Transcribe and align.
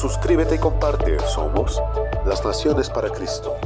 Suscríbete 0.00 0.54
y 0.54 0.58
comparte. 0.58 1.16
Somos 1.34 1.82
las 2.24 2.44
Naciones 2.44 2.88
para 2.88 3.10
Cristo. 3.10 3.58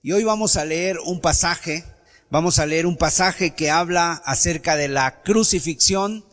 Y 0.00 0.12
hoy 0.12 0.22
vamos 0.22 0.56
a 0.56 0.64
leer 0.64 1.00
un 1.00 1.20
pasaje, 1.20 1.84
vamos 2.30 2.60
a 2.60 2.66
leer 2.66 2.86
un 2.86 2.96
pasaje 2.96 3.56
que 3.56 3.72
habla 3.72 4.12
acerca 4.24 4.76
de 4.76 4.86
la 4.86 5.22
crucifixión 5.22 6.24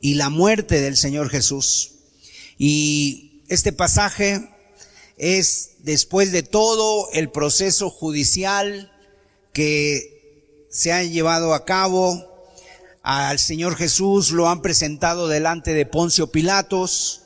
y 0.00 0.14
la 0.14 0.30
muerte 0.30 0.80
del 0.80 0.96
Señor 0.96 1.30
Jesús. 1.30 1.96
Y 2.56 3.42
este 3.48 3.72
pasaje 3.72 4.48
es 5.16 5.72
después 5.80 6.30
de 6.30 6.44
todo 6.44 7.10
el 7.12 7.28
proceso 7.28 7.90
judicial 7.90 8.92
que 9.52 10.66
se 10.70 10.92
ha 10.92 11.02
llevado 11.02 11.54
a 11.54 11.64
cabo 11.64 12.29
al 13.02 13.38
Señor 13.38 13.76
Jesús, 13.76 14.30
lo 14.30 14.48
han 14.48 14.62
presentado 14.62 15.28
delante 15.28 15.72
de 15.72 15.86
Poncio 15.86 16.30
Pilatos, 16.30 17.22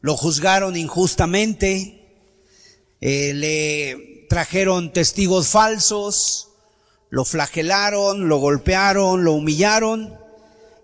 lo 0.00 0.16
juzgaron 0.16 0.76
injustamente, 0.76 2.02
eh, 3.00 3.32
le 3.34 4.26
trajeron 4.28 4.92
testigos 4.92 5.48
falsos, 5.48 6.48
lo 7.10 7.24
flagelaron, 7.24 8.28
lo 8.28 8.38
golpearon, 8.38 9.24
lo 9.24 9.32
humillaron, 9.32 10.18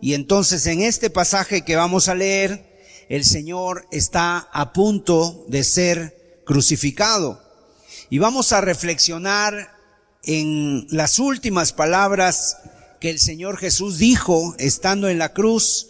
y 0.01 0.15
entonces 0.15 0.67
en 0.67 0.83
este 0.83 1.11
pasaje 1.11 1.65
que 1.65 1.77
vamos 1.77 2.09
a 2.09 2.15
leer, 2.15 2.73
el 3.09 3.25
Señor 3.25 3.87
está 3.91 4.49
a 4.53 4.73
punto 4.73 5.45
de 5.49 5.65
ser 5.65 6.43
crucificado. 6.45 7.43
Y 8.09 8.19
vamos 8.19 8.53
a 8.53 8.61
reflexionar 8.61 9.77
en 10.25 10.87
las 10.91 11.19
últimas 11.19 11.73
palabras 11.73 12.59
que 13.03 13.11
el 13.11 13.19
Señor 13.19 13.59
Jesús 13.59 13.99
dijo 13.99 14.55
estando 14.61 15.09
en 15.09 15.19
la 15.19 15.33
cruz. 15.33 15.89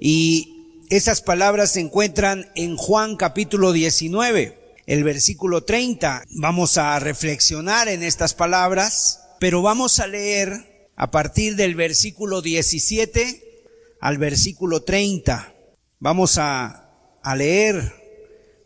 Y 0.00 0.82
esas 0.90 1.22
palabras 1.22 1.70
se 1.70 1.80
encuentran 1.80 2.50
en 2.56 2.76
Juan 2.76 3.14
capítulo 3.14 3.72
19, 3.72 4.76
el 4.86 5.04
versículo 5.04 5.62
30. 5.62 6.24
Vamos 6.30 6.76
a 6.76 6.98
reflexionar 6.98 7.86
en 7.86 8.02
estas 8.02 8.34
palabras, 8.34 9.20
pero 9.38 9.62
vamos 9.62 10.00
a 10.00 10.08
leer 10.08 10.90
a 10.96 11.12
partir 11.12 11.54
del 11.54 11.76
versículo 11.76 12.42
17 12.42 13.68
al 14.00 14.18
versículo 14.18 14.82
30. 14.82 15.54
Vamos 16.00 16.38
a, 16.38 16.90
a 17.22 17.36
leer 17.36 17.94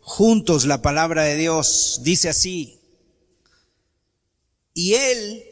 juntos 0.01 0.65
la 0.65 0.81
palabra 0.81 1.25
de 1.25 1.35
Dios. 1.35 2.01
Dice 2.03 2.29
así, 2.29 2.79
y 4.73 4.95
él, 4.95 5.43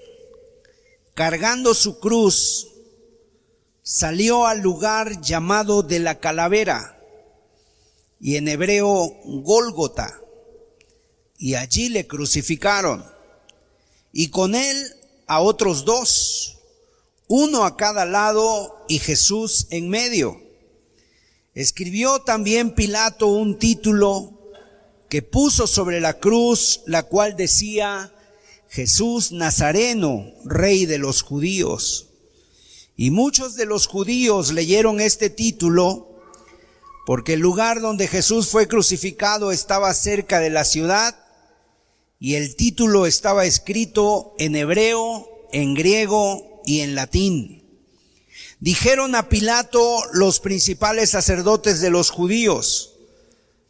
cargando 1.13 1.73
su 1.73 1.99
cruz, 1.99 2.67
salió 3.83 4.45
al 4.45 4.61
lugar 4.61 5.21
llamado 5.21 5.83
de 5.83 5.99
la 5.99 6.19
calavera, 6.19 6.99
y 8.19 8.35
en 8.37 8.47
hebreo 8.47 9.13
Gólgota, 9.25 10.21
y 11.37 11.55
allí 11.55 11.89
le 11.89 12.07
crucificaron, 12.07 13.05
y 14.13 14.29
con 14.29 14.55
él 14.55 14.95
a 15.27 15.41
otros 15.41 15.85
dos, 15.85 16.59
uno 17.27 17.63
a 17.63 17.77
cada 17.77 18.05
lado 18.05 18.85
y 18.87 18.99
Jesús 18.99 19.67
en 19.69 19.89
medio. 19.89 20.41
Escribió 21.53 22.19
también 22.19 22.75
Pilato 22.75 23.27
un 23.27 23.57
título 23.57 24.37
que 25.09 25.21
puso 25.21 25.67
sobre 25.67 25.99
la 25.99 26.19
cruz, 26.19 26.81
la 26.85 27.03
cual 27.03 27.35
decía, 27.35 28.13
Jesús 28.71 29.33
Nazareno, 29.33 30.31
rey 30.45 30.85
de 30.85 30.97
los 30.97 31.23
judíos. 31.23 32.07
Y 32.95 33.11
muchos 33.11 33.55
de 33.55 33.65
los 33.65 33.85
judíos 33.85 34.53
leyeron 34.53 35.01
este 35.01 35.29
título 35.29 36.07
porque 37.05 37.33
el 37.33 37.41
lugar 37.41 37.81
donde 37.81 38.07
Jesús 38.07 38.47
fue 38.47 38.69
crucificado 38.69 39.51
estaba 39.51 39.93
cerca 39.93 40.39
de 40.39 40.51
la 40.51 40.63
ciudad 40.63 41.19
y 42.17 42.35
el 42.35 42.55
título 42.55 43.07
estaba 43.07 43.43
escrito 43.43 44.35
en 44.37 44.55
hebreo, 44.55 45.27
en 45.51 45.73
griego 45.73 46.61
y 46.65 46.79
en 46.79 46.95
latín. 46.95 47.65
Dijeron 48.61 49.15
a 49.15 49.27
Pilato 49.27 50.01
los 50.13 50.39
principales 50.39 51.09
sacerdotes 51.09 51.81
de 51.81 51.89
los 51.89 52.09
judíos, 52.09 52.95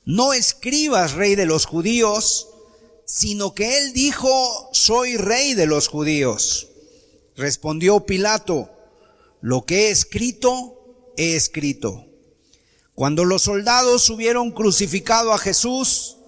no 0.05 0.33
escribas 0.33 1.13
rey 1.13 1.33
de 1.33 1.47
los 1.47 1.65
judíos, 1.65 2.50
sino 3.11 3.53
que 3.53 3.77
él 3.77 3.91
dijo, 3.91 4.69
soy 4.71 5.17
rey 5.17 5.53
de 5.53 5.65
los 5.65 5.89
judíos. 5.89 6.69
Respondió 7.35 8.05
Pilato, 8.05 8.69
lo 9.41 9.65
que 9.65 9.87
he 9.87 9.91
escrito, 9.91 11.11
he 11.17 11.35
escrito. 11.35 12.05
Cuando 12.95 13.25
los 13.25 13.41
soldados 13.41 14.09
hubieron 14.09 14.51
crucificado 14.51 15.33
a 15.33 15.37
Jesús, 15.37 16.19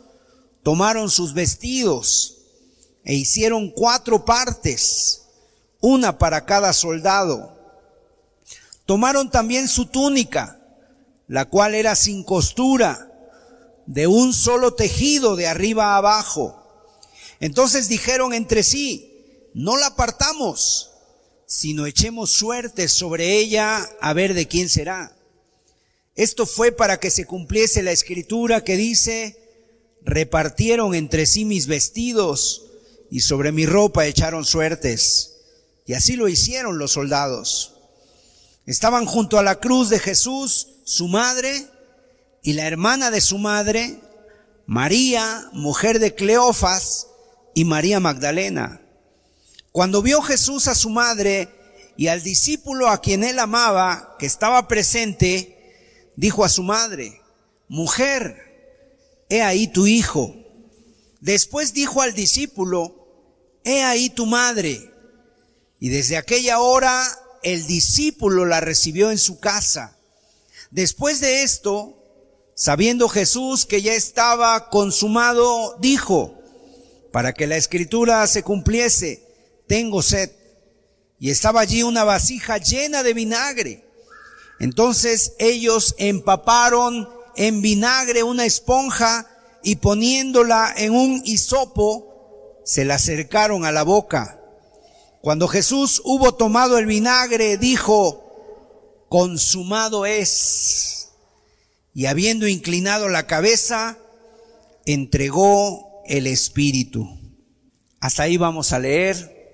tomaron 0.62 1.10
sus 1.10 1.34
vestidos 1.34 2.40
e 3.06 3.14
hicieron 3.14 3.72
cuatro 3.72 4.26
partes, 4.26 5.22
una 5.80 6.18
para 6.18 6.44
cada 6.44 6.74
soldado. 6.74 7.58
Tomaron 8.86 9.32
también 9.32 9.70
su 9.70 9.86
túnica, 9.86 10.60
la 11.30 11.46
cual 11.46 11.76
era 11.76 11.96
sin 11.96 12.26
costura, 12.26 13.10
de 13.86 14.06
un 14.06 14.34
solo 14.34 14.74
tejido 14.74 15.38
de 15.38 15.48
arriba 15.48 15.94
a 15.94 15.98
abajo. 15.98 16.60
Entonces 17.44 17.90
dijeron 17.90 18.34
entre 18.34 18.64
sí, 18.64 19.50
no 19.54 19.76
la 19.76 19.88
apartamos, 19.88 20.92
sino 21.46 21.86
echemos 21.86 22.32
suerte 22.32 22.88
sobre 22.88 23.38
ella 23.38 23.86
a 24.00 24.14
ver 24.14 24.34
de 24.34 24.48
quién 24.48 24.70
será. 24.70 25.14
Esto 26.16 26.46
fue 26.46 26.72
para 26.72 27.02
que 27.02 27.12
se 27.12 27.26
cumpliese 27.26 27.84
la 27.84 27.92
escritura 27.92 28.64
que 28.64 28.78
dice, 28.78 29.38
repartieron 30.04 30.96
entre 30.96 31.26
sí 31.26 31.44
mis 31.44 31.68
vestidos 31.68 32.64
y 33.12 33.20
sobre 33.20 33.52
mi 33.52 33.66
ropa 33.66 34.08
echaron 34.08 34.46
suertes. 34.46 35.34
Y 35.86 35.96
así 35.96 36.16
lo 36.16 36.30
hicieron 36.30 36.78
los 36.78 36.94
soldados. 36.94 37.74
Estaban 38.66 39.06
junto 39.06 39.38
a 39.38 39.44
la 39.44 39.60
cruz 39.60 39.90
de 39.90 40.00
Jesús, 40.00 40.70
su 40.86 41.10
madre, 41.10 41.68
y 42.42 42.54
la 42.54 42.68
hermana 42.68 43.12
de 43.12 43.20
su 43.20 43.38
madre, 43.38 44.00
María, 44.66 45.50
mujer 45.52 46.00
de 46.00 46.16
Cleofas, 46.16 47.08
y 47.54 47.66
María 47.66 48.00
Magdalena. 48.00 48.82
Cuando 49.72 50.02
vio 50.02 50.22
Jesús 50.22 50.68
a 50.68 50.76
su 50.76 50.90
madre 50.90 51.50
y 51.98 52.08
al 52.08 52.24
discípulo 52.24 52.90
a 52.90 53.02
quien 53.02 53.24
él 53.24 53.40
amaba, 53.40 54.16
que 54.20 54.26
estaba 54.26 54.68
presente, 54.68 56.12
dijo 56.16 56.44
a 56.44 56.50
su 56.50 56.64
madre, 56.64 57.22
mujer, 57.68 59.26
he 59.30 59.42
ahí 59.42 59.68
tu 59.68 59.88
hijo. 59.88 60.36
Después 61.22 61.74
dijo 61.74 62.02
al 62.02 62.14
discípulo, 62.14 63.60
he 63.64 63.84
ahí 63.84 64.10
tu 64.10 64.26
madre. 64.26 64.92
Y 65.80 65.90
desde 65.90 66.18
aquella 66.18 66.60
hora 66.60 67.04
el 67.42 67.66
discípulo 67.68 68.46
la 68.46 68.62
recibió 68.62 69.12
en 69.12 69.18
su 69.18 69.40
casa. 69.40 69.98
Después 70.72 71.20
de 71.20 71.44
esto, 71.44 72.04
Sabiendo 72.56 73.10
Jesús 73.10 73.66
que 73.66 73.82
ya 73.82 73.94
estaba 73.94 74.70
consumado, 74.70 75.76
dijo, 75.80 76.40
para 77.14 77.32
que 77.34 77.46
la 77.46 77.58
escritura 77.58 78.26
se 78.26 78.42
cumpliese, 78.42 79.24
tengo 79.68 80.02
sed. 80.02 80.32
Y 81.20 81.30
estaba 81.30 81.62
allí 81.62 81.84
una 81.84 82.04
vasija 82.04 82.58
llena 82.58 83.04
de 83.04 83.14
vinagre. 83.14 83.86
Entonces 84.60 85.34
ellos 85.38 85.94
empaparon 86.00 87.08
en 87.36 87.62
vinagre 87.62 88.24
una 88.24 88.46
esponja 88.46 89.30
y 89.62 89.76
poniéndola 89.76 90.74
en 90.76 90.96
un 90.96 91.22
hisopo, 91.24 92.60
se 92.66 92.84
la 92.84 92.96
acercaron 92.96 93.64
a 93.64 93.72
la 93.72 93.84
boca. 93.84 94.42
Cuando 95.22 95.48
Jesús 95.48 96.02
hubo 96.04 96.34
tomado 96.34 96.80
el 96.80 96.88
vinagre, 96.88 97.58
dijo, 97.58 99.06
consumado 99.08 100.08
es 100.08 101.10
y 101.94 102.08
habiendo 102.08 102.48
inclinado 102.48 103.08
la 103.08 103.28
cabeza, 103.28 104.00
entregó 104.88 105.93
el 106.08 106.28
Espíritu. 106.28 107.08
Hasta 108.00 108.24
ahí 108.24 108.38
vamos 108.38 108.74
a 108.74 108.80
leer. 108.80 109.54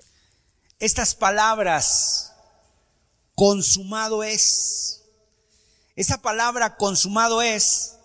Estas 0.78 1.14
palabras, 1.14 2.32
consumado 3.34 4.24
es. 4.24 5.02
Esa 5.96 6.22
palabra 6.22 6.76
consumado 6.76 7.42
es, 7.42 7.96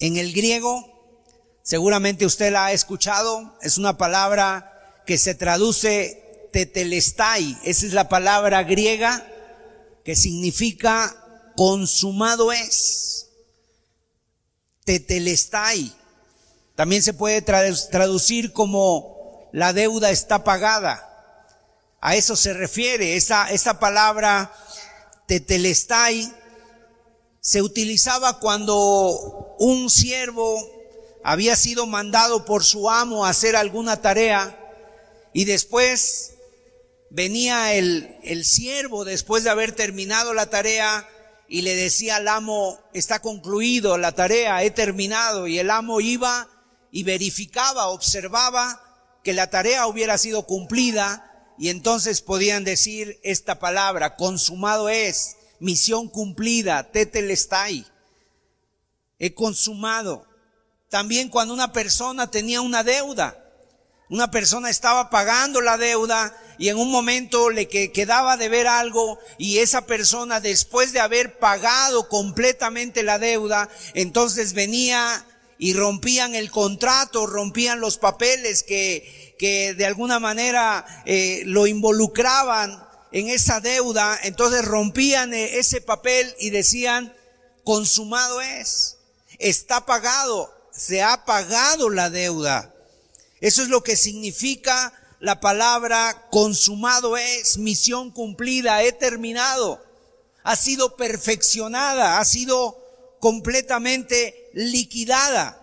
En 0.00 0.16
el 0.16 0.32
griego, 0.32 1.24
seguramente 1.62 2.24
usted 2.24 2.52
la 2.52 2.66
ha 2.66 2.72
escuchado, 2.72 3.58
es 3.62 3.78
una 3.78 3.98
palabra 3.98 5.02
que 5.06 5.18
se 5.18 5.34
traduce 5.34 6.48
tetelestai, 6.52 7.58
esa 7.64 7.86
es 7.86 7.92
la 7.92 8.08
palabra 8.08 8.62
griega 8.62 9.26
que 10.04 10.16
significa 10.16 11.52
consumado 11.56 12.52
es. 12.52 13.28
Tetelestai. 14.84 15.97
También 16.78 17.02
se 17.02 17.12
puede 17.12 17.42
traducir 17.42 18.52
como 18.52 19.48
la 19.52 19.72
deuda 19.72 20.12
está 20.12 20.44
pagada. 20.44 21.04
A 22.00 22.14
eso 22.14 22.36
se 22.36 22.52
refiere. 22.52 23.16
Esa, 23.16 23.50
esa 23.50 23.80
palabra 23.80 24.54
tetelestai 25.26 26.32
se 27.40 27.62
utilizaba 27.62 28.38
cuando 28.38 29.56
un 29.58 29.90
siervo 29.90 30.56
había 31.24 31.56
sido 31.56 31.84
mandado 31.88 32.44
por 32.44 32.62
su 32.62 32.88
amo 32.88 33.26
a 33.26 33.30
hacer 33.30 33.56
alguna 33.56 34.00
tarea 34.00 34.56
y 35.32 35.46
después 35.46 36.34
venía 37.10 37.74
el, 37.74 38.18
el 38.22 38.44
siervo 38.44 39.04
después 39.04 39.42
de 39.42 39.50
haber 39.50 39.72
terminado 39.72 40.32
la 40.32 40.48
tarea 40.48 41.08
y 41.48 41.62
le 41.62 41.74
decía 41.74 42.14
al 42.14 42.28
amo, 42.28 42.78
está 42.92 43.18
concluido 43.18 43.98
la 43.98 44.12
tarea, 44.12 44.62
he 44.62 44.70
terminado. 44.70 45.48
Y 45.48 45.58
el 45.58 45.72
amo 45.72 46.00
iba 46.00 46.48
y 46.90 47.02
verificaba, 47.02 47.88
observaba 47.88 48.82
que 49.22 49.32
la 49.32 49.50
tarea 49.50 49.86
hubiera 49.86 50.18
sido 50.18 50.46
cumplida 50.46 51.24
y 51.58 51.70
entonces 51.70 52.22
podían 52.22 52.64
decir 52.64 53.18
esta 53.22 53.58
palabra, 53.58 54.16
consumado 54.16 54.88
es, 54.88 55.36
misión 55.58 56.08
cumplida, 56.08 56.90
tetelestai, 56.92 57.86
he 59.18 59.34
consumado. 59.34 60.26
También 60.88 61.28
cuando 61.28 61.52
una 61.52 61.72
persona 61.72 62.30
tenía 62.30 62.60
una 62.60 62.84
deuda, 62.84 63.44
una 64.08 64.30
persona 64.30 64.70
estaba 64.70 65.10
pagando 65.10 65.60
la 65.60 65.76
deuda 65.76 66.34
y 66.56 66.68
en 66.70 66.78
un 66.78 66.90
momento 66.90 67.50
le 67.50 67.68
quedaba 67.68 68.36
de 68.36 68.48
ver 68.48 68.66
algo 68.66 69.18
y 69.36 69.58
esa 69.58 69.84
persona 69.84 70.40
después 70.40 70.92
de 70.92 71.00
haber 71.00 71.38
pagado 71.38 72.08
completamente 72.08 73.02
la 73.02 73.18
deuda, 73.18 73.68
entonces 73.94 74.54
venía 74.54 75.26
y 75.58 75.74
rompían 75.74 76.36
el 76.36 76.50
contrato, 76.50 77.26
rompían 77.26 77.80
los 77.80 77.98
papeles 77.98 78.62
que, 78.62 79.34
que 79.38 79.74
de 79.74 79.86
alguna 79.86 80.20
manera 80.20 80.86
eh, 81.04 81.42
lo 81.46 81.66
involucraban 81.66 82.86
en 83.10 83.28
esa 83.28 83.60
deuda, 83.60 84.18
entonces 84.22 84.64
rompían 84.64 85.34
eh, 85.34 85.58
ese 85.58 85.80
papel 85.80 86.32
y 86.38 86.50
decían, 86.50 87.12
consumado 87.64 88.40
es, 88.40 88.98
está 89.38 89.84
pagado, 89.84 90.54
se 90.70 91.02
ha 91.02 91.24
pagado 91.24 91.90
la 91.90 92.08
deuda. 92.08 92.72
Eso 93.40 93.62
es 93.62 93.68
lo 93.68 93.82
que 93.82 93.96
significa 93.96 94.92
la 95.20 95.40
palabra 95.40 96.28
consumado 96.30 97.16
es, 97.16 97.58
misión 97.58 98.12
cumplida, 98.12 98.82
he 98.84 98.92
terminado, 98.92 99.82
ha 100.44 100.54
sido 100.54 100.96
perfeccionada, 100.96 102.20
ha 102.20 102.24
sido 102.24 102.78
completamente 103.18 104.37
liquidada. 104.52 105.54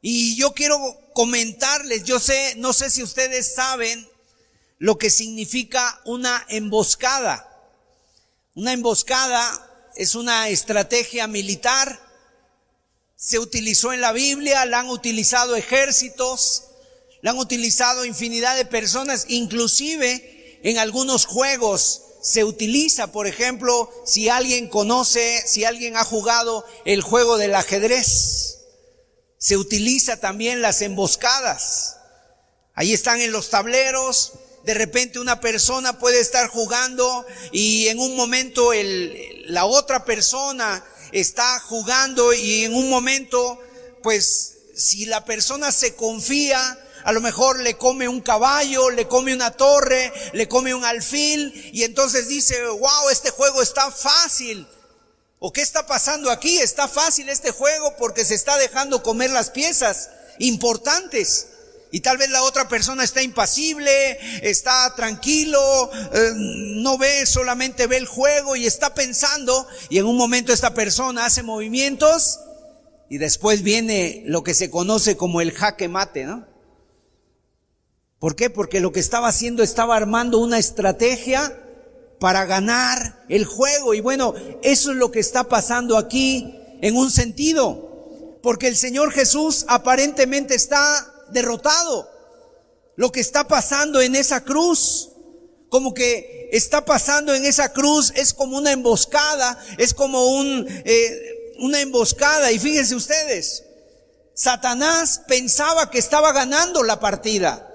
Y 0.00 0.36
yo 0.36 0.52
quiero 0.52 0.78
comentarles, 1.14 2.04
yo 2.04 2.20
sé, 2.20 2.54
no 2.56 2.72
sé 2.72 2.90
si 2.90 3.02
ustedes 3.02 3.54
saben 3.54 4.08
lo 4.78 4.98
que 4.98 5.10
significa 5.10 6.00
una 6.04 6.44
emboscada. 6.48 7.52
Una 8.54 8.72
emboscada 8.72 9.90
es 9.96 10.14
una 10.14 10.48
estrategia 10.48 11.26
militar, 11.26 12.00
se 13.16 13.38
utilizó 13.38 13.92
en 13.92 14.02
la 14.02 14.12
Biblia, 14.12 14.66
la 14.66 14.80
han 14.80 14.90
utilizado 14.90 15.56
ejércitos, 15.56 16.64
la 17.22 17.30
han 17.30 17.38
utilizado 17.38 18.04
infinidad 18.04 18.56
de 18.56 18.66
personas, 18.66 19.24
inclusive 19.28 20.60
en 20.62 20.78
algunos 20.78 21.24
juegos 21.24 22.02
se 22.26 22.42
utiliza, 22.42 23.12
por 23.12 23.28
ejemplo, 23.28 23.88
si 24.04 24.28
alguien 24.28 24.68
conoce, 24.68 25.44
si 25.46 25.64
alguien 25.64 25.96
ha 25.96 26.02
jugado 26.02 26.66
el 26.84 27.00
juego 27.00 27.38
del 27.38 27.54
ajedrez, 27.54 28.64
se 29.38 29.56
utiliza 29.56 30.16
también 30.18 30.60
las 30.60 30.82
emboscadas. 30.82 31.98
Ahí 32.74 32.92
están 32.92 33.20
en 33.20 33.30
los 33.30 33.50
tableros, 33.50 34.32
de 34.64 34.74
repente 34.74 35.20
una 35.20 35.40
persona 35.40 36.00
puede 36.00 36.18
estar 36.18 36.48
jugando 36.48 37.24
y 37.52 37.86
en 37.86 38.00
un 38.00 38.16
momento 38.16 38.72
el, 38.72 39.44
la 39.46 39.64
otra 39.64 40.04
persona 40.04 40.84
está 41.12 41.60
jugando 41.60 42.34
y 42.34 42.64
en 42.64 42.74
un 42.74 42.90
momento, 42.90 43.60
pues, 44.02 44.54
si 44.74 45.06
la 45.06 45.24
persona 45.24 45.70
se 45.70 45.94
confía, 45.94 46.76
a 47.06 47.12
lo 47.12 47.20
mejor 47.20 47.60
le 47.60 47.76
come 47.76 48.08
un 48.08 48.20
caballo, 48.20 48.90
le 48.90 49.06
come 49.06 49.32
una 49.32 49.52
torre, 49.52 50.12
le 50.32 50.48
come 50.48 50.74
un 50.74 50.84
alfil 50.84 51.70
y 51.72 51.84
entonces 51.84 52.26
dice, 52.26 52.60
wow, 52.66 53.10
este 53.12 53.30
juego 53.30 53.62
está 53.62 53.92
fácil. 53.92 54.66
¿O 55.38 55.52
qué 55.52 55.62
está 55.62 55.86
pasando 55.86 56.32
aquí? 56.32 56.58
Está 56.58 56.88
fácil 56.88 57.28
este 57.28 57.52
juego 57.52 57.94
porque 57.96 58.24
se 58.24 58.34
está 58.34 58.58
dejando 58.58 59.04
comer 59.04 59.30
las 59.30 59.50
piezas 59.50 60.10
importantes. 60.40 61.46
Y 61.92 62.00
tal 62.00 62.18
vez 62.18 62.28
la 62.30 62.42
otra 62.42 62.66
persona 62.66 63.04
está 63.04 63.22
impasible, 63.22 64.18
está 64.42 64.92
tranquilo, 64.96 65.88
eh, 66.12 66.32
no 66.34 66.98
ve, 66.98 67.24
solamente 67.24 67.86
ve 67.86 67.98
el 67.98 68.06
juego 68.06 68.56
y 68.56 68.66
está 68.66 68.94
pensando 68.94 69.68
y 69.90 69.98
en 69.98 70.06
un 70.06 70.16
momento 70.16 70.52
esta 70.52 70.74
persona 70.74 71.26
hace 71.26 71.44
movimientos 71.44 72.40
y 73.08 73.18
después 73.18 73.62
viene 73.62 74.24
lo 74.26 74.42
que 74.42 74.54
se 74.54 74.72
conoce 74.72 75.16
como 75.16 75.40
el 75.40 75.52
jaque 75.52 75.86
mate, 75.86 76.24
¿no? 76.24 76.55
¿Por 78.18 78.34
qué? 78.34 78.48
Porque 78.48 78.80
lo 78.80 78.92
que 78.92 79.00
estaba 79.00 79.28
haciendo 79.28 79.62
estaba 79.62 79.96
armando 79.96 80.38
una 80.38 80.58
estrategia 80.58 81.62
para 82.18 82.46
ganar 82.46 83.24
el 83.28 83.44
juego. 83.44 83.92
Y 83.92 84.00
bueno, 84.00 84.34
eso 84.62 84.90
es 84.90 84.96
lo 84.96 85.10
que 85.10 85.20
está 85.20 85.44
pasando 85.44 85.98
aquí 85.98 86.58
en 86.80 86.96
un 86.96 87.10
sentido. 87.10 88.38
Porque 88.42 88.68
el 88.68 88.76
Señor 88.76 89.12
Jesús 89.12 89.66
aparentemente 89.68 90.54
está 90.54 91.12
derrotado. 91.30 92.08
Lo 92.96 93.12
que 93.12 93.20
está 93.20 93.46
pasando 93.46 94.00
en 94.00 94.16
esa 94.16 94.42
cruz, 94.44 95.10
como 95.68 95.92
que 95.92 96.48
está 96.52 96.86
pasando 96.86 97.34
en 97.34 97.44
esa 97.44 97.74
cruz, 97.74 98.12
es 98.16 98.32
como 98.32 98.56
una 98.56 98.72
emboscada, 98.72 99.62
es 99.76 99.92
como 99.92 100.38
un, 100.38 100.66
eh, 100.68 101.54
una 101.58 101.82
emboscada. 101.82 102.50
Y 102.50 102.58
fíjense 102.58 102.94
ustedes, 102.94 103.64
Satanás 104.32 105.20
pensaba 105.28 105.90
que 105.90 105.98
estaba 105.98 106.32
ganando 106.32 106.82
la 106.82 106.98
partida. 106.98 107.65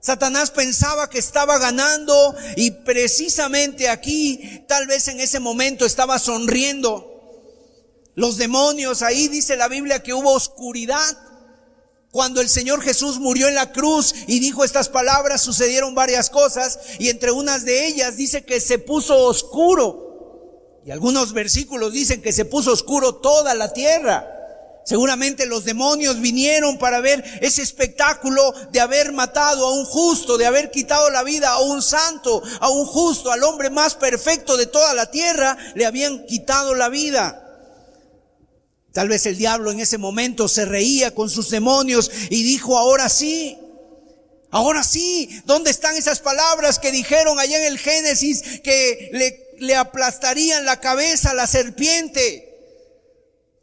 Satanás 0.00 0.50
pensaba 0.50 1.10
que 1.10 1.18
estaba 1.18 1.58
ganando 1.58 2.34
y 2.56 2.70
precisamente 2.70 3.88
aquí, 3.88 4.64
tal 4.66 4.86
vez 4.86 5.08
en 5.08 5.20
ese 5.20 5.40
momento 5.40 5.84
estaba 5.84 6.18
sonriendo. 6.18 7.06
Los 8.14 8.38
demonios, 8.38 9.02
ahí 9.02 9.28
dice 9.28 9.56
la 9.56 9.68
Biblia 9.68 10.02
que 10.02 10.14
hubo 10.14 10.32
oscuridad. 10.32 11.16
Cuando 12.10 12.40
el 12.40 12.48
Señor 12.48 12.82
Jesús 12.82 13.18
murió 13.18 13.46
en 13.46 13.54
la 13.54 13.72
cruz 13.72 14.14
y 14.26 14.40
dijo 14.40 14.64
estas 14.64 14.88
palabras, 14.88 15.42
sucedieron 15.42 15.94
varias 15.94 16.28
cosas 16.28 16.78
y 16.98 17.08
entre 17.08 17.30
unas 17.30 17.64
de 17.64 17.86
ellas 17.86 18.16
dice 18.16 18.44
que 18.44 18.58
se 18.58 18.78
puso 18.78 19.26
oscuro. 19.26 20.80
Y 20.84 20.90
algunos 20.90 21.34
versículos 21.34 21.92
dicen 21.92 22.22
que 22.22 22.32
se 22.32 22.46
puso 22.46 22.72
oscuro 22.72 23.16
toda 23.16 23.54
la 23.54 23.72
tierra. 23.72 24.39
Seguramente 24.90 25.46
los 25.46 25.64
demonios 25.64 26.20
vinieron 26.20 26.76
para 26.76 27.00
ver 27.00 27.22
ese 27.42 27.62
espectáculo 27.62 28.52
de 28.72 28.80
haber 28.80 29.12
matado 29.12 29.64
a 29.64 29.72
un 29.72 29.84
justo, 29.84 30.36
de 30.36 30.46
haber 30.46 30.72
quitado 30.72 31.10
la 31.10 31.22
vida 31.22 31.50
a 31.50 31.60
un 31.60 31.80
santo, 31.80 32.42
a 32.58 32.68
un 32.70 32.84
justo, 32.86 33.30
al 33.30 33.44
hombre 33.44 33.70
más 33.70 33.94
perfecto 33.94 34.56
de 34.56 34.66
toda 34.66 34.92
la 34.94 35.08
tierra, 35.08 35.56
le 35.76 35.86
habían 35.86 36.26
quitado 36.26 36.74
la 36.74 36.88
vida. 36.88 37.40
Tal 38.92 39.08
vez 39.08 39.26
el 39.26 39.36
diablo 39.38 39.70
en 39.70 39.78
ese 39.78 39.96
momento 39.96 40.48
se 40.48 40.64
reía 40.64 41.14
con 41.14 41.30
sus 41.30 41.50
demonios 41.50 42.10
y 42.28 42.42
dijo, 42.42 42.76
ahora 42.76 43.08
sí, 43.08 43.56
ahora 44.50 44.82
sí, 44.82 45.40
¿dónde 45.44 45.70
están 45.70 45.94
esas 45.94 46.18
palabras 46.18 46.80
que 46.80 46.90
dijeron 46.90 47.38
allá 47.38 47.58
en 47.58 47.72
el 47.72 47.78
Génesis 47.78 48.42
que 48.64 49.46
le, 49.60 49.76
aplastarían 49.76 50.64
la 50.64 50.80
cabeza 50.80 51.30
a 51.30 51.34
la 51.34 51.46
serpiente? 51.46 52.49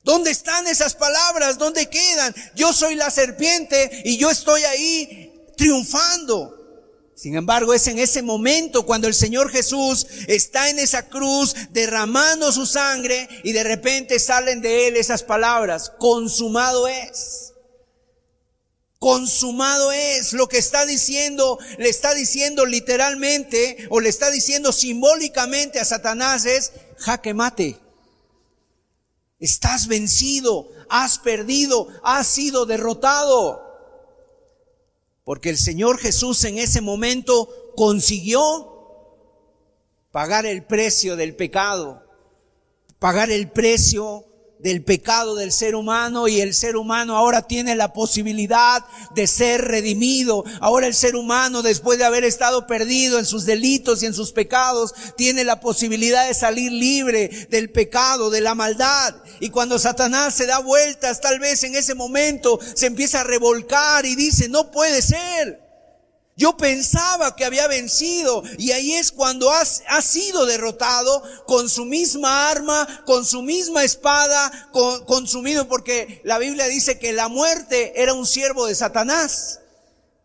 ¿Dónde 0.08 0.32
están 0.32 0.66
esas 0.68 0.96
palabras? 0.96 1.58
¿Dónde 1.58 1.90
quedan? 1.90 2.34
Yo 2.56 2.72
soy 2.72 2.96
la 2.96 3.12
serpiente 3.12 4.04
y 4.06 4.16
yo 4.16 4.32
estoy 4.32 4.64
ahí 4.64 5.44
triunfando. 5.58 7.12
Sin 7.14 7.36
embargo, 7.36 7.74
es 7.74 7.88
en 7.88 8.00
ese 8.00 8.22
momento 8.22 8.86
cuando 8.86 9.10
el 9.10 9.14
Señor 9.14 9.52
Jesús 9.52 10.08
está 10.28 10.70
en 10.70 10.80
esa 10.80 11.10
cruz 11.10 11.56
derramando 11.72 12.54
su 12.54 12.66
sangre 12.66 13.28
y 13.44 13.52
de 13.52 13.66
repente 13.66 14.18
salen 14.18 14.62
de 14.62 14.88
él 14.88 14.96
esas 14.96 15.24
palabras, 15.24 15.92
consumado 16.00 16.88
es. 16.88 17.52
Consumado 19.00 19.92
es 19.92 20.32
lo 20.32 20.48
que 20.48 20.58
está 20.58 20.86
diciendo, 20.86 21.60
le 21.80 21.90
está 21.90 22.14
diciendo 22.14 22.66
literalmente 22.66 23.88
o 23.90 24.00
le 24.00 24.08
está 24.08 24.32
diciendo 24.32 24.72
simbólicamente 24.72 25.82
a 25.82 25.86
Satanás 25.86 26.46
es 26.46 26.72
jaque 26.98 27.34
mate. 27.34 27.87
Estás 29.40 29.88
vencido, 29.88 30.70
has 30.90 31.20
perdido, 31.20 31.88
has 32.04 32.28
sido 32.28 32.66
derrotado. 32.66 33.64
Porque 35.24 35.50
el 35.50 35.58
Señor 35.58 35.98
Jesús 36.00 36.44
en 36.44 36.58
ese 36.58 36.82
momento 36.82 37.50
consiguió 37.76 38.74
pagar 40.12 40.46
el 40.46 40.66
precio 40.66 41.16
del 41.16 41.36
pecado, 41.36 42.04
pagar 42.98 43.30
el 43.30 43.52
precio 43.52 44.27
del 44.60 44.84
pecado 44.84 45.36
del 45.36 45.52
ser 45.52 45.76
humano 45.76 46.28
y 46.28 46.42
el 46.42 46.54
ser 46.54 46.78
humano 46.78 47.16
ahora 47.16 47.44
tiene 47.44 47.76
la 47.76 47.94
posibilidad 47.94 48.84
de 49.14 49.28
ser 49.28 49.62
redimido. 49.62 50.44
Ahora 50.62 50.88
el 50.88 50.96
ser 50.96 51.16
humano, 51.16 51.62
después 51.62 52.00
de 52.00 52.06
haber 52.06 52.24
estado 52.24 52.66
perdido 52.68 53.20
en 53.20 53.26
sus 53.26 53.46
delitos 53.46 54.02
y 54.02 54.08
en 54.08 54.14
sus 54.14 54.32
pecados, 54.32 54.94
tiene 55.16 55.44
la 55.44 55.60
posibilidad 55.60 56.28
de 56.28 56.34
salir 56.34 56.72
libre 56.72 57.48
del 57.50 57.70
pecado, 57.70 58.30
de 58.30 58.42
la 58.42 58.56
maldad. 58.56 59.16
Y 59.40 59.50
cuando 59.50 59.78
Satanás 59.80 60.34
se 60.34 60.48
da 60.48 60.60
vueltas, 60.60 61.22
tal 61.22 61.40
vez 61.40 61.64
en 61.64 61.76
ese 61.76 61.94
momento 61.96 62.60
se 62.76 62.88
empieza 62.88 63.22
a 63.22 63.26
revolcar 63.26 64.06
y 64.06 64.16
dice, 64.16 64.50
no 64.50 64.72
puede 64.72 65.02
ser. 65.02 65.67
Yo 66.38 66.56
pensaba 66.56 67.36
que 67.36 67.46
había 67.46 67.68
vencido 67.68 68.44
y 68.60 68.72
ahí 68.72 68.94
es 68.94 69.12
cuando 69.12 69.50
has, 69.50 69.82
ha 69.88 70.04
sido 70.04 70.46
derrotado 70.46 71.24
con 71.48 71.68
su 71.68 71.84
misma 71.84 72.52
arma, 72.52 72.88
con 73.08 73.26
su 73.26 73.42
misma 73.42 73.84
espada, 73.84 74.70
con, 74.72 75.04
consumido 75.06 75.68
porque 75.68 76.22
la 76.24 76.38
Biblia 76.38 76.68
dice 76.68 77.00
que 77.00 77.12
la 77.12 77.28
muerte 77.28 78.00
era 78.00 78.14
un 78.14 78.28
siervo 78.28 78.68
de 78.68 78.76
Satanás. 78.76 79.62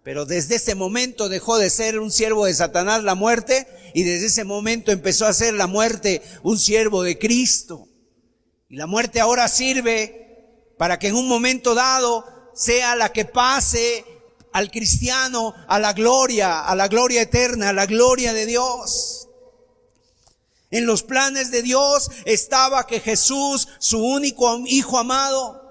Pero 0.02 0.26
desde 0.26 0.56
ese 0.56 0.74
momento 0.74 1.30
dejó 1.30 1.56
de 1.56 1.70
ser 1.70 1.98
un 1.98 2.12
siervo 2.12 2.44
de 2.44 2.52
Satanás 2.52 3.02
la 3.02 3.14
muerte 3.14 3.66
y 3.94 4.02
desde 4.02 4.26
ese 4.26 4.44
momento 4.44 4.92
empezó 4.92 5.24
a 5.24 5.32
ser 5.32 5.54
la 5.54 5.66
muerte 5.66 6.20
un 6.42 6.58
siervo 6.58 7.02
de 7.02 7.18
Cristo. 7.18 7.88
Y 8.68 8.76
la 8.76 8.86
muerte 8.86 9.18
ahora 9.18 9.48
sirve 9.48 10.74
para 10.76 10.98
que 10.98 11.08
en 11.08 11.14
un 11.14 11.26
momento 11.26 11.74
dado 11.74 12.26
sea 12.54 12.96
la 12.96 13.12
que 13.12 13.24
pase 13.24 14.04
al 14.52 14.70
cristiano 14.70 15.54
a 15.68 15.78
la 15.78 15.92
gloria, 15.92 16.60
a 16.60 16.74
la 16.74 16.88
gloria 16.88 17.22
eterna, 17.22 17.70
a 17.70 17.72
la 17.72 17.86
gloria 17.86 18.32
de 18.32 18.46
Dios. 18.46 19.28
En 20.70 20.86
los 20.86 21.02
planes 21.02 21.50
de 21.50 21.62
Dios 21.62 22.10
estaba 22.24 22.86
que 22.86 23.00
Jesús, 23.00 23.68
su 23.78 24.02
único 24.02 24.58
hijo 24.66 24.98
amado, 24.98 25.62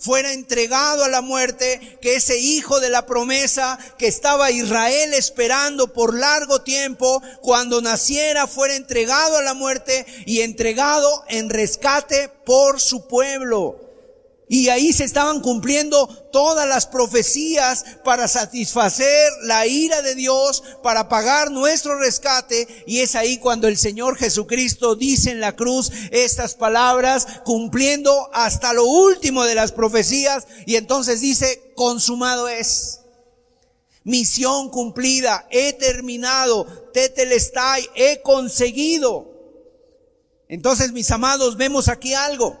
fuera 0.00 0.32
entregado 0.32 1.04
a 1.04 1.08
la 1.08 1.20
muerte, 1.20 1.98
que 2.00 2.16
ese 2.16 2.38
hijo 2.38 2.80
de 2.80 2.88
la 2.88 3.04
promesa 3.04 3.78
que 3.98 4.06
estaba 4.06 4.50
Israel 4.50 5.12
esperando 5.14 5.92
por 5.92 6.14
largo 6.14 6.62
tiempo, 6.62 7.22
cuando 7.42 7.82
naciera 7.82 8.46
fuera 8.46 8.76
entregado 8.76 9.36
a 9.36 9.42
la 9.42 9.54
muerte 9.54 10.06
y 10.24 10.40
entregado 10.40 11.24
en 11.28 11.50
rescate 11.50 12.30
por 12.44 12.80
su 12.80 13.06
pueblo. 13.06 13.89
Y 14.52 14.68
ahí 14.68 14.92
se 14.92 15.04
estaban 15.04 15.42
cumpliendo 15.42 16.08
todas 16.32 16.68
las 16.68 16.84
profecías 16.84 17.84
para 18.02 18.26
satisfacer 18.26 19.30
la 19.44 19.64
ira 19.68 20.02
de 20.02 20.16
Dios, 20.16 20.64
para 20.82 21.08
pagar 21.08 21.52
nuestro 21.52 21.96
rescate. 21.96 22.66
Y 22.84 22.98
es 22.98 23.14
ahí 23.14 23.38
cuando 23.38 23.68
el 23.68 23.78
Señor 23.78 24.16
Jesucristo 24.16 24.96
dice 24.96 25.30
en 25.30 25.38
la 25.38 25.54
cruz 25.54 25.92
estas 26.10 26.54
palabras, 26.54 27.28
cumpliendo 27.44 28.28
hasta 28.32 28.72
lo 28.72 28.86
último 28.86 29.44
de 29.44 29.54
las 29.54 29.70
profecías. 29.70 30.48
Y 30.66 30.74
entonces 30.74 31.20
dice, 31.20 31.72
consumado 31.76 32.48
es. 32.48 33.02
Misión 34.02 34.68
cumplida, 34.70 35.46
he 35.52 35.74
terminado, 35.74 36.66
tetelestai, 36.92 37.88
he 37.94 38.20
conseguido. 38.22 39.30
Entonces, 40.48 40.90
mis 40.90 41.08
amados, 41.12 41.56
vemos 41.56 41.86
aquí 41.86 42.14
algo 42.14 42.59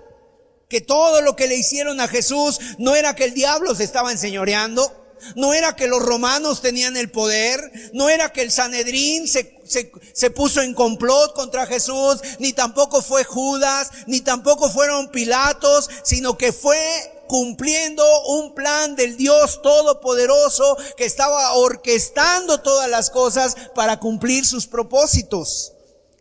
que 0.70 0.80
todo 0.80 1.20
lo 1.20 1.36
que 1.36 1.48
le 1.48 1.56
hicieron 1.56 2.00
a 2.00 2.08
Jesús 2.08 2.58
no 2.78 2.94
era 2.94 3.14
que 3.14 3.24
el 3.24 3.34
diablo 3.34 3.74
se 3.74 3.84
estaba 3.84 4.12
enseñoreando, 4.12 4.90
no 5.34 5.52
era 5.52 5.76
que 5.76 5.88
los 5.88 6.00
romanos 6.00 6.62
tenían 6.62 6.96
el 6.96 7.10
poder, 7.10 7.90
no 7.92 8.08
era 8.08 8.32
que 8.32 8.40
el 8.40 8.50
Sanedrín 8.50 9.28
se, 9.28 9.60
se, 9.66 9.92
se, 10.14 10.30
puso 10.30 10.62
en 10.62 10.72
complot 10.72 11.34
contra 11.34 11.66
Jesús, 11.66 12.20
ni 12.38 12.52
tampoco 12.54 13.02
fue 13.02 13.24
Judas, 13.24 13.90
ni 14.06 14.20
tampoco 14.20 14.70
fueron 14.70 15.10
Pilatos, 15.10 15.90
sino 16.04 16.38
que 16.38 16.52
fue 16.52 16.78
cumpliendo 17.26 18.04
un 18.26 18.54
plan 18.54 18.96
del 18.96 19.16
Dios 19.16 19.60
Todopoderoso 19.62 20.76
que 20.96 21.04
estaba 21.04 21.52
orquestando 21.54 22.60
todas 22.60 22.88
las 22.88 23.10
cosas 23.10 23.56
para 23.74 23.98
cumplir 23.98 24.46
sus 24.46 24.66
propósitos. 24.66 25.72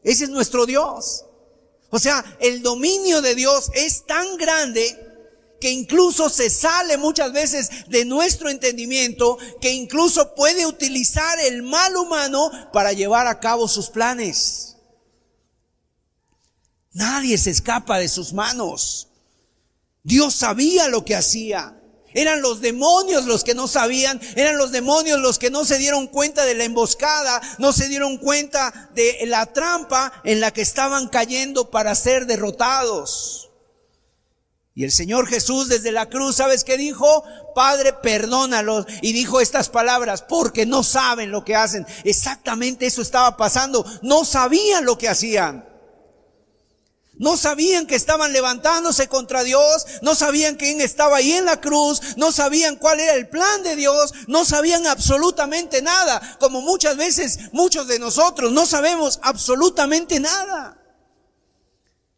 Ese 0.03 0.25
es 0.25 0.29
nuestro 0.29 0.65
Dios. 0.65 1.25
O 1.91 1.99
sea, 1.99 2.23
el 2.39 2.61
dominio 2.61 3.21
de 3.21 3.35
Dios 3.35 3.71
es 3.73 4.05
tan 4.05 4.37
grande 4.37 5.07
que 5.59 5.71
incluso 5.71 6.29
se 6.29 6.49
sale 6.49 6.97
muchas 6.97 7.33
veces 7.33 7.69
de 7.87 8.05
nuestro 8.05 8.49
entendimiento, 8.49 9.37
que 9.59 9.71
incluso 9.71 10.33
puede 10.35 10.65
utilizar 10.65 11.39
el 11.39 11.63
mal 11.63 11.95
humano 11.97 12.51
para 12.71 12.93
llevar 12.93 13.27
a 13.27 13.39
cabo 13.39 13.67
sus 13.67 13.89
planes. 13.89 14.77
Nadie 16.93 17.37
se 17.37 17.51
escapa 17.51 17.99
de 17.99 18.07
sus 18.07 18.33
manos. 18.33 19.09
Dios 20.03 20.33
sabía 20.33 20.87
lo 20.87 21.05
que 21.05 21.15
hacía. 21.15 21.78
Eran 22.13 22.41
los 22.41 22.61
demonios 22.61 23.25
los 23.25 23.43
que 23.43 23.53
no 23.53 23.67
sabían, 23.67 24.19
eran 24.35 24.57
los 24.57 24.71
demonios 24.71 25.19
los 25.19 25.39
que 25.39 25.51
no 25.51 25.65
se 25.65 25.77
dieron 25.77 26.07
cuenta 26.07 26.45
de 26.45 26.55
la 26.55 26.63
emboscada, 26.63 27.41
no 27.59 27.71
se 27.71 27.87
dieron 27.87 28.17
cuenta 28.17 28.89
de 28.95 29.19
la 29.27 29.45
trampa 29.47 30.11
en 30.23 30.39
la 30.39 30.51
que 30.51 30.61
estaban 30.61 31.07
cayendo 31.07 31.69
para 31.69 31.95
ser 31.95 32.25
derrotados. 32.25 33.49
Y 34.79 34.85
el 34.85 34.93
Señor 34.93 35.27
Jesús 35.27 35.67
desde 35.67 35.91
la 35.91 36.07
cruz, 36.07 36.37
¿sabes 36.37 36.63
qué 36.63 36.77
dijo? 36.77 37.25
Padre, 37.53 37.91
perdónalos. 37.91 38.85
Y 39.01 39.11
dijo 39.11 39.41
estas 39.41 39.67
palabras, 39.67 40.21
porque 40.21 40.65
no 40.65 40.83
saben 40.83 41.31
lo 41.31 41.43
que 41.43 41.53
hacen. 41.53 41.85
Exactamente 42.05 42.85
eso 42.85 43.01
estaba 43.01 43.35
pasando. 43.35 43.85
No 44.01 44.23
sabían 44.23 44.85
lo 44.85 44.97
que 44.97 45.09
hacían. 45.09 45.68
No 47.19 47.35
sabían 47.35 47.85
que 47.85 47.95
estaban 47.95 48.31
levantándose 48.31 49.09
contra 49.09 49.43
Dios, 49.43 49.85
no 50.01 50.15
sabían 50.15 50.55
quién 50.55 50.79
estaba 50.79 51.17
ahí 51.17 51.33
en 51.33 51.43
la 51.43 51.59
cruz, 51.59 52.01
no 52.15 52.31
sabían 52.31 52.77
cuál 52.77 53.01
era 53.01 53.13
el 53.13 53.27
plan 53.27 53.61
de 53.61 53.75
Dios, 53.75 54.13
no 54.27 54.45
sabían 54.45 54.87
absolutamente 54.87 55.81
nada, 55.81 56.37
como 56.39 56.61
muchas 56.61 56.95
veces 56.95 57.39
muchos 57.51 57.87
de 57.87 57.99
nosotros 57.99 58.53
no 58.53 58.65
sabemos 58.65 59.19
absolutamente 59.21 60.21
nada. 60.21 60.81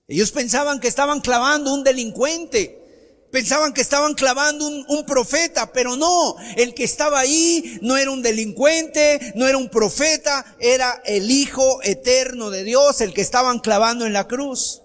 Ellos 0.08 0.31
pensaban 0.31 0.79
que 0.79 0.88
estaban 0.88 1.20
clavando 1.20 1.74
un 1.74 1.84
delincuente, 1.84 3.27
pensaban 3.31 3.74
que 3.74 3.81
estaban 3.81 4.13
clavando 4.13 4.67
un, 4.67 4.86
un, 4.88 5.03
profeta, 5.08 5.74
pero 5.74 5.96
no, 5.96 6.36
el 6.58 6.75
que 6.75 6.84
estaba 6.84 7.22
ahí 7.22 7.79
no 7.81 7.98
era 7.98 8.12
un 8.12 8.22
delincuente, 8.22 9.34
no 9.34 9.48
era 9.48 9.58
un 9.58 9.70
profeta, 9.70 10.46
era 10.60 11.01
el 11.05 11.31
Hijo 11.31 11.79
eterno 11.81 12.51
de 12.51 12.63
Dios, 12.63 13.01
el 13.01 13.15
que 13.15 13.22
estaban 13.22 13.58
clavando 13.58 14.05
en 14.05 14.13
la 14.13 14.27
cruz. 14.27 14.80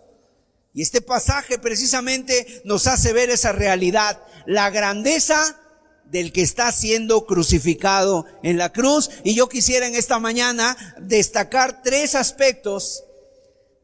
Y 0.77 0.83
este 0.83 1.01
pasaje 1.01 1.59
precisamente 1.59 2.61
nos 2.67 2.87
hace 2.87 3.15
ver 3.15 3.31
esa 3.31 3.51
realidad, 3.51 4.23
la 4.45 4.69
grandeza 4.69 5.59
del 6.05 6.35
que 6.35 6.43
está 6.43 6.71
siendo 6.71 7.25
crucificado 7.25 8.27
en 8.43 8.59
la 8.59 8.75
cruz. 8.75 9.09
Y 9.25 9.35
yo 9.35 9.49
quisiera 9.49 9.87
en 9.87 9.95
esta 9.95 10.19
mañana 10.19 10.77
destacar 11.01 11.81
tres 11.83 12.15
aspectos 12.15 13.05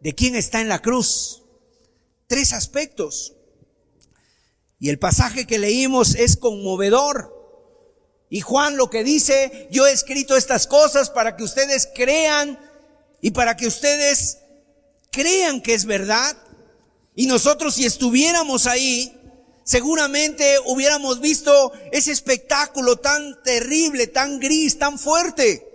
de 0.01 0.15
quién 0.15 0.37
está 0.37 0.61
en 0.61 0.69
la 0.69 0.83
cruz. 0.83 1.43
Tres 2.27 2.53
aspectos. 2.53 3.33
Y 4.79 4.91
el 4.91 4.99
pasaje 4.99 5.47
que 5.47 5.59
leímos 5.59 6.15
es 6.15 6.37
conmovedor. 6.37 7.33
Y 8.29 8.43
Juan 8.43 8.77
lo 8.77 8.91
que 8.91 9.03
dice, 9.03 9.67
yo 9.71 9.87
he 9.87 9.93
escrito 9.93 10.37
estas 10.37 10.67
cosas 10.67 11.09
para 11.09 11.37
que 11.37 11.45
ustedes 11.45 11.89
crean 11.95 12.59
y 13.23 13.31
para 13.31 13.57
que 13.57 13.67
ustedes 13.67 14.41
crean 15.11 15.63
que 15.63 15.73
es 15.73 15.87
verdad. 15.87 16.37
Y 17.15 17.27
nosotros 17.27 17.75
si 17.75 17.85
estuviéramos 17.85 18.67
ahí, 18.67 19.13
seguramente 19.65 20.57
hubiéramos 20.67 21.21
visto 21.21 21.73
ese 21.93 22.13
espectáculo 22.13 22.97
tan 22.97 23.43
terrible, 23.43 24.07
tan 24.07 24.41
gris, 24.41 24.79
tan 24.79 24.99
fuerte. 24.99 25.69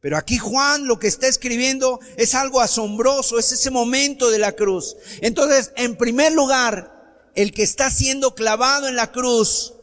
Pero 0.00 0.16
aquí 0.16 0.38
Juan 0.38 0.86
lo 0.86 0.98
que 0.98 1.08
está 1.08 1.26
escribiendo 1.26 2.00
es 2.16 2.34
algo 2.34 2.60
asombroso, 2.60 3.38
es 3.38 3.52
ese 3.52 3.70
momento 3.70 4.30
de 4.30 4.38
la 4.38 4.52
cruz. 4.52 4.96
Entonces, 5.20 5.72
en 5.76 5.96
primer 5.96 6.32
lugar, 6.32 7.30
el 7.34 7.52
que 7.52 7.62
está 7.62 7.90
siendo 7.90 8.34
clavado 8.34 8.88
en 8.88 8.96
la 8.96 9.12
cruz 9.12 9.74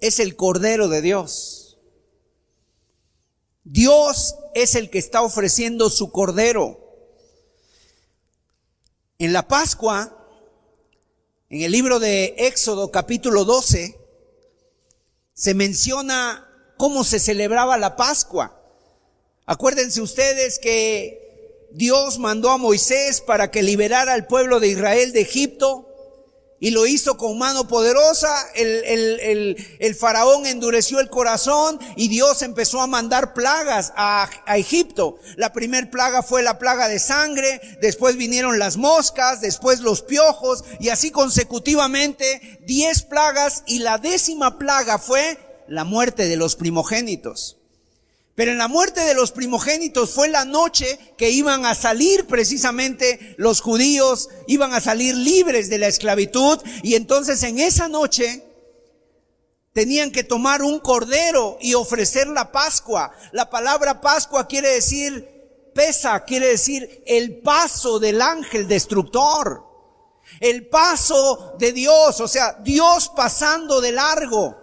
es 0.00 0.20
el 0.20 0.36
Cordero 0.36 0.88
de 0.88 1.02
Dios. 1.02 1.78
Dios 3.64 4.36
es 4.54 4.76
el 4.76 4.88
que 4.88 4.98
está 4.98 5.22
ofreciendo 5.22 5.90
su 5.90 6.12
Cordero. 6.12 6.85
En 9.18 9.32
la 9.32 9.48
Pascua, 9.48 10.14
en 11.48 11.62
el 11.62 11.72
libro 11.72 11.98
de 11.98 12.34
Éxodo 12.36 12.90
capítulo 12.90 13.46
12, 13.46 13.98
se 15.32 15.54
menciona 15.54 16.46
cómo 16.76 17.02
se 17.02 17.18
celebraba 17.18 17.78
la 17.78 17.96
Pascua. 17.96 18.60
Acuérdense 19.46 20.02
ustedes 20.02 20.58
que 20.58 21.66
Dios 21.72 22.18
mandó 22.18 22.50
a 22.50 22.58
Moisés 22.58 23.22
para 23.22 23.50
que 23.50 23.62
liberara 23.62 24.12
al 24.12 24.26
pueblo 24.26 24.60
de 24.60 24.68
Israel 24.68 25.12
de 25.12 25.22
Egipto 25.22 25.85
y 26.58 26.70
lo 26.70 26.86
hizo 26.86 27.16
con 27.16 27.38
mano 27.38 27.68
poderosa, 27.68 28.34
el, 28.54 28.82
el, 28.84 29.56
el, 29.78 29.94
faraón 29.94 30.46
endureció 30.46 31.00
el 31.00 31.10
corazón 31.10 31.78
y 31.96 32.08
Dios 32.08 32.42
empezó 32.42 32.80
a 32.80 32.86
mandar 32.86 33.34
plagas 33.34 33.92
a, 33.96 34.28
a 34.46 34.56
Egipto. 34.56 35.18
La 35.36 35.52
primer 35.52 35.90
plaga 35.90 36.22
fue 36.22 36.42
la 36.42 36.58
plaga 36.58 36.88
de 36.88 36.98
sangre, 36.98 37.60
después 37.80 38.16
vinieron 38.16 38.58
las 38.58 38.76
moscas, 38.76 39.40
después 39.40 39.80
los 39.80 40.02
piojos 40.02 40.64
y 40.80 40.88
así 40.88 41.10
consecutivamente 41.10 42.58
diez 42.62 43.02
plagas 43.02 43.62
y 43.66 43.80
la 43.80 43.98
décima 43.98 44.58
plaga 44.58 44.98
fue 44.98 45.38
la 45.68 45.84
muerte 45.84 46.28
de 46.28 46.36
los 46.36 46.56
primogénitos. 46.56 47.55
Pero 48.36 48.52
en 48.52 48.58
la 48.58 48.68
muerte 48.68 49.00
de 49.00 49.14
los 49.14 49.32
primogénitos 49.32 50.10
fue 50.10 50.28
la 50.28 50.44
noche 50.44 50.98
que 51.16 51.30
iban 51.30 51.64
a 51.64 51.74
salir 51.74 52.26
precisamente 52.26 53.34
los 53.38 53.62
judíos, 53.62 54.28
iban 54.46 54.74
a 54.74 54.82
salir 54.82 55.14
libres 55.14 55.70
de 55.70 55.78
la 55.78 55.86
esclavitud 55.86 56.58
y 56.82 56.96
entonces 56.96 57.42
en 57.42 57.58
esa 57.58 57.88
noche 57.88 58.44
tenían 59.72 60.12
que 60.12 60.22
tomar 60.22 60.62
un 60.62 60.80
cordero 60.80 61.56
y 61.62 61.72
ofrecer 61.72 62.28
la 62.28 62.52
Pascua. 62.52 63.10
La 63.32 63.48
palabra 63.48 64.02
Pascua 64.02 64.46
quiere 64.46 64.68
decir 64.68 65.70
pesa, 65.74 66.22
quiere 66.24 66.48
decir 66.48 67.02
el 67.06 67.38
paso 67.38 67.98
del 67.98 68.20
ángel 68.20 68.68
destructor. 68.68 69.64
El 70.40 70.68
paso 70.68 71.54
de 71.58 71.72
Dios, 71.72 72.20
o 72.20 72.28
sea, 72.28 72.58
Dios 72.62 73.10
pasando 73.16 73.80
de 73.80 73.92
largo. 73.92 74.58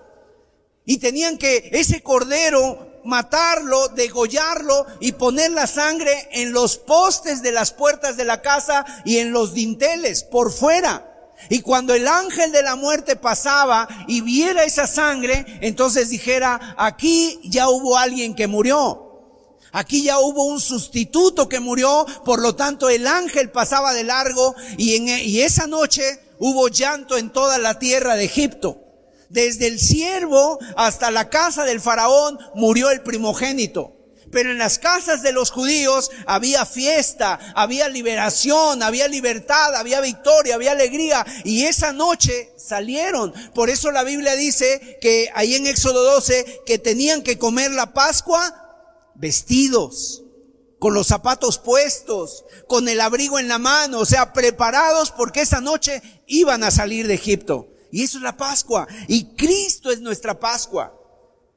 Y 0.86 0.98
tenían 0.98 1.40
que 1.40 1.72
ese 1.74 2.04
cordero 2.04 2.93
matarlo, 3.04 3.90
degollarlo 3.90 4.86
y 5.00 5.14
poner 5.14 5.52
la 5.52 5.68
sangre 5.68 6.30
en 6.32 6.52
los 6.52 6.78
postes 6.78 7.42
de 7.42 7.52
las 7.52 7.72
puertas 7.72 8.18
de 8.18 8.26
la 8.26 8.42
casa 8.42 8.86
y 9.06 9.18
en 9.18 9.32
los 9.32 9.54
dinteles 9.54 10.24
por 10.24 10.52
fuera. 10.52 11.10
Y 11.50 11.62
cuando 11.62 11.94
el 11.94 12.08
ángel 12.08 12.52
de 12.52 12.64
la 12.64 12.76
muerte 12.76 13.16
pasaba 13.16 13.88
y 14.08 14.22
viera 14.22 14.64
esa 14.64 14.88
sangre, 14.88 15.46
entonces 15.62 16.10
dijera, 16.10 16.76
aquí 16.78 17.40
ya 17.44 17.70
hubo 17.70 17.98
alguien 17.98 18.36
que 18.36 18.48
murió. 18.48 19.00
Aquí 19.72 20.04
ya 20.04 20.20
hubo 20.20 20.46
un 20.46 20.62
sustituto 20.62 21.50
que 21.50 21.60
murió, 21.60 22.06
por 22.24 22.40
lo 22.40 22.56
tanto 22.56 22.90
el 22.90 23.08
ángel 23.08 23.50
pasaba 23.50 23.94
de 23.94 24.04
largo 24.04 24.56
y, 24.78 24.96
en, 24.96 25.08
y 25.08 25.42
esa 25.42 25.66
noche 25.66 26.20
hubo 26.38 26.68
llanto 26.68 27.18
en 27.18 27.32
toda 27.32 27.58
la 27.58 27.80
tierra 27.80 28.16
de 28.16 28.26
Egipto. 28.26 28.83
Desde 29.34 29.66
el 29.66 29.80
siervo 29.80 30.60
hasta 30.78 31.10
la 31.10 31.28
casa 31.28 31.66
del 31.66 31.82
faraón 31.82 32.38
murió 32.54 32.92
el 32.92 33.02
primogénito. 33.02 33.98
Pero 34.32 34.52
en 34.52 34.60
las 34.60 34.78
casas 34.78 35.24
de 35.24 35.32
los 35.32 35.50
judíos 35.50 36.12
había 36.28 36.68
fiesta, 36.68 37.40
había 37.56 37.90
liberación, 37.90 38.84
había 38.84 39.08
libertad, 39.08 39.74
había 39.74 40.02
victoria, 40.02 40.54
había 40.54 40.74
alegría. 40.74 41.26
Y 41.44 41.66
esa 41.66 41.94
noche 41.94 42.54
salieron. 42.58 43.34
Por 43.56 43.72
eso 43.72 43.92
la 43.92 44.04
Biblia 44.04 44.36
dice 44.36 45.00
que 45.02 45.32
ahí 45.34 45.56
en 45.56 45.66
Éxodo 45.66 46.04
12 46.04 46.62
que 46.68 46.78
tenían 46.78 47.24
que 47.24 47.40
comer 47.40 47.72
la 47.72 47.92
Pascua 47.94 49.12
vestidos, 49.16 50.22
con 50.78 50.94
los 50.94 51.08
zapatos 51.08 51.58
puestos, 51.58 52.46
con 52.68 52.88
el 52.88 53.02
abrigo 53.02 53.40
en 53.40 53.48
la 53.48 53.58
mano, 53.58 54.00
o 54.00 54.06
sea, 54.06 54.32
preparados 54.32 55.10
porque 55.10 55.42
esa 55.42 55.60
noche 55.60 56.04
iban 56.28 56.64
a 56.64 56.70
salir 56.70 57.08
de 57.08 57.16
Egipto. 57.16 57.73
Y 57.94 58.02
eso 58.02 58.18
es 58.18 58.24
la 58.24 58.36
Pascua. 58.36 58.88
Y 59.08 59.36
Cristo 59.36 59.92
es 59.92 60.02
nuestra 60.02 60.40
Pascua. 60.40 61.00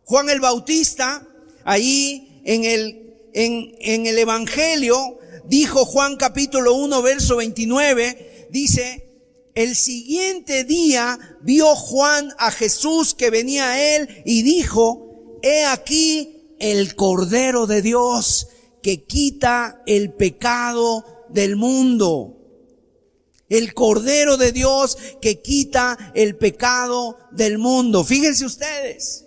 Juan 0.04 0.28
el 0.28 0.38
Bautista, 0.38 1.26
ahí 1.64 2.42
en 2.44 2.64
el, 2.64 3.30
en, 3.32 3.74
en 3.80 4.06
el 4.06 4.18
Evangelio, 4.18 5.18
dijo 5.46 5.86
Juan 5.86 6.18
capítulo 6.18 6.74
1, 6.74 7.00
verso 7.00 7.36
29, 7.36 8.48
dice, 8.50 9.08
el 9.54 9.74
siguiente 9.74 10.64
día 10.64 11.18
vio 11.40 11.74
Juan 11.74 12.34
a 12.36 12.50
Jesús 12.50 13.14
que 13.14 13.30
venía 13.30 13.70
a 13.70 13.96
él 13.96 14.22
y 14.26 14.42
dijo, 14.42 15.40
he 15.42 15.64
aquí 15.64 16.54
el 16.58 16.96
Cordero 16.96 17.66
de 17.66 17.80
Dios 17.80 18.48
que 18.82 19.04
quita 19.04 19.82
el 19.86 20.12
pecado 20.12 21.02
del 21.30 21.56
mundo 21.56 22.35
el 23.48 23.74
Cordero 23.74 24.36
de 24.36 24.52
Dios 24.52 24.96
que 25.20 25.40
quita 25.40 26.12
el 26.14 26.36
pecado 26.36 27.18
del 27.30 27.58
mundo. 27.58 28.04
Fíjense 28.04 28.44
ustedes. 28.44 29.26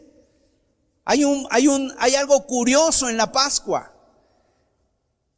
Hay 1.06 1.24
un, 1.24 1.48
hay 1.50 1.68
un, 1.68 1.94
hay 1.98 2.16
algo 2.16 2.46
curioso 2.46 3.10
en 3.10 3.18
la 3.18 3.32
Pascua. 3.32 3.94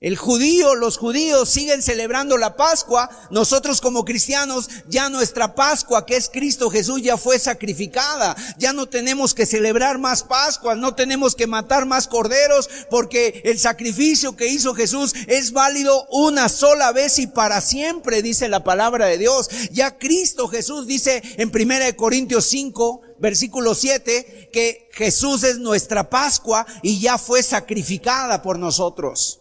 El 0.02 0.18
judío, 0.18 0.74
los 0.74 0.98
judíos 0.98 1.48
siguen 1.48 1.84
celebrando 1.84 2.36
la 2.36 2.56
Pascua. 2.56 3.08
Nosotros 3.30 3.82
como 3.82 4.04
cristianos, 4.04 4.68
ya 4.88 5.10
nuestra 5.10 5.54
Pascua, 5.54 6.08
que 6.08 6.16
es 6.16 6.28
Cristo 6.28 6.72
Jesús, 6.72 7.04
ya 7.04 7.18
fue 7.18 7.38
sacrificada. 7.38 8.36
Ya 8.58 8.74
no 8.74 8.90
tenemos 8.90 9.36
que 9.36 9.46
celebrar 9.46 10.00
más 10.00 10.24
Pascuas, 10.24 10.76
no 10.76 10.96
tenemos 10.96 11.36
que 11.36 11.46
matar 11.46 11.86
más 11.86 12.08
corderos, 12.08 12.68
porque 12.90 13.44
el 13.46 13.60
sacrificio 13.60 14.36
que 14.36 14.48
hizo 14.48 14.74
Jesús 14.74 15.14
es 15.28 15.52
válido 15.52 16.08
una 16.10 16.50
sola 16.50 16.92
vez 16.92 17.20
y 17.20 17.28
para 17.28 17.62
siempre, 17.62 18.24
dice 18.24 18.50
la 18.50 18.64
palabra 18.64 19.06
de 19.06 19.20
Dios. 19.20 19.52
Ya 19.72 20.00
Cristo 20.00 20.48
Jesús 20.48 20.88
dice 20.88 21.22
en 21.38 21.52
1 21.54 21.96
Corintios 21.96 22.46
5, 22.46 23.02
versículo 23.20 23.76
7, 23.76 24.50
que 24.52 24.90
Jesús 24.94 25.44
es 25.44 25.60
nuestra 25.60 26.10
Pascua 26.10 26.66
y 26.82 27.00
ya 27.00 27.20
fue 27.20 27.44
sacrificada 27.44 28.42
por 28.42 28.58
nosotros. 28.58 29.41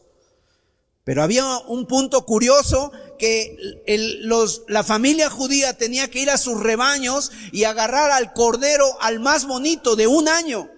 Pero 1.05 1.23
había 1.23 1.59
un 1.67 1.87
punto 1.87 2.25
curioso 2.27 2.93
que 3.19 3.57
los, 4.21 4.63
la 4.69 4.85
familia 4.85 5.31
judía 5.31 5.77
tenía 5.77 6.11
que 6.11 6.21
ir 6.21 6.31
a 6.31 6.39
sus 6.39 6.61
rebaños 6.61 7.33
y 7.53 7.65
agarrar 7.65 8.11
al 8.11 8.33
cordero 8.33 8.87
al 9.01 9.21
más 9.21 9.47
bonito 9.47 9.97
de 9.97 10.07
un 10.07 10.29
año. 10.29 10.71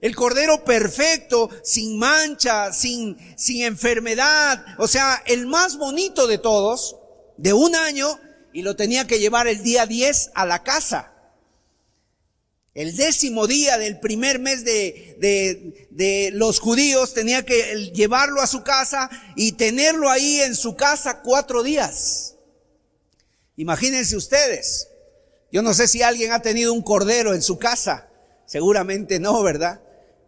El 0.00 0.14
cordero 0.14 0.64
perfecto, 0.64 1.48
sin 1.62 1.98
mancha, 1.98 2.72
sin, 2.72 3.16
sin 3.36 3.62
enfermedad, 3.62 4.64
o 4.78 4.86
sea, 4.86 5.22
el 5.26 5.46
más 5.46 5.78
bonito 5.78 6.26
de 6.26 6.38
todos, 6.38 6.96
de 7.38 7.52
un 7.52 7.74
año, 7.74 8.20
y 8.52 8.62
lo 8.62 8.76
tenía 8.76 9.06
que 9.06 9.18
llevar 9.18 9.48
el 9.48 9.62
día 9.62 9.86
10 9.86 10.32
a 10.34 10.46
la 10.46 10.62
casa. 10.62 11.15
El 12.76 12.94
décimo 12.94 13.46
día 13.46 13.78
del 13.78 14.00
primer 14.00 14.38
mes 14.38 14.62
de, 14.62 15.16
de, 15.18 15.88
de, 15.88 16.30
los 16.34 16.60
judíos 16.60 17.14
tenía 17.14 17.42
que 17.42 17.90
llevarlo 17.94 18.42
a 18.42 18.46
su 18.46 18.62
casa 18.62 19.08
y 19.34 19.52
tenerlo 19.52 20.10
ahí 20.10 20.42
en 20.42 20.54
su 20.54 20.76
casa 20.76 21.22
cuatro 21.22 21.62
días. 21.62 22.34
Imagínense 23.56 24.14
ustedes. 24.14 24.88
Yo 25.50 25.62
no 25.62 25.72
sé 25.72 25.88
si 25.88 26.02
alguien 26.02 26.32
ha 26.32 26.42
tenido 26.42 26.74
un 26.74 26.82
cordero 26.82 27.32
en 27.32 27.40
su 27.40 27.56
casa. 27.56 28.10
Seguramente 28.44 29.20
no, 29.20 29.42
¿verdad? 29.42 29.80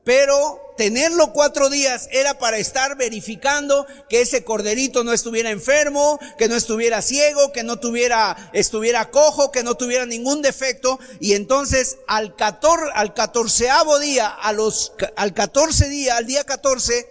Pero 0.09 0.73
tenerlo 0.79 1.35
cuatro 1.35 1.69
días 1.69 2.09
era 2.11 2.39
para 2.39 2.57
estar 2.57 2.97
verificando 2.97 3.87
que 4.09 4.23
ese 4.23 4.43
corderito 4.43 5.05
no 5.05 5.13
estuviera 5.13 5.51
enfermo, 5.51 6.19
que 6.39 6.49
no 6.49 6.57
estuviera 6.57 7.03
ciego, 7.03 7.53
que 7.53 7.63
no 7.63 7.79
tuviera, 7.79 8.35
estuviera 8.55 9.11
cojo, 9.11 9.53
que 9.53 9.63
no 9.63 9.75
tuviera 9.75 10.07
ningún 10.07 10.41
defecto. 10.41 10.99
Y 11.21 11.35
entonces 11.35 11.99
al 12.07 12.37
cator, 12.37 12.91
al 12.95 13.13
catorceavo 13.13 13.99
día, 13.99 14.29
al 14.29 15.35
catorce 15.35 15.91
día, 15.91 16.17
al 16.17 16.25
día 16.25 16.45
catorce, 16.45 17.07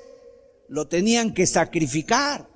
lo 0.67 0.87
tenían 0.87 1.35
que 1.35 1.45
sacrificar. 1.45 2.49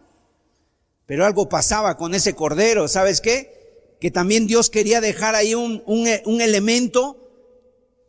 Pero 1.05 1.23
algo 1.23 1.49
pasaba 1.49 1.97
con 1.97 2.15
ese 2.15 2.33
cordero, 2.33 2.87
¿sabes 2.87 3.21
qué? 3.21 3.93
Que 4.01 4.09
también 4.09 4.47
Dios 4.47 4.71
quería 4.71 5.01
dejar 5.01 5.35
ahí 5.35 5.53
un, 5.53 5.83
un, 5.85 6.07
un 6.25 6.41
elemento, 6.41 7.29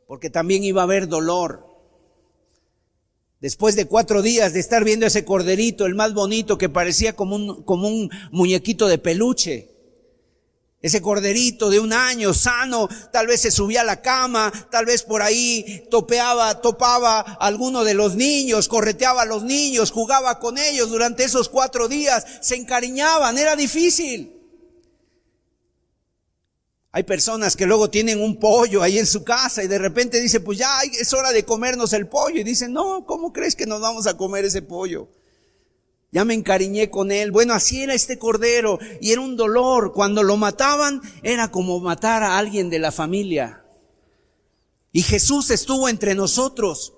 porque 0.06 0.30
también 0.30 0.64
iba 0.64 0.80
a 0.80 0.84
haber 0.84 1.08
dolor. 1.08 1.71
Después 3.42 3.74
de 3.74 3.86
cuatro 3.86 4.22
días 4.22 4.52
de 4.52 4.60
estar 4.60 4.84
viendo 4.84 5.04
ese 5.04 5.24
corderito, 5.24 5.84
el 5.84 5.96
más 5.96 6.14
bonito 6.14 6.56
que 6.58 6.68
parecía 6.68 7.16
como 7.16 7.34
un, 7.34 7.64
como 7.64 7.88
un 7.88 8.08
muñequito 8.30 8.86
de 8.86 8.98
peluche. 8.98 9.68
Ese 10.80 11.02
corderito 11.02 11.68
de 11.68 11.80
un 11.80 11.92
año, 11.92 12.34
sano, 12.34 12.88
tal 13.12 13.26
vez 13.26 13.40
se 13.40 13.50
subía 13.50 13.80
a 13.80 13.84
la 13.84 14.00
cama, 14.00 14.52
tal 14.70 14.86
vez 14.86 15.02
por 15.02 15.22
ahí 15.22 15.88
topeaba, 15.90 16.60
topaba 16.60 17.18
a 17.18 17.34
alguno 17.34 17.82
de 17.82 17.94
los 17.94 18.14
niños, 18.14 18.68
correteaba 18.68 19.22
a 19.22 19.26
los 19.26 19.42
niños, 19.42 19.90
jugaba 19.90 20.38
con 20.38 20.56
ellos 20.56 20.90
durante 20.90 21.24
esos 21.24 21.48
cuatro 21.48 21.88
días, 21.88 22.24
se 22.42 22.54
encariñaban, 22.54 23.38
era 23.38 23.56
difícil. 23.56 24.41
Hay 26.94 27.04
personas 27.04 27.56
que 27.56 27.64
luego 27.64 27.88
tienen 27.88 28.20
un 28.20 28.38
pollo 28.38 28.82
ahí 28.82 28.98
en 28.98 29.06
su 29.06 29.24
casa 29.24 29.64
y 29.64 29.66
de 29.66 29.78
repente 29.78 30.20
dice, 30.20 30.40
pues 30.40 30.58
ya 30.58 30.68
es 30.82 31.12
hora 31.14 31.32
de 31.32 31.44
comernos 31.44 31.94
el 31.94 32.06
pollo. 32.06 32.40
Y 32.40 32.44
dicen, 32.44 32.74
no, 32.74 33.06
¿cómo 33.06 33.32
crees 33.32 33.56
que 33.56 33.64
nos 33.64 33.80
vamos 33.80 34.06
a 34.06 34.18
comer 34.18 34.44
ese 34.44 34.60
pollo? 34.60 35.08
Ya 36.10 36.26
me 36.26 36.34
encariñé 36.34 36.90
con 36.90 37.10
él. 37.10 37.30
Bueno, 37.30 37.54
así 37.54 37.82
era 37.82 37.94
este 37.94 38.18
cordero 38.18 38.78
y 39.00 39.12
era 39.12 39.22
un 39.22 39.38
dolor. 39.38 39.94
Cuando 39.94 40.22
lo 40.22 40.36
mataban 40.36 41.00
era 41.22 41.50
como 41.50 41.80
matar 41.80 42.22
a 42.22 42.36
alguien 42.36 42.68
de 42.68 42.78
la 42.78 42.92
familia. 42.92 43.64
Y 44.92 45.00
Jesús 45.00 45.50
estuvo 45.50 45.88
entre 45.88 46.14
nosotros 46.14 46.92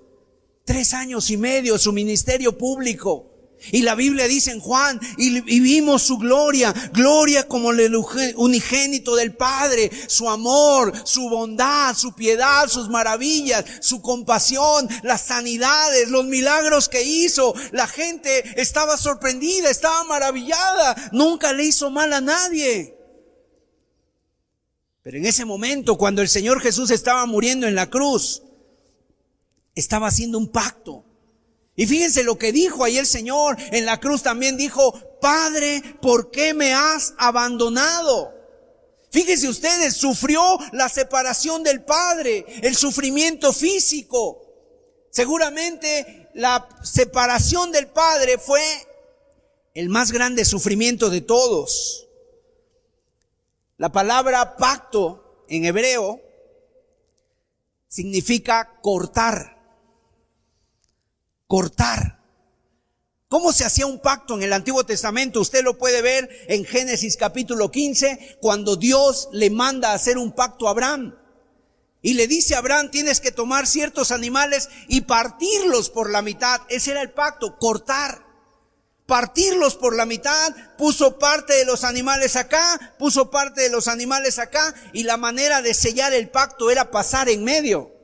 tres 0.65 0.93
años 0.93 1.29
y 1.29 1.37
medio, 1.37 1.77
su 1.77 1.93
ministerio 1.93 2.57
público. 2.57 3.31
Y 3.71 3.81
la 3.81 3.95
Biblia 3.95 4.27
dice 4.27 4.51
en 4.51 4.59
Juan, 4.59 4.99
y, 5.17 5.39
vimos 5.59 6.03
su 6.03 6.17
gloria, 6.17 6.73
gloria 6.93 7.47
como 7.47 7.71
el 7.71 7.95
unigénito 8.35 9.15
del 9.15 9.35
Padre, 9.35 9.89
su 10.07 10.29
amor, 10.29 10.93
su 11.03 11.29
bondad, 11.29 11.95
su 11.95 12.13
piedad, 12.13 12.67
sus 12.67 12.89
maravillas, 12.89 13.65
su 13.81 14.01
compasión, 14.01 14.87
las 15.03 15.21
sanidades, 15.21 16.09
los 16.09 16.25
milagros 16.25 16.89
que 16.89 17.03
hizo. 17.03 17.55
La 17.71 17.87
gente 17.87 18.61
estaba 18.61 18.97
sorprendida, 18.97 19.69
estaba 19.69 20.03
maravillada, 20.03 21.09
nunca 21.11 21.51
le 21.53 21.65
hizo 21.65 21.89
mal 21.89 22.13
a 22.13 22.21
nadie. 22.21 22.95
Pero 25.01 25.17
en 25.17 25.25
ese 25.25 25.45
momento, 25.45 25.97
cuando 25.97 26.21
el 26.21 26.29
Señor 26.29 26.61
Jesús 26.61 26.91
estaba 26.91 27.25
muriendo 27.25 27.67
en 27.67 27.75
la 27.75 27.89
cruz, 27.89 28.43
estaba 29.75 30.07
haciendo 30.07 30.37
un 30.37 30.51
pacto 30.51 31.03
y 31.75 31.87
fíjense 31.87 32.23
lo 32.23 32.37
que 32.37 32.53
dijo 32.53 32.83
ahí 32.83 32.97
el 32.97 33.05
Señor 33.05 33.57
en 33.71 33.85
la 33.85 33.99
cruz 33.99 34.23
también 34.23 34.55
dijo, 34.55 34.93
Padre, 35.19 35.81
¿por 36.01 36.31
qué 36.31 36.53
me 36.53 36.73
has 36.73 37.13
abandonado? 37.17 38.33
Fíjense 39.09 39.49
ustedes, 39.49 39.95
sufrió 39.95 40.41
la 40.71 40.87
separación 40.87 41.63
del 41.63 41.83
Padre, 41.83 42.45
el 42.61 42.75
sufrimiento 42.75 43.51
físico. 43.51 44.41
Seguramente 45.09 46.29
la 46.33 46.67
separación 46.83 47.71
del 47.71 47.87
Padre 47.87 48.37
fue 48.37 48.61
el 49.73 49.89
más 49.89 50.11
grande 50.11 50.45
sufrimiento 50.45 51.09
de 51.09 51.21
todos. 51.21 52.07
La 53.77 53.91
palabra 53.91 54.55
pacto 54.55 55.45
en 55.49 55.65
hebreo 55.65 56.21
significa 57.89 58.79
cortar 58.81 59.54
cortar. 61.47 62.23
¿Cómo 63.27 63.51
se 63.51 63.65
hacía 63.65 63.85
un 63.85 63.99
pacto 63.99 64.35
en 64.35 64.43
el 64.43 64.53
Antiguo 64.53 64.85
Testamento? 64.85 65.41
Usted 65.41 65.63
lo 65.63 65.77
puede 65.77 66.01
ver 66.01 66.29
en 66.47 66.63
Génesis 66.63 67.17
capítulo 67.17 67.71
15, 67.71 68.37
cuando 68.39 68.75
Dios 68.75 69.29
le 69.31 69.49
manda 69.49 69.91
a 69.91 69.95
hacer 69.95 70.17
un 70.17 70.31
pacto 70.31 70.67
a 70.67 70.71
Abraham. 70.71 71.17
Y 72.01 72.13
le 72.13 72.27
dice 72.27 72.53
a 72.53 72.59
Abraham, 72.59 72.91
tienes 72.91 73.19
que 73.19 73.31
tomar 73.31 73.65
ciertos 73.65 74.11
animales 74.11 74.69
y 74.87 75.01
partirlos 75.01 75.89
por 75.89 76.11
la 76.11 76.21
mitad. 76.21 76.61
Ese 76.69 76.91
era 76.91 77.01
el 77.01 77.11
pacto, 77.11 77.57
cortar. 77.57 78.23
Partirlos 79.07 79.75
por 79.75 79.95
la 79.95 80.05
mitad, 80.05 80.53
puso 80.77 81.19
parte 81.19 81.53
de 81.53 81.65
los 81.65 81.83
animales 81.83 82.35
acá, 82.35 82.95
puso 82.97 83.29
parte 83.31 83.61
de 83.61 83.69
los 83.69 83.87
animales 83.87 84.39
acá, 84.39 84.73
y 84.93 85.03
la 85.03 85.17
manera 85.17 85.61
de 85.61 85.73
sellar 85.73 86.13
el 86.13 86.29
pacto 86.29 86.71
era 86.71 86.89
pasar 86.89 87.29
en 87.29 87.43
medio. 87.43 87.94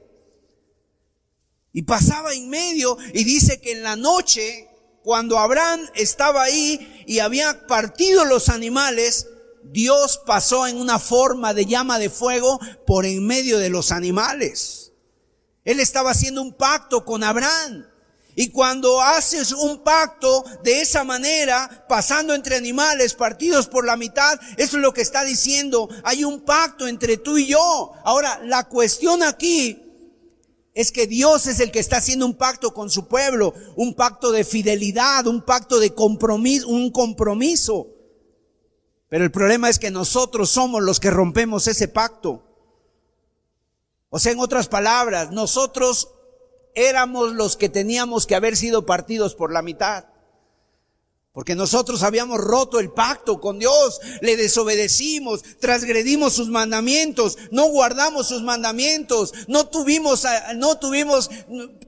Y 1.74 1.84
pasaba 1.84 2.34
en 2.34 2.50
medio 2.50 2.98
y 3.14 3.24
dice 3.24 3.62
que 3.62 3.72
en 3.72 3.84
la 3.84 3.96
noche, 3.96 4.68
cuando 5.04 5.40
Abraham 5.40 5.82
estaba 5.96 6.44
ahí 6.44 7.04
y 7.08 7.20
había 7.20 7.66
partido 7.66 8.26
los 8.26 8.50
animales, 8.50 9.28
Dios 9.64 10.22
pasó 10.26 10.68
en 10.68 10.78
una 10.78 11.00
forma 11.00 11.54
de 11.54 11.66
llama 11.66 11.98
de 12.00 12.10
fuego 12.10 12.60
por 12.86 13.06
en 13.06 13.26
medio 13.26 13.58
de 13.58 13.70
los 13.70 13.92
animales. 13.92 14.92
Él 15.64 15.80
estaba 15.80 16.12
haciendo 16.12 16.42
un 16.42 16.54
pacto 16.54 17.06
con 17.06 17.24
Abraham. 17.24 17.88
Y 18.34 18.50
cuando 18.50 19.02
haces 19.02 19.52
un 19.52 19.84
pacto 19.84 20.44
de 20.64 20.82
esa 20.82 21.04
manera, 21.04 21.86
pasando 21.90 22.34
entre 22.34 22.56
animales 22.56 23.14
partidos 23.14 23.68
por 23.68 23.86
la 23.86 23.98
mitad, 23.98 24.40
eso 24.58 24.78
es 24.78 24.82
lo 24.82 24.94
que 24.94 25.02
está 25.02 25.24
diciendo. 25.24 25.90
Hay 26.04 26.24
un 26.24 26.42
pacto 26.42 26.88
entre 26.88 27.18
tú 27.18 27.38
y 27.38 27.48
yo. 27.48 27.92
Ahora, 28.06 28.40
la 28.44 28.64
cuestión 28.70 29.22
aquí 29.22 29.81
es 30.74 30.92
que 30.92 31.08
Dios 31.08 31.48
es 31.48 31.60
el 31.60 31.72
que 31.72 31.80
está 31.80 31.98
haciendo 31.98 32.26
un 32.26 32.36
pacto 32.36 32.74
con 32.74 32.90
su 32.90 33.08
pueblo, 33.08 33.54
un 33.76 33.94
pacto 33.94 34.32
de 34.32 34.44
fidelidad, 34.44 35.28
un 35.28 35.42
pacto 35.42 35.80
de 35.80 35.94
compromiso, 35.94 36.68
un 36.68 36.92
compromiso. 36.92 37.88
Pero 39.10 39.26
el 39.26 39.32
problema 39.32 39.70
es 39.70 39.80
que 39.80 39.92
nosotros 39.92 40.50
somos 40.50 40.82
los 40.82 41.02
que 41.02 41.12
rompemos 41.12 41.68
ese 41.68 41.90
pacto. 41.90 42.44
O 44.10 44.20
sea, 44.20 44.32
en 44.32 44.40
otras 44.40 44.70
palabras, 44.70 45.32
nosotros 45.32 46.14
éramos 46.74 47.34
los 47.34 47.58
que 47.58 47.68
teníamos 47.68 48.26
que 48.26 48.36
haber 48.36 48.56
sido 48.56 48.86
partidos 48.86 49.36
por 49.36 49.52
la 49.52 49.62
mitad. 49.62 50.06
Porque 51.34 51.56
nosotros 51.56 52.04
habíamos 52.04 52.40
roto 52.40 52.78
el 52.78 52.92
pacto 52.92 53.40
con 53.40 53.58
Dios, 53.58 54.02
le 54.20 54.36
desobedecimos, 54.36 55.42
transgredimos 55.62 56.34
sus 56.34 56.50
mandamientos, 56.50 57.38
no 57.52 57.68
guardamos 57.70 58.28
sus 58.28 58.42
mandamientos, 58.42 59.32
no 59.48 59.68
tuvimos, 59.68 60.26
no 60.58 60.78
tuvimos, 60.78 61.30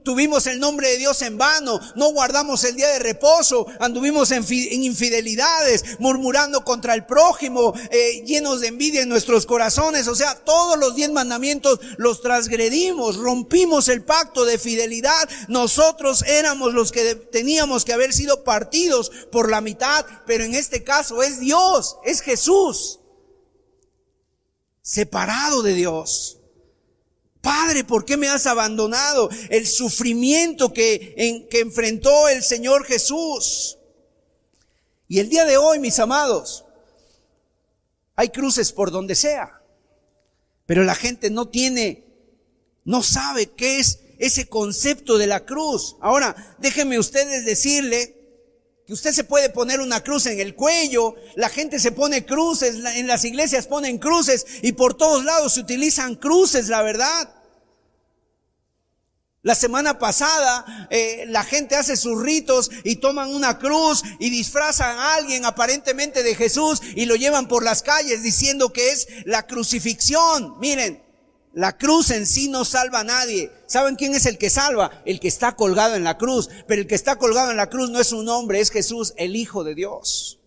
tuvimos 0.02 0.46
el 0.46 0.60
nombre 0.60 0.88
de 0.88 0.96
Dios 0.96 1.20
en 1.20 1.36
vano, 1.36 1.78
no 1.94 2.10
guardamos 2.12 2.64
el 2.64 2.76
día 2.76 2.88
de 2.88 3.00
reposo, 3.00 3.66
anduvimos 3.80 4.30
en, 4.30 4.46
infidelidades, 4.50 5.98
murmurando 5.98 6.64
contra 6.64 6.94
el 6.94 7.04
prójimo, 7.04 7.74
eh, 7.90 8.22
llenos 8.24 8.62
de 8.62 8.68
envidia 8.68 9.02
en 9.02 9.10
nuestros 9.10 9.44
corazones. 9.44 10.08
O 10.08 10.14
sea, 10.14 10.36
todos 10.36 10.78
los 10.78 10.94
diez 10.94 11.10
mandamientos 11.10 11.80
los 11.98 12.22
transgredimos, 12.22 13.16
rompimos 13.16 13.88
el 13.88 14.04
pacto 14.04 14.46
de 14.46 14.58
fidelidad. 14.58 15.28
Nosotros 15.48 16.22
éramos 16.22 16.72
los 16.72 16.92
que 16.92 17.14
teníamos 17.14 17.84
que 17.84 17.92
haber 17.92 18.14
sido 18.14 18.42
partidos 18.42 19.10
por 19.34 19.50
la 19.50 19.60
mitad, 19.60 20.06
pero 20.26 20.44
en 20.44 20.54
este 20.54 20.84
caso 20.84 21.20
es 21.20 21.40
Dios, 21.40 21.96
es 22.04 22.20
Jesús, 22.20 23.00
separado 24.80 25.60
de 25.62 25.74
Dios. 25.74 26.38
Padre, 27.40 27.82
¿por 27.82 28.04
qué 28.04 28.16
me 28.16 28.28
has 28.28 28.46
abandonado? 28.46 29.28
El 29.50 29.66
sufrimiento 29.66 30.72
que, 30.72 31.14
en, 31.16 31.48
que 31.48 31.58
enfrentó 31.58 32.28
el 32.28 32.44
Señor 32.44 32.84
Jesús. 32.84 33.76
Y 35.08 35.18
el 35.18 35.28
día 35.28 35.44
de 35.44 35.56
hoy, 35.56 35.80
mis 35.80 35.98
amados, 35.98 36.64
hay 38.14 38.28
cruces 38.28 38.70
por 38.70 38.92
donde 38.92 39.16
sea, 39.16 39.60
pero 40.64 40.84
la 40.84 40.94
gente 40.94 41.28
no 41.28 41.48
tiene, 41.48 42.04
no 42.84 43.02
sabe 43.02 43.50
qué 43.50 43.80
es 43.80 43.98
ese 44.20 44.48
concepto 44.48 45.18
de 45.18 45.26
la 45.26 45.44
cruz. 45.44 45.96
Ahora, 46.00 46.56
déjenme 46.60 47.00
ustedes 47.00 47.44
decirle 47.44 48.23
que 48.86 48.92
usted 48.92 49.12
se 49.12 49.24
puede 49.24 49.48
poner 49.48 49.80
una 49.80 50.02
cruz 50.02 50.26
en 50.26 50.40
el 50.40 50.54
cuello, 50.54 51.14
la 51.36 51.48
gente 51.48 51.78
se 51.80 51.92
pone 51.92 52.26
cruces, 52.26 52.76
en 52.76 53.06
las 53.06 53.24
iglesias 53.24 53.66
ponen 53.66 53.98
cruces 53.98 54.44
y 54.62 54.72
por 54.72 54.94
todos 54.94 55.24
lados 55.24 55.54
se 55.54 55.60
utilizan 55.60 56.16
cruces, 56.16 56.68
la 56.68 56.82
verdad. 56.82 57.30
La 59.40 59.54
semana 59.54 59.98
pasada 59.98 60.88
eh, 60.90 61.24
la 61.28 61.44
gente 61.44 61.76
hace 61.76 61.96
sus 61.96 62.20
ritos 62.22 62.70
y 62.82 62.96
toman 62.96 63.34
una 63.34 63.58
cruz 63.58 64.02
y 64.18 64.30
disfrazan 64.30 64.98
a 64.98 65.14
alguien 65.14 65.44
aparentemente 65.44 66.22
de 66.22 66.34
Jesús 66.34 66.80
y 66.94 67.04
lo 67.04 67.14
llevan 67.14 67.46
por 67.46 67.62
las 67.62 67.82
calles 67.82 68.22
diciendo 68.22 68.72
que 68.72 68.90
es 68.90 69.06
la 69.26 69.46
crucifixión. 69.46 70.58
Miren, 70.60 71.02
la 71.54 71.78
cruz 71.78 72.10
en 72.10 72.26
sí 72.26 72.48
no 72.48 72.64
salva 72.64 73.00
a 73.00 73.04
nadie. 73.04 73.50
¿Saben 73.66 73.94
quién 73.94 74.14
es 74.14 74.26
el 74.26 74.38
que 74.38 74.50
salva? 74.50 74.90
El 75.04 75.20
que 75.20 75.28
está 75.28 75.54
colgado 75.54 75.94
en 75.94 76.02
la 76.02 76.18
cruz. 76.18 76.48
Pero 76.66 76.82
el 76.82 76.88
que 76.88 76.96
está 76.96 77.16
colgado 77.16 77.52
en 77.52 77.56
la 77.56 77.70
cruz 77.70 77.90
no 77.90 78.00
es 78.00 78.12
un 78.12 78.28
hombre, 78.28 78.60
es 78.60 78.70
Jesús, 78.70 79.14
el 79.16 79.36
Hijo 79.36 79.62
de 79.62 79.76
Dios. 79.76 80.40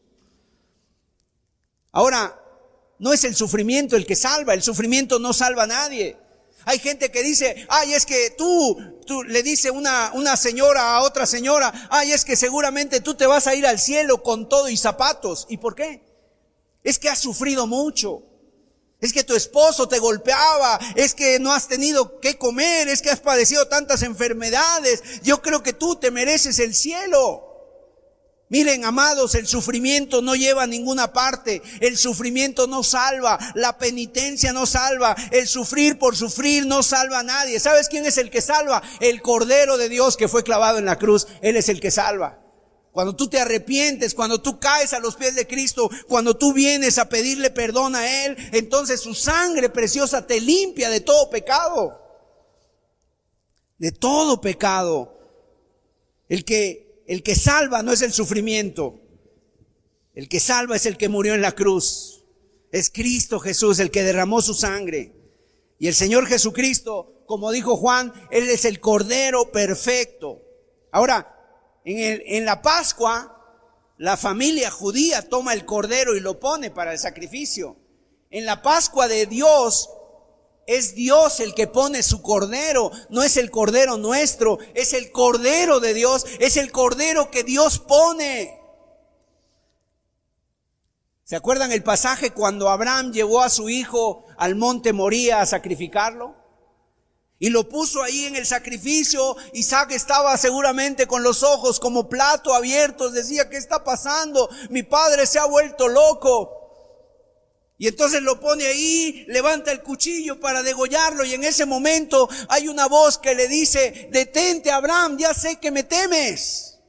Ahora, 1.94 2.38
no 3.00 3.14
es 3.14 3.24
el 3.24 3.36
sufrimiento 3.36 3.96
el 3.96 4.06
que 4.06 4.16
salva, 4.16 4.54
el 4.54 4.62
sufrimiento 4.62 5.18
no 5.18 5.32
salva 5.32 5.64
a 5.64 5.68
nadie. 5.68 6.18
Hay 6.66 6.80
gente 6.80 7.10
que 7.10 7.24
dice, 7.24 7.66
ay, 7.70 7.94
es 7.94 8.06
que 8.06 8.32
tú, 8.38 8.78
tú 9.06 9.24
le 9.24 9.42
dice 9.44 9.72
una, 9.72 10.12
una 10.14 10.36
señora 10.36 10.96
a 10.96 11.04
otra 11.04 11.26
señora, 11.26 11.88
ay, 11.90 12.12
es 12.12 12.26
que 12.26 12.36
seguramente 12.36 13.00
tú 13.00 13.16
te 13.16 13.26
vas 13.26 13.48
a 13.48 13.56
ir 13.56 13.66
al 13.66 13.80
cielo 13.80 14.22
con 14.22 14.50
todo 14.50 14.68
y 14.68 14.76
zapatos. 14.76 15.46
¿Y 15.50 15.58
por 15.58 15.76
qué? 15.76 16.04
Es 16.84 17.00
que 17.00 17.08
has 17.08 17.20
sufrido 17.20 17.66
mucho. 17.66 18.24
Es 19.00 19.14
que 19.14 19.24
tu 19.24 19.36
esposo 19.36 19.88
te 19.88 20.00
golpeaba, 20.00 20.80
es 20.96 21.14
que 21.14 21.40
no 21.40 21.54
has 21.54 21.68
tenido 21.68 22.20
que 22.20 22.38
comer, 22.38 22.88
es 22.88 23.04
que 23.04 23.12
has 23.12 23.20
padecido 23.20 23.68
tantas 23.68 24.02
enfermedades. 24.02 25.22
Yo 25.22 25.42
creo 25.42 25.62
que 25.62 25.74
tú 25.74 25.98
te 25.98 26.10
mereces 26.10 26.58
el 26.58 26.74
cielo. 26.74 27.44
Miren, 28.50 28.86
amados, 28.86 29.36
el 29.36 29.46
sufrimiento 29.46 30.22
no 30.22 30.34
lleva 30.36 30.64
a 30.64 30.68
ninguna 30.68 31.12
parte. 31.12 31.62
El 31.82 31.98
sufrimiento 31.98 32.66
no 32.66 32.82
salva. 32.82 33.38
La 33.56 33.78
penitencia 33.78 34.54
no 34.54 34.66
salva. 34.66 35.16
El 35.32 35.48
sufrir 35.48 36.00
por 36.00 36.16
sufrir 36.16 36.66
no 36.66 36.82
salva 36.82 37.20
a 37.20 37.24
nadie. 37.24 37.60
¿Sabes 37.60 37.90
quién 37.90 38.06
es 38.06 38.18
el 38.18 38.32
que 38.32 38.42
salva? 38.42 38.82
El 39.02 39.22
Cordero 39.22 39.78
de 39.78 39.90
Dios 39.90 40.16
que 40.16 40.30
fue 40.30 40.44
clavado 40.44 40.78
en 40.80 40.86
la 40.86 40.98
cruz. 40.98 41.28
Él 41.42 41.58
es 41.58 41.68
el 41.70 41.82
que 41.82 41.92
salva. 41.92 42.47
Cuando 42.98 43.16
tú 43.16 43.28
te 43.28 43.40
arrepientes, 43.40 44.16
cuando 44.16 44.42
tú 44.42 44.60
caes 44.60 44.92
a 44.92 45.00
los 45.00 45.18
pies 45.18 45.36
de 45.36 45.46
Cristo, 45.46 45.88
cuando 46.08 46.36
tú 46.36 46.52
vienes 46.52 46.98
a 46.98 47.08
pedirle 47.08 47.52
perdón 47.52 47.96
a 47.96 48.26
Él, 48.26 48.36
entonces 48.54 49.02
su 49.02 49.14
sangre 49.14 49.70
preciosa 49.70 50.26
te 50.26 50.42
limpia 50.42 50.90
de 50.90 51.02
todo 51.02 51.30
pecado. 51.30 52.02
De 53.78 53.92
todo 53.92 54.42
pecado. 54.42 55.16
El 56.28 56.44
que, 56.44 57.04
el 57.06 57.22
que 57.22 57.36
salva 57.36 57.84
no 57.84 57.94
es 57.94 58.02
el 58.02 58.14
sufrimiento. 58.14 59.00
El 60.16 60.28
que 60.28 60.40
salva 60.40 60.76
es 60.76 60.88
el 60.88 60.98
que 60.98 61.08
murió 61.08 61.36
en 61.36 61.44
la 61.44 61.52
cruz. 61.52 62.24
Es 62.72 62.90
Cristo 62.90 63.40
Jesús 63.40 63.78
el 63.78 63.92
que 63.92 64.02
derramó 64.02 64.42
su 64.42 64.56
sangre. 64.56 65.14
Y 65.78 65.88
el 65.88 65.94
Señor 65.94 66.26
Jesucristo, 66.26 67.22
como 67.28 67.52
dijo 67.52 67.78
Juan, 67.78 68.12
Él 68.32 68.50
es 68.50 68.66
el 68.66 68.80
Cordero 68.80 69.52
perfecto. 69.52 70.42
Ahora, 70.92 71.37
En, 71.90 72.22
en 72.26 72.46
la 72.46 72.62
Pascua, 72.62 73.34
la 73.98 74.18
familia 74.18 74.70
judía 74.70 75.28
toma 75.30 75.54
el 75.54 75.64
cordero 75.64 76.18
y 76.18 76.20
lo 76.20 76.38
pone 76.38 76.70
para 76.70 76.92
el 76.92 77.00
sacrificio. 77.00 77.78
En 78.30 78.46
la 78.46 78.62
Pascua 78.62 79.08
de 79.08 79.26
Dios, 79.26 79.90
es 80.66 80.96
Dios 80.96 81.40
el 81.40 81.54
que 81.54 81.68
pone 81.68 82.04
su 82.04 82.22
cordero, 82.22 82.92
no 83.10 83.24
es 83.24 83.38
el 83.38 83.50
cordero 83.50 83.96
nuestro, 83.96 84.60
es 84.74 84.92
el 84.94 85.14
cordero 85.14 85.80
de 85.80 85.94
Dios, 85.94 86.26
es 86.40 86.58
el 86.58 86.74
cordero 86.74 87.32
que 87.32 87.44
Dios 87.44 87.80
pone. 87.80 88.54
¿Se 91.24 91.38
acuerdan 91.38 91.72
el 91.72 91.84
pasaje 91.84 92.32
cuando 92.32 92.70
Abraham 92.70 93.14
llevó 93.14 93.42
a 93.42 93.50
su 93.50 93.70
hijo 93.70 94.26
al 94.38 94.56
monte 94.56 94.92
Moría 94.92 95.40
a 95.40 95.46
sacrificarlo? 95.46 96.36
Y 97.40 97.50
lo 97.50 97.70
puso 97.70 98.02
ahí 98.02 98.26
en 98.26 98.36
el 98.36 98.46
sacrificio. 98.46 99.36
Isaac 99.54 99.92
estaba 99.92 100.36
seguramente 100.38 101.06
con 101.06 101.22
los 101.22 101.44
ojos 101.44 101.80
como 101.80 102.10
plato 102.10 102.54
abiertos. 102.54 103.14
Decía, 103.14 103.50
¿qué 103.50 103.58
está 103.58 103.84
pasando? 103.84 104.50
Mi 104.70 104.84
padre 104.84 105.28
se 105.28 105.38
ha 105.38 105.46
vuelto 105.46 105.88
loco. 105.88 106.58
Y 107.80 107.88
entonces 107.88 108.24
lo 108.24 108.40
pone 108.40 108.66
ahí, 108.66 109.24
levanta 109.28 109.72
el 109.72 109.84
cuchillo 109.84 110.40
para 110.40 110.64
degollarlo 110.64 111.24
y 111.24 111.36
en 111.36 111.44
ese 111.44 111.68
momento 111.68 112.28
hay 112.50 112.68
una 112.68 112.88
voz 112.88 113.20
que 113.20 113.36
le 113.36 113.48
dice, 113.48 114.10
detente 114.12 114.72
Abraham, 114.72 115.18
ya 115.20 115.36
sé 115.36 115.58
que 115.58 115.70
me 115.70 115.84
temes. 115.84 116.80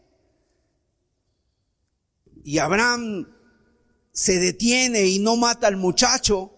Y 2.43 2.59
Abraham 2.59 3.31
se 4.13 4.39
detiene 4.39 5.05
y 5.05 5.19
no 5.19 5.37
mata 5.37 5.67
al 5.67 5.77
muchacho. 5.77 6.55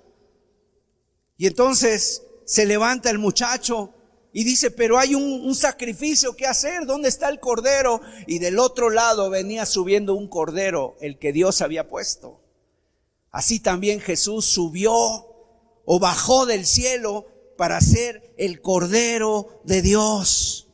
Y 1.36 1.48
entonces 1.48 2.22
se 2.50 2.66
levanta 2.66 3.10
el 3.10 3.20
muchacho 3.20 3.94
y 4.32 4.42
dice, 4.42 4.72
pero 4.72 4.98
hay 4.98 5.14
un, 5.14 5.54
sacrificio 5.54 6.34
que 6.34 6.48
hacer, 6.48 6.84
¿dónde 6.84 7.08
está 7.08 7.28
el 7.28 7.38
cordero? 7.38 8.00
Y 8.26 8.40
del 8.40 8.58
otro 8.58 8.90
lado 8.90 9.30
venía 9.30 9.64
subiendo 9.66 10.16
un 10.16 10.26
cordero, 10.26 10.96
el 11.00 11.16
que 11.20 11.32
Dios 11.32 11.62
había 11.62 11.88
puesto. 11.88 12.40
Así 13.30 13.60
también 13.60 14.00
Jesús 14.00 14.46
subió 14.46 14.92
o 15.84 16.00
bajó 16.00 16.44
del 16.44 16.66
cielo 16.66 17.28
para 17.56 17.80
ser 17.80 18.34
el 18.36 18.60
Cordero 18.60 19.62
de 19.62 19.82
Dios. 19.82 20.66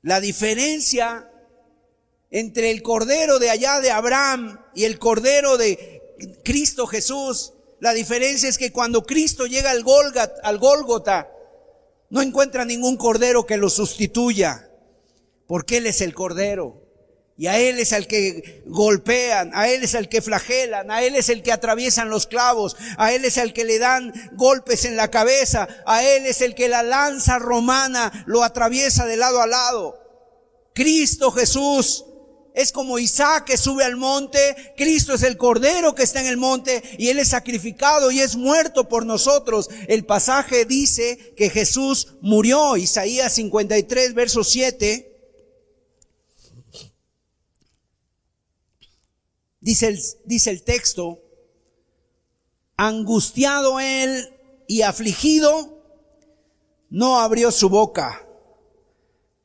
La 0.00 0.20
diferencia 0.20 1.30
entre 2.30 2.70
el 2.70 2.80
Cordero 2.80 3.38
de 3.38 3.50
allá 3.50 3.80
de 3.80 3.90
Abraham 3.90 4.58
y 4.74 4.84
el 4.84 4.98
Cordero 4.98 5.58
de 5.58 6.00
Cristo 6.44 6.86
Jesús, 6.86 7.52
la 7.80 7.92
diferencia 7.92 8.48
es 8.48 8.58
que 8.58 8.72
cuando 8.72 9.04
Cristo 9.04 9.46
llega 9.46 9.70
al, 9.70 9.84
al 10.42 10.58
Gólgota, 10.58 11.28
no 12.10 12.22
encuentra 12.22 12.64
ningún 12.64 12.96
Cordero 12.96 13.46
que 13.46 13.56
lo 13.56 13.70
sustituya, 13.70 14.68
porque 15.46 15.78
Él 15.78 15.86
es 15.86 16.00
el 16.00 16.14
Cordero. 16.14 16.84
Y 17.36 17.46
a 17.46 17.56
Él 17.56 17.78
es 17.78 17.92
el 17.92 18.08
que 18.08 18.64
golpean, 18.66 19.52
a 19.54 19.68
Él 19.68 19.84
es 19.84 19.94
el 19.94 20.08
que 20.08 20.20
flagelan, 20.20 20.90
a 20.90 21.04
Él 21.04 21.14
es 21.14 21.28
el 21.28 21.44
que 21.44 21.52
atraviesan 21.52 22.10
los 22.10 22.26
clavos, 22.26 22.76
a 22.96 23.12
Él 23.12 23.24
es 23.24 23.36
el 23.36 23.52
que 23.52 23.64
le 23.64 23.78
dan 23.78 24.12
golpes 24.32 24.84
en 24.84 24.96
la 24.96 25.08
cabeza, 25.08 25.68
a 25.86 26.02
Él 26.02 26.26
es 26.26 26.40
el 26.40 26.56
que 26.56 26.68
la 26.68 26.82
lanza 26.82 27.38
romana 27.38 28.24
lo 28.26 28.42
atraviesa 28.42 29.06
de 29.06 29.16
lado 29.16 29.40
a 29.40 29.46
lado. 29.46 29.94
Cristo 30.74 31.30
Jesús 31.30 32.06
es 32.58 32.72
como 32.72 32.98
Isaac 32.98 33.44
que 33.44 33.56
sube 33.56 33.84
al 33.84 33.94
monte, 33.94 34.74
Cristo 34.76 35.14
es 35.14 35.22
el 35.22 35.36
cordero 35.36 35.94
que 35.94 36.02
está 36.02 36.20
en 36.20 36.26
el 36.26 36.38
monte 36.38 36.82
y 36.98 37.08
Él 37.08 37.20
es 37.20 37.28
sacrificado 37.28 38.10
y 38.10 38.18
es 38.18 38.34
muerto 38.34 38.88
por 38.88 39.06
nosotros. 39.06 39.70
El 39.86 40.04
pasaje 40.04 40.64
dice 40.64 41.34
que 41.36 41.50
Jesús 41.50 42.14
murió, 42.20 42.76
Isaías 42.76 43.32
53, 43.34 44.12
verso 44.12 44.42
7. 44.42 45.04
Dice 49.60 49.86
el, 49.86 50.02
dice 50.24 50.50
el 50.50 50.64
texto, 50.64 51.20
angustiado 52.76 53.78
él 53.78 54.34
y 54.66 54.82
afligido, 54.82 55.80
no 56.90 57.20
abrió 57.20 57.52
su 57.52 57.68
boca. 57.68 58.26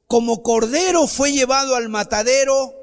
Como 0.08 0.41
cordero 0.41 1.06
fue 1.06 1.32
llevado 1.32 1.76
al 1.76 1.89
matadero 1.89 2.80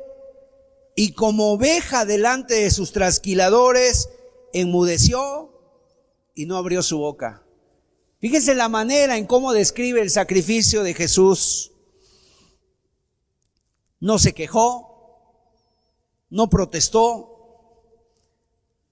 y 0.94 1.12
como 1.12 1.53
oveja 1.53 2.05
delante 2.05 2.55
de 2.55 2.70
sus 2.70 2.92
trasquiladores, 2.92 4.09
enmudeció 4.53 5.53
y 6.35 6.46
no 6.46 6.57
abrió 6.57 6.83
su 6.83 6.98
boca. 6.98 7.44
Fíjense 8.20 8.55
la 8.55 8.68
manera 8.68 9.16
en 9.16 9.26
cómo 9.26 9.53
describe 9.53 10.03
el 10.03 10.11
sacrificio 10.11 10.83
de 10.83 10.94
Jesús. 10.94 11.72
No 13.98 14.18
se 14.18 14.35
quejó, 14.35 14.90
no 16.29 16.48
protestó, 16.48 17.31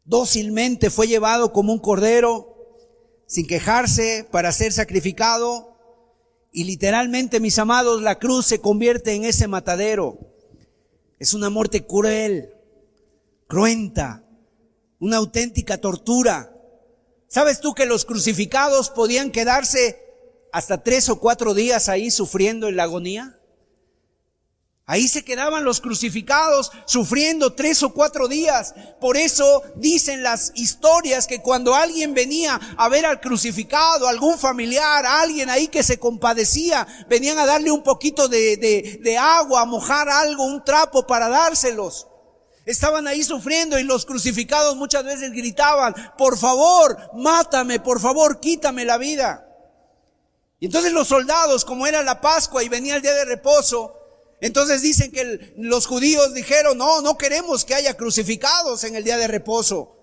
dócilmente 0.04 0.90
fue 0.90 1.06
llevado 1.06 1.52
como 1.52 1.72
un 1.72 1.78
cordero, 1.78 2.56
sin 3.26 3.46
quejarse, 3.46 4.26
para 4.30 4.52
ser 4.52 4.72
sacrificado. 4.72 5.76
Y 6.52 6.64
literalmente, 6.64 7.40
mis 7.40 7.58
amados, 7.58 8.00
la 8.00 8.18
cruz 8.18 8.46
se 8.46 8.60
convierte 8.60 9.14
en 9.14 9.24
ese 9.24 9.46
matadero. 9.48 10.27
Es 11.18 11.34
una 11.34 11.50
muerte 11.50 11.86
cruel, 11.86 12.54
cruenta, 13.46 14.24
una 15.00 15.16
auténtica 15.16 15.78
tortura. 15.78 16.52
¿Sabes 17.28 17.60
tú 17.60 17.74
que 17.74 17.86
los 17.86 18.04
crucificados 18.04 18.90
podían 18.90 19.30
quedarse 19.30 20.00
hasta 20.52 20.82
tres 20.82 21.08
o 21.08 21.18
cuatro 21.20 21.54
días 21.54 21.88
ahí 21.88 22.10
sufriendo 22.10 22.68
en 22.68 22.76
la 22.76 22.84
agonía? 22.84 23.37
Ahí 24.90 25.06
se 25.06 25.22
quedaban 25.22 25.64
los 25.64 25.82
crucificados 25.82 26.72
sufriendo 26.86 27.52
tres 27.52 27.82
o 27.82 27.92
cuatro 27.92 28.26
días. 28.26 28.74
Por 28.98 29.18
eso 29.18 29.62
dicen 29.76 30.22
las 30.22 30.50
historias 30.54 31.26
que 31.26 31.42
cuando 31.42 31.74
alguien 31.74 32.14
venía 32.14 32.58
a 32.74 32.88
ver 32.88 33.04
al 33.04 33.20
crucificado, 33.20 34.08
algún 34.08 34.38
familiar, 34.38 35.04
alguien 35.04 35.50
ahí 35.50 35.68
que 35.68 35.82
se 35.82 35.98
compadecía, 35.98 36.86
venían 37.06 37.36
a 37.36 37.44
darle 37.44 37.70
un 37.70 37.82
poquito 37.82 38.28
de, 38.28 38.56
de, 38.56 38.98
de 39.02 39.18
agua, 39.18 39.60
a 39.60 39.66
mojar 39.66 40.08
algo, 40.08 40.46
un 40.46 40.64
trapo 40.64 41.06
para 41.06 41.28
dárselos. 41.28 42.06
Estaban 42.64 43.06
ahí 43.06 43.22
sufriendo 43.22 43.78
y 43.78 43.82
los 43.82 44.06
crucificados 44.06 44.74
muchas 44.74 45.04
veces 45.04 45.32
gritaban, 45.32 45.94
por 46.16 46.38
favor, 46.38 46.96
mátame, 47.12 47.78
por 47.78 48.00
favor, 48.00 48.40
quítame 48.40 48.86
la 48.86 48.96
vida. 48.96 49.46
Y 50.60 50.64
entonces 50.64 50.92
los 50.92 51.08
soldados, 51.08 51.66
como 51.66 51.86
era 51.86 52.02
la 52.02 52.22
Pascua 52.22 52.62
y 52.62 52.70
venía 52.70 52.96
el 52.96 53.02
día 53.02 53.12
de 53.12 53.26
reposo, 53.26 53.97
entonces 54.40 54.82
dicen 54.82 55.10
que 55.10 55.54
los 55.56 55.86
judíos 55.86 56.34
dijeron, 56.34 56.78
no, 56.78 57.02
no 57.02 57.18
queremos 57.18 57.64
que 57.64 57.74
haya 57.74 57.96
crucificados 57.96 58.84
en 58.84 58.94
el 58.94 59.04
día 59.04 59.16
de 59.16 59.26
reposo. 59.26 59.96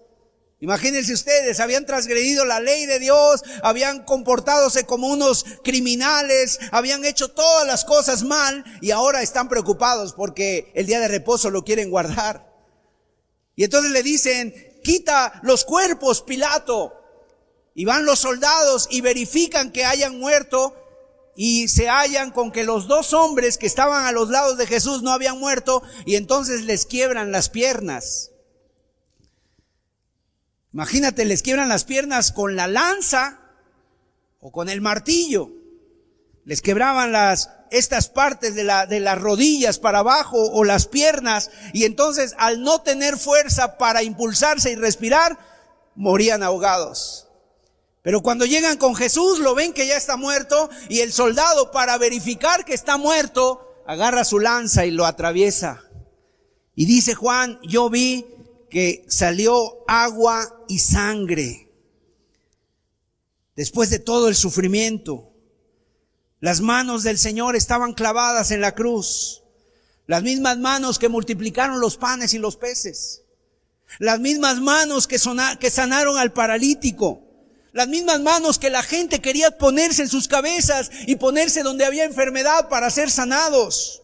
Imagínense 0.60 1.14
ustedes, 1.14 1.60
habían 1.60 1.86
transgredido 1.86 2.46
la 2.46 2.60
ley 2.60 2.86
de 2.86 3.00
Dios, 3.00 3.44
habían 3.62 4.04
comportadose 4.04 4.86
como 4.86 5.08
unos 5.08 5.46
criminales, 5.64 6.60
habían 6.72 7.04
hecho 7.06 7.30
todas 7.30 7.68
las 7.68 7.84
cosas 7.84 8.24
mal 8.24 8.64
y 8.82 8.92
ahora 8.92 9.22
están 9.22 9.50
preocupados 9.50 10.14
porque 10.14 10.72
el 10.74 10.86
día 10.86 11.00
de 11.00 11.10
reposo 11.10 11.50
lo 11.50 11.64
quieren 11.64 11.90
guardar. 11.90 12.52
Y 13.56 13.64
entonces 13.64 13.92
le 13.92 14.04
dicen, 14.04 14.54
quita 14.84 15.40
los 15.44 15.66
cuerpos, 15.66 16.22
Pilato. 16.22 16.94
Y 17.74 17.84
van 17.84 18.06
los 18.06 18.20
soldados 18.20 18.88
y 18.90 19.02
verifican 19.02 19.72
que 19.72 19.84
hayan 19.84 20.18
muerto 20.20 20.76
y 21.36 21.68
se 21.68 21.90
hallan 21.90 22.32
con 22.32 22.52
que 22.52 22.64
los 22.64 22.88
dos 22.88 23.14
hombres 23.14 23.58
que 23.58 23.68
estaban 23.68 24.06
a 24.06 24.12
los 24.12 24.30
lados 24.30 24.58
de 24.58 24.68
Jesús 24.68 25.04
no 25.04 25.12
habían 25.12 25.40
muerto 25.40 25.84
y 26.06 26.16
entonces 26.16 26.64
les 26.64 26.86
quiebran 26.86 27.32
las 27.32 27.50
piernas. 27.50 28.32
Imagínate, 30.72 31.26
les 31.26 31.42
quiebran 31.42 31.70
las 31.70 31.84
piernas 31.84 32.32
con 32.32 32.56
la 32.56 32.68
lanza 32.68 33.40
o 34.40 34.52
con 34.52 34.70
el 34.70 34.82
martillo. 34.82 35.52
Les 36.46 36.62
quebraban 36.62 37.12
las, 37.12 37.50
estas 37.72 38.10
partes 38.10 38.56
de, 38.56 38.64
la, 38.64 38.86
de 38.86 39.00
las 39.00 39.20
rodillas 39.20 39.80
para 39.80 40.00
abajo 40.00 40.38
o 40.38 40.64
las 40.64 40.88
piernas 40.88 41.50
y 41.74 41.86
entonces 41.86 42.34
al 42.38 42.62
no 42.62 42.82
tener 42.82 43.18
fuerza 43.18 43.78
para 43.78 44.04
impulsarse 44.04 44.72
y 44.72 44.76
respirar, 44.76 45.38
morían 45.96 46.44
ahogados. 46.44 47.25
Pero 48.06 48.22
cuando 48.22 48.46
llegan 48.46 48.78
con 48.78 48.94
Jesús 48.94 49.40
lo 49.40 49.56
ven 49.56 49.74
que 49.74 49.88
ya 49.88 49.98
está 49.98 50.16
muerto 50.16 50.70
y 50.90 51.00
el 51.00 51.12
soldado 51.12 51.72
para 51.72 51.98
verificar 51.98 52.64
que 52.64 52.76
está 52.76 52.98
muerto 52.98 53.68
agarra 53.88 54.24
su 54.24 54.38
lanza 54.38 54.86
y 54.86 54.92
lo 54.92 55.08
atraviesa. 55.08 55.84
Y 56.76 56.86
dice 56.86 57.16
Juan, 57.16 57.60
yo 57.64 57.90
vi 57.90 58.28
que 58.70 59.08
salió 59.10 59.84
agua 59.88 60.56
y 60.68 60.78
sangre. 60.78 61.72
Después 63.56 63.90
de 63.90 63.98
todo 63.98 64.28
el 64.28 64.36
sufrimiento, 64.36 65.34
las 66.40 66.62
manos 66.62 67.02
del 67.02 67.18
Señor 67.18 67.56
estaban 67.56 67.94
clavadas 67.94 68.52
en 68.52 68.62
la 68.62 68.76
cruz. 68.76 69.42
Las 70.06 70.22
mismas 70.22 70.60
manos 70.60 71.00
que 71.00 71.10
multiplicaron 71.10 71.80
los 71.80 71.98
panes 71.98 72.36
y 72.36 72.38
los 72.38 72.56
peces. 72.56 73.24
Las 73.98 74.20
mismas 74.20 74.62
manos 74.62 75.08
que, 75.08 75.18
que 75.60 75.72
sanaron 75.72 76.20
al 76.20 76.34
paralítico 76.34 77.25
las 77.76 77.90
mismas 77.90 78.22
manos 78.22 78.58
que 78.58 78.70
la 78.70 78.82
gente 78.82 79.20
quería 79.20 79.52
ponerse 79.52 80.04
en 80.04 80.08
sus 80.08 80.30
cabezas 80.30 80.90
y 81.08 81.18
ponerse 81.18 81.62
donde 81.62 81.84
había 81.84 82.06
enfermedad 82.06 82.70
para 82.70 82.90
ser 82.90 83.12
sanados. 83.12 84.02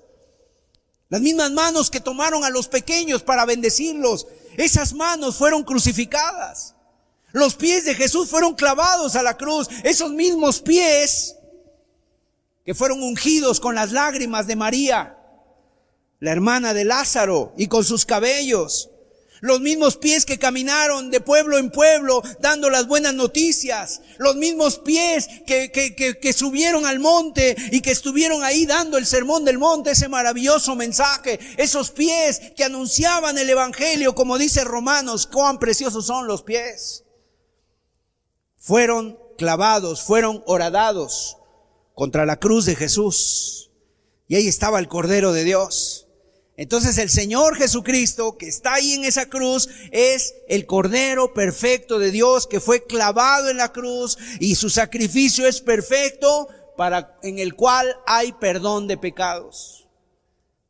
Las 1.07 1.21
mismas 1.21 1.51
manos 1.51 1.89
que 1.89 2.01
tomaron 2.01 2.43
a 2.43 2.49
los 2.49 2.67
pequeños 2.67 3.23
para 3.23 3.45
bendecirlos, 3.45 4.27
esas 4.57 4.91
manos 4.93 5.37
fueron 5.37 5.63
crucificadas. 5.63 6.75
Los 7.31 7.55
pies 7.55 7.85
de 7.85 7.95
Jesús 7.95 8.29
fueron 8.29 8.55
clavados 8.55 9.15
a 9.15 9.23
la 9.23 9.37
cruz. 9.37 9.69
Esos 9.85 10.11
mismos 10.11 10.59
pies 10.59 11.37
que 12.65 12.75
fueron 12.75 13.01
ungidos 13.01 13.61
con 13.61 13.73
las 13.73 13.93
lágrimas 13.93 14.47
de 14.47 14.57
María, 14.57 15.17
la 16.19 16.31
hermana 16.33 16.73
de 16.73 16.83
Lázaro, 16.83 17.53
y 17.55 17.67
con 17.67 17.85
sus 17.85 18.05
cabellos. 18.05 18.90
Los 19.41 19.59
mismos 19.59 19.97
pies 19.97 20.23
que 20.23 20.37
caminaron 20.37 21.09
de 21.09 21.19
pueblo 21.19 21.57
en 21.57 21.71
pueblo 21.71 22.21
dando 22.39 22.69
las 22.69 22.87
buenas 22.87 23.15
noticias. 23.15 24.01
Los 24.19 24.35
mismos 24.35 24.77
pies 24.77 25.27
que, 25.47 25.71
que, 25.71 25.95
que, 25.95 26.19
que, 26.19 26.31
subieron 26.31 26.85
al 26.85 26.99
monte 26.99 27.55
y 27.71 27.81
que 27.81 27.89
estuvieron 27.89 28.43
ahí 28.43 28.67
dando 28.67 28.99
el 28.99 29.07
sermón 29.07 29.43
del 29.43 29.57
monte, 29.57 29.91
ese 29.91 30.07
maravilloso 30.07 30.75
mensaje. 30.75 31.39
Esos 31.57 31.89
pies 31.89 32.39
que 32.55 32.63
anunciaban 32.63 33.39
el 33.39 33.49
evangelio, 33.49 34.13
como 34.13 34.37
dice 34.37 34.63
Romanos, 34.63 35.25
cuán 35.25 35.57
preciosos 35.57 36.05
son 36.05 36.27
los 36.27 36.43
pies. 36.43 37.03
Fueron 38.57 39.17
clavados, 39.39 40.03
fueron 40.03 40.43
horadados 40.45 41.37
contra 41.95 42.27
la 42.27 42.37
cruz 42.39 42.65
de 42.65 42.75
Jesús. 42.75 43.71
Y 44.27 44.35
ahí 44.35 44.47
estaba 44.47 44.77
el 44.77 44.87
Cordero 44.87 45.33
de 45.33 45.43
Dios. 45.43 46.00
Entonces 46.61 46.99
el 46.99 47.09
Señor 47.09 47.55
Jesucristo, 47.55 48.37
que 48.37 48.47
está 48.47 48.75
ahí 48.75 48.93
en 48.93 49.03
esa 49.03 49.25
cruz, 49.25 49.67
es 49.89 50.35
el 50.47 50.67
Cordero 50.67 51.33
perfecto 51.33 51.97
de 51.97 52.11
Dios 52.11 52.45
que 52.45 52.59
fue 52.59 52.83
clavado 52.83 53.49
en 53.49 53.57
la 53.57 53.73
cruz 53.73 54.15
y 54.39 54.53
su 54.53 54.69
sacrificio 54.69 55.47
es 55.47 55.59
perfecto 55.59 56.49
para, 56.77 57.17
en 57.23 57.39
el 57.39 57.55
cual 57.55 57.97
hay 58.05 58.33
perdón 58.33 58.87
de 58.87 58.95
pecados. 58.95 59.80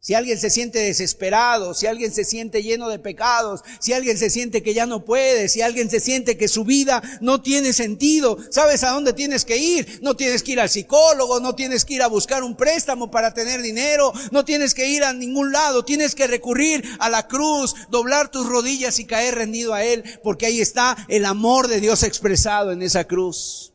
Si 0.04 0.16
alguien 0.16 0.40
se 0.40 0.50
siente 0.50 0.80
desesperado, 0.80 1.76
si 1.76 1.86
alguien 1.86 2.12
se 2.12 2.26
siente 2.26 2.64
lleno 2.64 2.90
de 2.90 2.98
pecados, 2.98 3.62
si 3.80 3.94
alguien 3.94 4.18
se 4.18 4.32
siente 4.32 4.64
que 4.64 4.74
ya 4.74 4.88
no 4.88 5.06
puede, 5.06 5.48
si 5.48 5.62
alguien 5.62 5.92
se 5.92 6.00
siente 6.00 6.38
que 6.38 6.48
su 6.48 6.64
vida 6.64 7.04
no 7.22 7.44
tiene 7.44 7.72
sentido, 7.72 8.40
¿sabes 8.50 8.84
a 8.84 8.90
dónde 8.90 9.14
tienes 9.14 9.46
que 9.46 9.58
ir? 9.58 10.00
No 10.02 10.16
tienes 10.16 10.42
que 10.42 10.54
ir 10.54 10.60
al 10.60 10.72
psicólogo, 10.72 11.40
no 11.40 11.54
tienes 11.54 11.86
que 11.86 11.94
ir 11.94 12.02
a 12.02 12.08
buscar 12.08 12.44
un 12.44 12.58
préstamo 12.58 13.12
para 13.12 13.36
tener 13.36 13.62
dinero, 13.62 14.12
no 14.32 14.44
tienes 14.44 14.74
que 14.74 14.90
ir 14.90 15.04
a 15.04 15.14
ningún 15.14 15.52
lado, 15.52 15.86
tienes 15.86 16.16
que 16.16 16.26
recurrir 16.26 16.84
a 16.98 17.08
la 17.08 17.28
cruz, 17.28 17.76
doblar 17.92 18.32
tus 18.32 18.48
rodillas 18.48 18.98
y 18.98 19.06
caer 19.06 19.36
rendido 19.36 19.76
a 19.76 19.84
Él, 19.84 20.04
porque 20.24 20.48
ahí 20.48 20.62
está 20.62 20.98
el 21.10 21.26
amor 21.26 21.68
de 21.68 21.80
Dios 21.80 22.02
expresado 22.02 22.72
en 22.72 22.82
esa 22.82 23.04
cruz. 23.04 23.72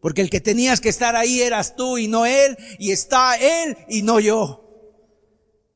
Porque 0.00 0.20
el 0.20 0.30
que 0.30 0.40
tenías 0.40 0.80
que 0.80 0.90
estar 0.90 1.16
ahí 1.16 1.42
eras 1.42 1.74
tú 1.74 1.98
y 1.98 2.06
no 2.06 2.26
Él, 2.26 2.56
y 2.78 2.92
está 2.92 3.34
Él 3.34 3.76
y 3.88 4.02
no 4.02 4.20
yo. 4.20 4.63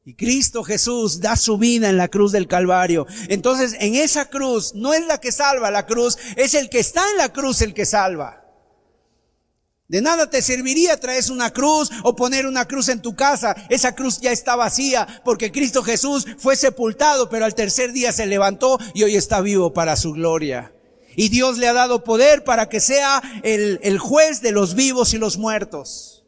Y 0.08 0.14
Cristo 0.14 0.64
Jesús 0.64 1.20
da 1.20 1.36
su 1.36 1.58
vida 1.58 1.90
en 1.90 1.98
la 1.98 2.08
cruz 2.08 2.32
del 2.32 2.48
Calvario. 2.48 3.06
Entonces, 3.28 3.76
en 3.78 3.94
esa 3.94 4.30
cruz, 4.30 4.72
no 4.74 4.94
es 4.94 5.06
la 5.06 5.20
que 5.20 5.30
salva 5.30 5.70
la 5.70 5.84
cruz, 5.84 6.16
es 6.36 6.54
el 6.54 6.70
que 6.70 6.78
está 6.78 7.02
en 7.10 7.18
la 7.18 7.30
cruz 7.30 7.60
el 7.60 7.74
que 7.74 7.84
salva. 7.84 8.42
De 9.86 10.00
nada 10.00 10.30
te 10.30 10.40
serviría 10.40 10.98
traer 10.98 11.22
una 11.30 11.52
cruz 11.52 11.90
o 12.04 12.16
poner 12.16 12.46
una 12.46 12.66
cruz 12.66 12.88
en 12.88 13.02
tu 13.02 13.14
casa. 13.14 13.54
Esa 13.68 13.94
cruz 13.94 14.18
ya 14.18 14.32
está 14.32 14.56
vacía 14.56 15.06
porque 15.26 15.52
Cristo 15.52 15.82
Jesús 15.82 16.24
fue 16.38 16.56
sepultado, 16.56 17.28
pero 17.28 17.44
al 17.44 17.54
tercer 17.54 17.92
día 17.92 18.10
se 18.10 18.24
levantó 18.24 18.78
y 18.94 19.02
hoy 19.02 19.14
está 19.14 19.42
vivo 19.42 19.74
para 19.74 19.94
su 19.94 20.12
gloria. 20.12 20.72
Y 21.16 21.28
Dios 21.28 21.58
le 21.58 21.68
ha 21.68 21.74
dado 21.74 22.02
poder 22.02 22.44
para 22.44 22.70
que 22.70 22.80
sea 22.80 23.20
el, 23.42 23.78
el 23.82 23.98
juez 23.98 24.40
de 24.40 24.52
los 24.52 24.74
vivos 24.74 25.12
y 25.12 25.18
los 25.18 25.36
muertos. 25.36 26.24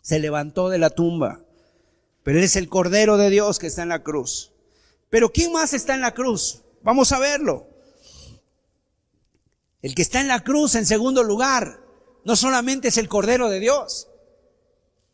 Se 0.00 0.18
levantó 0.18 0.70
de 0.70 0.78
la 0.78 0.90
tumba. 0.90 1.44
Pero 2.28 2.40
Él 2.40 2.44
es 2.44 2.56
el 2.56 2.68
Cordero 2.68 3.16
de 3.16 3.30
Dios 3.30 3.58
que 3.58 3.68
está 3.68 3.84
en 3.84 3.88
la 3.88 4.02
cruz. 4.02 4.52
Pero 5.08 5.32
¿quién 5.32 5.50
más 5.50 5.72
está 5.72 5.94
en 5.94 6.02
la 6.02 6.12
cruz? 6.12 6.60
Vamos 6.82 7.10
a 7.12 7.18
verlo. 7.18 7.66
El 9.80 9.94
que 9.94 10.02
está 10.02 10.20
en 10.20 10.28
la 10.28 10.44
cruz 10.44 10.74
en 10.74 10.84
segundo 10.84 11.22
lugar 11.22 11.80
no 12.26 12.36
solamente 12.36 12.88
es 12.88 12.98
el 12.98 13.08
Cordero 13.08 13.48
de 13.48 13.60
Dios. 13.60 14.08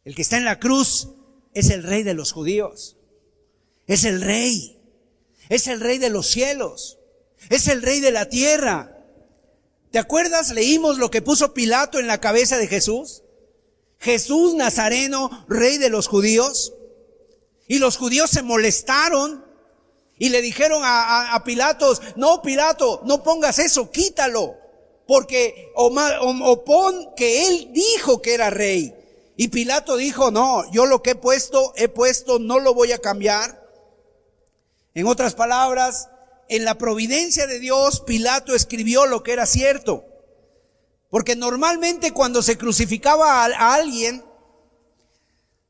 El 0.04 0.16
que 0.16 0.22
está 0.22 0.38
en 0.38 0.44
la 0.44 0.58
cruz 0.58 1.10
es 1.52 1.70
el 1.70 1.84
Rey 1.84 2.02
de 2.02 2.14
los 2.14 2.32
judíos. 2.32 2.96
Es 3.86 4.02
el 4.02 4.20
Rey. 4.20 4.82
Es 5.48 5.68
el 5.68 5.78
Rey 5.78 5.98
de 5.98 6.10
los 6.10 6.26
cielos. 6.26 6.98
Es 7.48 7.68
el 7.68 7.82
Rey 7.82 8.00
de 8.00 8.10
la 8.10 8.28
tierra. 8.28 9.06
¿Te 9.92 10.00
acuerdas? 10.00 10.50
Leímos 10.50 10.98
lo 10.98 11.12
que 11.12 11.22
puso 11.22 11.54
Pilato 11.54 12.00
en 12.00 12.08
la 12.08 12.20
cabeza 12.20 12.58
de 12.58 12.66
Jesús. 12.66 13.22
Jesús 14.00 14.54
Nazareno, 14.54 15.46
Rey 15.48 15.78
de 15.78 15.90
los 15.90 16.08
judíos. 16.08 16.72
Y 17.66 17.78
los 17.78 17.96
judíos 17.96 18.30
se 18.30 18.42
molestaron 18.42 19.44
y 20.18 20.28
le 20.28 20.42
dijeron 20.42 20.82
a, 20.84 21.42
Pilatos, 21.44 22.00
no 22.16 22.42
Pilato, 22.42 23.00
no 23.04 23.22
pongas 23.22 23.58
eso, 23.58 23.90
quítalo, 23.90 24.56
porque 25.06 25.72
o, 25.74 25.86
o 25.88 26.64
pon 26.64 27.10
que 27.16 27.46
él 27.46 27.70
dijo 27.72 28.22
que 28.22 28.34
era 28.34 28.50
rey. 28.50 28.94
Y 29.36 29.48
Pilato 29.48 29.96
dijo, 29.96 30.30
no, 30.30 30.70
yo 30.70 30.86
lo 30.86 31.02
que 31.02 31.10
he 31.10 31.14
puesto, 31.16 31.72
he 31.76 31.88
puesto, 31.88 32.38
no 32.38 32.60
lo 32.60 32.74
voy 32.74 32.92
a 32.92 32.98
cambiar. 32.98 33.64
En 34.94 35.06
otras 35.08 35.34
palabras, 35.34 36.08
en 36.48 36.64
la 36.64 36.78
providencia 36.78 37.46
de 37.46 37.58
Dios, 37.58 38.00
Pilato 38.00 38.54
escribió 38.54 39.06
lo 39.06 39.24
que 39.24 39.32
era 39.32 39.46
cierto. 39.46 40.04
Porque 41.10 41.34
normalmente 41.34 42.12
cuando 42.12 42.42
se 42.42 42.56
crucificaba 42.56 43.44
a 43.44 43.74
alguien, 43.74 44.24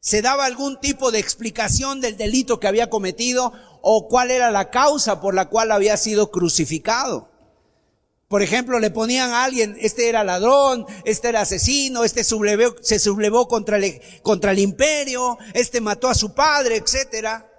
se 0.05 0.21
daba 0.21 0.45
algún 0.45 0.79
tipo 0.81 1.11
de 1.11 1.19
explicación 1.19 2.03
del 2.03 2.19
delito 2.19 2.61
que 2.61 2.69
había 2.69 2.90
cometido 2.90 3.55
o 3.81 4.07
cuál 4.07 4.31
era 4.31 4.51
la 4.51 4.69
causa 4.69 5.23
por 5.23 5.35
la 5.35 5.49
cual 5.49 5.73
había 5.73 5.97
sido 5.97 6.31
crucificado. 6.31 7.31
Por 8.29 8.43
ejemplo, 8.43 8.79
le 8.81 8.90
ponían 8.90 9.31
a 9.31 9.45
alguien, 9.45 9.79
este 9.81 10.11
era 10.11 10.23
ladrón, 10.23 10.85
este 11.07 11.31
era 11.31 11.40
asesino, 11.40 12.05
este 12.05 12.23
se 12.23 12.99
sublevó 12.99 13.49
contra 13.49 13.79
el, 13.79 13.99
contra 14.23 14.51
el 14.51 14.59
imperio, 14.59 15.38
este 15.55 15.81
mató 15.81 16.09
a 16.09 16.14
su 16.14 16.35
padre, 16.35 16.77
etcétera. 16.77 17.51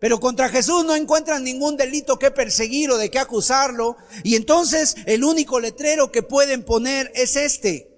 Pero 0.00 0.18
contra 0.18 0.48
Jesús 0.48 0.84
no 0.84 0.96
encuentran 0.96 1.44
ningún 1.44 1.76
delito 1.76 2.18
que 2.18 2.32
perseguir 2.32 2.90
o 2.90 2.98
de 2.98 3.08
qué 3.08 3.20
acusarlo. 3.20 3.96
Y 4.24 4.34
entonces 4.34 4.96
el 5.06 5.22
único 5.22 5.60
letrero 5.60 6.10
que 6.10 6.24
pueden 6.24 6.64
poner 6.64 7.12
es 7.14 7.36
este. 7.36 7.88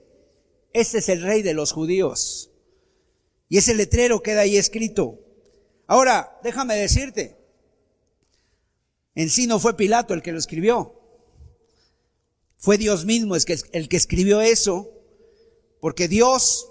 Este 0.74 0.98
es 0.98 1.08
el 1.08 1.22
rey 1.22 1.40
de 1.40 1.54
los 1.54 1.72
judíos. 1.72 2.50
Y 3.54 3.58
ese 3.58 3.72
letrero 3.72 4.20
queda 4.20 4.40
ahí 4.40 4.56
escrito. 4.56 5.20
Ahora, 5.86 6.40
déjame 6.42 6.74
decirte, 6.74 7.36
en 9.14 9.30
sí 9.30 9.46
no 9.46 9.60
fue 9.60 9.76
Pilato 9.76 10.12
el 10.12 10.22
que 10.22 10.32
lo 10.32 10.40
escribió. 10.40 11.00
Fue 12.56 12.78
Dios 12.78 13.04
mismo 13.04 13.36
el 13.36 13.88
que 13.88 13.96
escribió 13.96 14.40
eso, 14.40 14.90
porque 15.80 16.08
Dios 16.08 16.68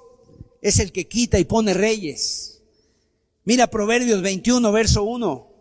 es 0.61 0.79
el 0.79 0.91
que 0.91 1.07
quita 1.07 1.39
y 1.39 1.45
pone 1.45 1.73
reyes. 1.73 2.61
Mira 3.45 3.67
Proverbios 3.67 4.21
21, 4.21 4.69
verso 4.73 5.03
1. 5.03 5.53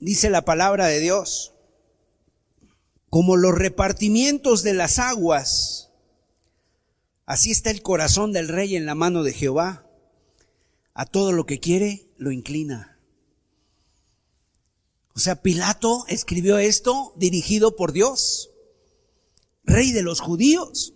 Dice 0.00 0.30
la 0.30 0.46
palabra 0.46 0.86
de 0.86 1.00
Dios, 1.00 1.52
como 3.10 3.36
los 3.36 3.54
repartimientos 3.54 4.62
de 4.62 4.72
las 4.72 4.98
aguas 4.98 5.85
Así 7.26 7.50
está 7.50 7.70
el 7.70 7.82
corazón 7.82 8.32
del 8.32 8.46
rey 8.46 8.76
en 8.76 8.86
la 8.86 8.94
mano 8.94 9.24
de 9.24 9.32
Jehová. 9.32 9.84
A 10.94 11.04
todo 11.04 11.32
lo 11.32 11.44
que 11.44 11.58
quiere, 11.58 12.06
lo 12.16 12.30
inclina. 12.30 12.98
O 15.14 15.18
sea, 15.18 15.42
Pilato 15.42 16.04
escribió 16.08 16.58
esto 16.58 17.12
dirigido 17.16 17.74
por 17.74 17.92
Dios, 17.92 18.50
rey 19.64 19.92
de 19.92 20.02
los 20.02 20.20
judíos. 20.20 20.94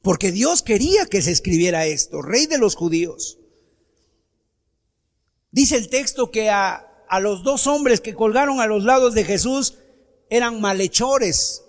Porque 0.00 0.32
Dios 0.32 0.62
quería 0.62 1.06
que 1.06 1.20
se 1.20 1.32
escribiera 1.32 1.86
esto, 1.86 2.22
rey 2.22 2.46
de 2.46 2.58
los 2.58 2.74
judíos. 2.74 3.38
Dice 5.50 5.76
el 5.76 5.88
texto 5.88 6.30
que 6.30 6.50
a, 6.50 6.76
a 7.08 7.20
los 7.20 7.42
dos 7.42 7.66
hombres 7.66 8.00
que 8.00 8.14
colgaron 8.14 8.60
a 8.60 8.66
los 8.66 8.84
lados 8.84 9.14
de 9.14 9.24
Jesús 9.24 9.74
eran 10.30 10.60
malhechores, 10.60 11.63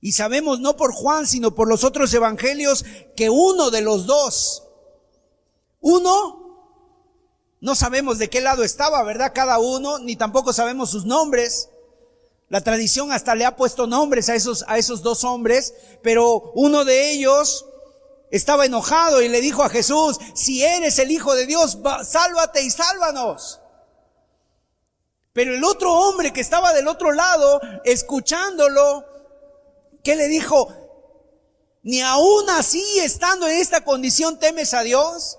y 0.00 0.12
sabemos 0.12 0.60
no 0.60 0.76
por 0.76 0.92
Juan, 0.92 1.26
sino 1.26 1.54
por 1.54 1.68
los 1.68 1.84
otros 1.84 2.12
evangelios, 2.14 2.84
que 3.16 3.30
uno 3.30 3.70
de 3.70 3.82
los 3.82 4.06
dos, 4.06 4.64
uno, 5.80 6.38
no 7.60 7.74
sabemos 7.74 8.18
de 8.18 8.30
qué 8.30 8.40
lado 8.40 8.62
estaba, 8.62 9.02
¿verdad? 9.02 9.32
Cada 9.34 9.58
uno, 9.58 9.98
ni 9.98 10.14
tampoco 10.14 10.52
sabemos 10.52 10.90
sus 10.90 11.04
nombres. 11.04 11.70
La 12.48 12.60
tradición 12.60 13.10
hasta 13.10 13.34
le 13.34 13.44
ha 13.44 13.56
puesto 13.56 13.86
nombres 13.86 14.28
a 14.28 14.36
esos, 14.36 14.64
a 14.68 14.78
esos 14.78 15.02
dos 15.02 15.24
hombres, 15.24 15.74
pero 16.02 16.52
uno 16.54 16.84
de 16.84 17.10
ellos 17.10 17.66
estaba 18.30 18.66
enojado 18.66 19.20
y 19.22 19.28
le 19.28 19.40
dijo 19.40 19.64
a 19.64 19.68
Jesús, 19.68 20.18
si 20.34 20.62
eres 20.62 20.98
el 21.00 21.10
Hijo 21.10 21.34
de 21.34 21.46
Dios, 21.46 21.78
sálvate 22.04 22.62
y 22.62 22.70
sálvanos. 22.70 23.60
Pero 25.32 25.54
el 25.54 25.64
otro 25.64 25.92
hombre 25.92 26.32
que 26.32 26.40
estaba 26.40 26.72
del 26.72 26.88
otro 26.88 27.12
lado, 27.12 27.60
escuchándolo, 27.84 29.04
¿Qué 30.02 30.16
le 30.16 30.28
dijo? 30.28 30.72
Ni 31.82 32.00
aún 32.00 32.48
así, 32.50 32.82
estando 33.00 33.48
en 33.48 33.56
esta 33.56 33.84
condición, 33.84 34.38
temes 34.38 34.74
a 34.74 34.82
Dios. 34.82 35.38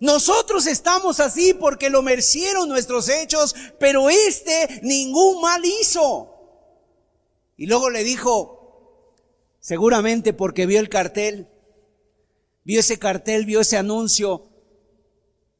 Nosotros 0.00 0.66
estamos 0.66 1.20
así 1.20 1.54
porque 1.54 1.90
lo 1.90 2.02
merecieron 2.02 2.68
nuestros 2.68 3.08
hechos, 3.08 3.54
pero 3.78 4.10
este 4.10 4.80
ningún 4.82 5.40
mal 5.40 5.64
hizo. 5.64 6.30
Y 7.56 7.66
luego 7.66 7.90
le 7.90 8.04
dijo, 8.04 9.14
seguramente 9.60 10.32
porque 10.32 10.66
vio 10.66 10.80
el 10.80 10.88
cartel, 10.88 11.48
vio 12.64 12.80
ese 12.80 12.98
cartel, 12.98 13.46
vio 13.46 13.60
ese 13.60 13.76
anuncio, 13.76 14.48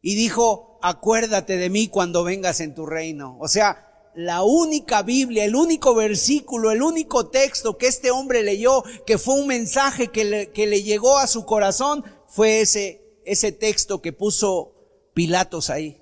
y 0.03 0.17
dijo, 0.17 0.79
acuérdate 0.83 1.57
de 1.57 1.71
mí 1.71 1.89
cuando 1.89 2.25
vengas 2.25 2.61
en 2.61 2.75
tu 2.75 2.85
reino. 2.85 3.39
O 3.41 3.49
sea, 3.49 3.94
la 4.15 4.43
única 4.43 5.03
Biblia, 5.03 5.45
el 5.45 5.57
único 5.57 5.95
versículo, 5.95 6.71
el 6.71 6.83
único 6.83 7.29
texto 7.29 7.77
que 7.77 7.87
este 7.87 8.11
hombre 8.11 8.43
leyó, 8.43 8.83
que 9.07 9.19
fue 9.19 9.35
un 9.35 9.47
mensaje 9.47 10.09
que 10.09 10.25
le, 10.25 10.51
que 10.51 10.67
le 10.67 10.83
llegó 10.83 11.19
a 11.19 11.27
su 11.27 11.45
corazón, 11.45 12.05
fue 12.29 12.61
ese, 12.61 13.21
ese 13.25 13.53
texto 13.53 14.01
que 14.01 14.13
puso 14.13 14.73
Pilatos 15.15 15.71
ahí. 15.71 16.01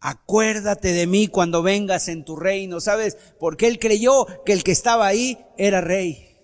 Acuérdate 0.00 0.92
de 0.92 1.06
mí 1.06 1.28
cuando 1.28 1.62
vengas 1.62 2.08
en 2.08 2.24
tu 2.24 2.36
reino, 2.36 2.80
¿sabes? 2.80 3.16
Porque 3.38 3.66
él 3.66 3.78
creyó 3.78 4.26
que 4.44 4.52
el 4.52 4.62
que 4.62 4.72
estaba 4.72 5.06
ahí 5.06 5.38
era 5.56 5.80
rey. 5.80 6.34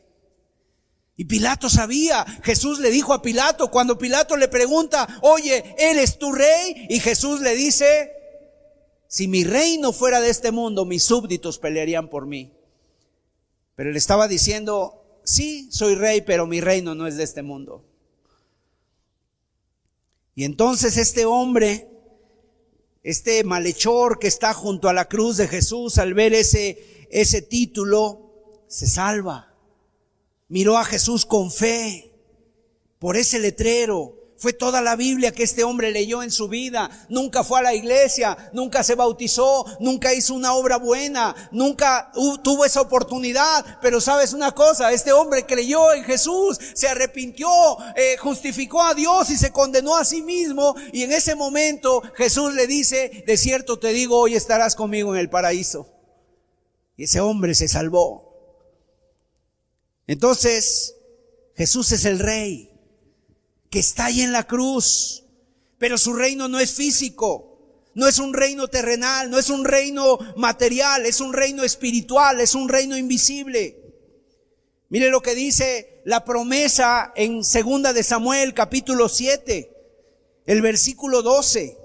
Y 1.17 1.27
Pilato 1.27 1.69
sabía, 1.69 2.25
Jesús 2.43 2.79
le 2.79 2.91
dijo 2.91 3.13
a 3.13 3.21
Pilato, 3.21 3.71
cuando 3.71 3.99
Pilato 3.99 4.39
le 4.39 4.49
pregunta, 4.49 5.07
oye, 5.21 5.75
¿eres 5.77 6.19
tu 6.19 6.33
rey? 6.33 6.87
Y 6.89 7.01
Jesús 7.01 7.43
le 7.43 7.55
dice, 7.55 8.20
si 9.11 9.27
mi 9.27 9.43
reino 9.43 9.93
fuera 9.93 10.21
de 10.21 10.31
este 10.31 10.53
mundo, 10.53 10.85
mis 10.85 11.03
súbditos 11.03 11.59
pelearían 11.59 12.09
por 12.09 12.27
mí. 12.27 12.53
Pero 13.75 13.91
él 13.91 13.97
estaba 13.97 14.29
diciendo, 14.29 15.03
sí, 15.25 15.69
soy 15.73 15.97
rey, 15.97 16.21
pero 16.21 16.47
mi 16.47 16.61
reino 16.61 16.95
no 16.95 17.09
es 17.09 17.17
de 17.17 17.25
este 17.25 17.43
mundo. 17.43 17.85
Y 20.37 20.45
entonces 20.45 20.97
este 20.97 21.25
hombre, 21.25 21.91
este 23.03 23.43
malhechor 23.43 24.21
que 24.21 24.29
está 24.29 24.55
junto 24.55 24.89
a 24.89 24.93
la 24.93 25.09
cruz 25.09 25.39
de 25.39 25.49
Jesús, 25.49 25.99
al 25.99 26.15
ver 26.15 26.33
ese, 26.33 27.09
ese 27.11 27.43
título, 27.43 28.63
se 28.69 28.87
salva. 28.87 29.53
Miró 30.47 30.79
a 30.79 30.85
Jesús 30.85 31.27
con 31.27 31.51
fe 31.51 32.15
por 33.01 33.17
ese 33.17 33.41
letrero, 33.41 34.20
fue 34.41 34.55
toda 34.55 34.81
la 34.81 34.97
Biblia 34.97 35.33
que 35.33 35.43
este 35.43 35.65
hombre 35.65 35.91
leyó 35.91 36.23
en 36.23 36.31
su 36.31 36.49
vida. 36.49 36.91
Nunca 37.11 37.45
fue 37.45 37.59
a 37.59 37.63
la 37.63 37.75
iglesia, 37.75 38.51
nunca 38.55 38.83
se 38.83 38.95
bautizó, 38.95 39.67
nunca 39.81 40.15
hizo 40.15 40.33
una 40.33 40.55
obra 40.55 40.79
buena, 40.79 41.37
nunca 41.53 42.11
tuvo 42.43 42.65
esa 42.65 42.81
oportunidad. 42.81 43.79
Pero 43.83 44.01
sabes 44.01 44.33
una 44.33 44.53
cosa, 44.53 44.93
este 44.93 45.13
hombre 45.13 45.45
creyó 45.45 45.93
en 45.93 46.05
Jesús, 46.05 46.59
se 46.73 46.89
arrepintió, 46.89 47.51
eh, 47.97 48.17
justificó 48.17 48.83
a 48.83 48.95
Dios 48.95 49.29
y 49.29 49.37
se 49.37 49.53
condenó 49.53 49.95
a 49.95 50.07
sí 50.07 50.23
mismo. 50.23 50.75
Y 50.91 51.03
en 51.03 51.13
ese 51.13 51.35
momento 51.35 52.03
Jesús 52.17 52.55
le 52.55 52.67
dice, 52.67 53.23
de 53.27 53.37
cierto 53.37 53.79
te 53.79 53.93
digo, 53.93 54.19
hoy 54.19 54.37
estarás 54.37 54.75
conmigo 54.75 55.15
en 55.15 55.21
el 55.21 55.29
paraíso. 55.29 55.87
Y 56.97 57.05
ese 57.05 57.21
hombre 57.21 57.55
se 57.55 57.69
salvó. 57.69 58.31
Entonces, 60.07 60.95
Jesús 61.57 61.93
es 61.93 62.07
el 62.07 62.19
rey 62.19 62.70
que 63.71 63.79
está 63.79 64.07
ahí 64.07 64.21
en 64.21 64.33
la 64.33 64.47
cruz. 64.47 65.25
Pero 65.79 65.97
su 65.97 66.13
reino 66.13 66.49
no 66.49 66.59
es 66.61 66.75
físico. 66.75 67.47
No 67.95 68.07
es 68.07 68.19
un 68.19 68.35
reino 68.35 68.69
terrenal, 68.69 69.31
no 69.31 69.39
es 69.39 69.51
un 69.51 69.65
reino 69.65 70.19
material, 70.37 71.07
es 71.07 71.21
un 71.21 71.33
reino 71.33 71.65
espiritual, 71.65 72.41
es 72.41 72.55
un 72.55 72.69
reino 72.69 72.97
invisible. 72.97 73.77
Mire 74.91 75.11
lo 75.11 75.23
que 75.23 75.35
dice 75.35 76.01
la 76.05 76.25
promesa 76.25 77.13
en 77.17 77.45
segunda 77.45 77.93
de 77.93 78.03
Samuel 78.03 78.55
capítulo 78.55 79.09
7, 79.09 79.77
el 80.47 80.63
versículo 80.63 81.23
12. 81.23 81.79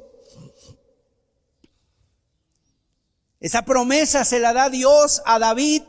Esa 3.40 3.66
promesa 3.66 4.26
se 4.26 4.40
la 4.40 4.54
da 4.54 4.70
Dios 4.70 5.22
a 5.26 5.38
David 5.40 5.84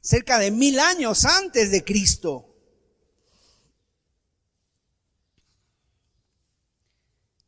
cerca 0.00 0.38
de 0.38 0.50
mil 0.50 0.78
años 0.78 1.24
antes 1.24 1.70
de 1.70 1.84
Cristo. 1.84 2.53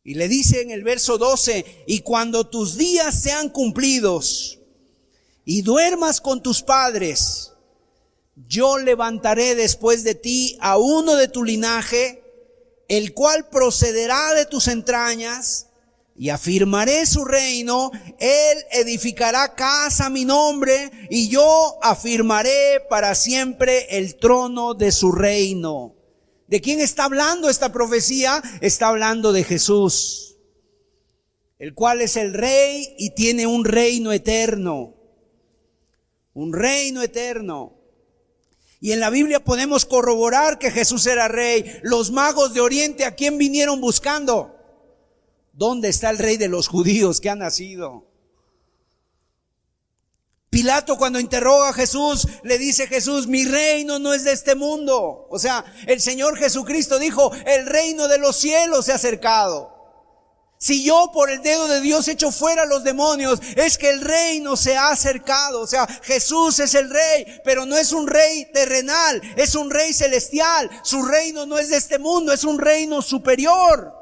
Y 0.07 0.15
le 0.15 0.29
dice 0.29 0.61
en 0.61 0.71
el 0.71 0.85
verso 0.85 1.19
12, 1.19 1.83
y 1.89 1.99
cuando 2.03 2.47
tus 2.47 2.77
días 2.77 3.13
sean 3.13 3.49
cumplidos 3.49 4.61
y 5.45 5.63
duermas 5.63 6.21
con 6.21 6.45
tus 6.45 6.63
padres, 6.63 7.51
yo 8.47 8.79
levantaré 8.79 9.57
después 9.57 10.05
de 10.05 10.15
ti 10.15 10.57
a 10.61 10.77
uno 10.77 11.17
de 11.17 11.27
tu 11.27 11.43
linaje, 11.43 12.23
el 12.87 13.15
cual 13.15 13.49
procederá 13.51 14.33
de 14.35 14.47
tus 14.47 14.69
entrañas, 14.69 15.67
y 16.15 16.29
afirmaré 16.29 17.05
su 17.05 17.25
reino, 17.25 17.91
él 18.21 18.59
edificará 18.71 19.57
casa 19.57 20.07
a 20.07 20.11
mi 20.11 20.25
nombre, 20.25 20.93
y 21.11 21.29
yo 21.31 21.81
afirmaré 21.83 22.81
para 22.89 23.17
siempre 23.17 23.99
el 23.99 24.15
trono 24.15 24.75
de 24.75 24.93
su 24.93 25.11
reino. 25.11 25.96
¿De 26.47 26.61
quién 26.61 26.81
está 26.81 27.05
hablando 27.05 27.49
esta 27.49 27.73
profecía? 27.73 28.43
Está 28.61 28.89
hablando 28.89 29.33
de 29.33 29.43
Jesús, 29.43 30.37
el 31.59 31.75
cual 31.75 32.01
es 32.01 32.17
el 32.17 32.35
rey 32.35 32.95
y 32.99 33.15
tiene 33.15 33.47
un 33.47 33.65
reino 33.65 34.13
eterno. 34.13 34.95
Un 36.35 36.53
reino 36.53 37.03
eterno. 37.03 37.75
Y 38.81 38.93
en 38.93 39.01
la 39.01 39.11
Biblia 39.11 39.43
podemos 39.43 39.87
corroborar 39.87 40.59
que 40.59 40.71
Jesús 40.71 41.07
era 41.07 41.29
rey. 41.29 41.81
Los 41.83 42.13
magos 42.13 42.55
de 42.55 42.61
Oriente, 42.61 43.05
¿a 43.05 43.15
quién 43.15 43.39
vinieron 43.39 43.81
buscando? 43.81 44.55
¿Dónde 45.53 45.89
está 45.89 46.11
el 46.11 46.19
rey 46.19 46.37
de 46.37 46.49
los 46.49 46.69
judíos 46.69 47.21
que 47.21 47.31
ha 47.31 47.35
nacido? 47.35 48.06
Pilato 50.51 50.97
cuando 50.97 51.21
interroga 51.21 51.71
a 51.71 51.73
Jesús, 51.73 52.27
le 52.43 52.57
dice 52.57 52.87
Jesús, 52.87 53.27
mi 53.27 53.45
reino 53.45 53.99
no 53.99 54.15
es 54.15 54.25
de 54.25 54.33
este 54.33 54.55
mundo. 54.55 55.27
O 55.29 55.39
sea, 55.39 55.65
el 55.87 56.01
Señor 56.01 56.39
Jesucristo 56.39 56.99
dijo, 56.99 57.33
el 57.47 57.67
reino 57.67 58.09
de 58.09 58.19
los 58.19 58.37
cielos 58.37 58.87
se 58.87 58.93
ha 58.93 58.97
acercado. 58.97 59.77
Si 60.59 60.85
yo 60.85 61.11
por 61.13 61.29
el 61.29 61.43
dedo 61.43 61.69
de 61.69 61.83
Dios 61.83 62.09
echo 62.09 62.33
fuera 62.33 62.65
los 62.65 62.83
demonios, 62.83 63.41
es 63.57 63.77
que 63.77 63.91
el 63.91 64.01
reino 64.01 64.57
se 64.57 64.77
ha 64.77 64.89
acercado. 64.89 65.61
O 65.61 65.67
sea, 65.67 65.87
Jesús 66.03 66.59
es 66.61 66.75
el 66.75 66.89
rey, 66.89 67.41
pero 67.45 67.67
no 67.67 67.77
es 67.77 67.93
un 67.93 68.07
rey 68.07 68.51
terrenal, 68.53 69.21
es 69.37 69.55
un 69.55 69.71
rey 69.71 69.93
celestial. 69.93 70.71
Su 70.83 71.03
reino 71.03 71.45
no 71.45 71.59
es 71.59 71.69
de 71.69 71.77
este 71.77 71.99
mundo, 71.99 72.33
es 72.33 72.45
un 72.45 72.59
reino 72.59 73.03
superior. 73.03 73.93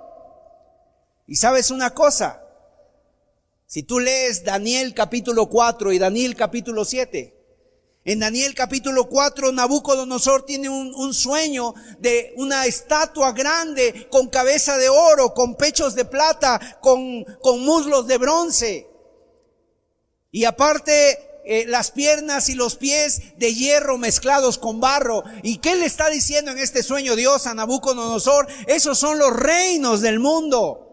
Y 1.26 1.36
sabes 1.36 1.70
una 1.70 1.92
cosa, 1.92 2.43
si 3.66 3.82
tú 3.82 3.98
lees 3.98 4.44
Daniel 4.44 4.94
capítulo 4.94 5.48
4 5.48 5.92
y 5.92 5.98
Daniel 5.98 6.36
capítulo 6.36 6.84
7, 6.84 7.34
en 8.06 8.20
Daniel 8.20 8.54
capítulo 8.54 9.08
4 9.08 9.50
Nabucodonosor 9.52 10.44
tiene 10.44 10.68
un, 10.68 11.14
sueño 11.14 11.74
de 11.98 12.34
una 12.36 12.66
estatua 12.66 13.32
grande 13.32 14.08
con 14.10 14.28
cabeza 14.28 14.76
de 14.76 14.90
oro, 14.90 15.32
con 15.32 15.56
pechos 15.56 15.94
de 15.94 16.04
plata, 16.04 16.78
con, 16.82 17.24
con 17.40 17.64
muslos 17.64 18.06
de 18.06 18.18
bronce. 18.18 18.86
Y 20.30 20.44
aparte 20.44 21.40
eh, 21.46 21.64
las 21.66 21.90
piernas 21.92 22.50
y 22.50 22.54
los 22.54 22.76
pies 22.76 23.38
de 23.38 23.54
hierro 23.54 23.96
mezclados 23.96 24.58
con 24.58 24.80
barro. 24.80 25.24
¿Y 25.42 25.58
qué 25.58 25.74
le 25.76 25.86
está 25.86 26.10
diciendo 26.10 26.50
en 26.50 26.58
este 26.58 26.82
sueño 26.82 27.16
Dios 27.16 27.46
a 27.46 27.54
Nabucodonosor? 27.54 28.48
Esos 28.66 28.98
son 28.98 29.18
los 29.18 29.34
reinos 29.34 30.02
del 30.02 30.20
mundo 30.20 30.83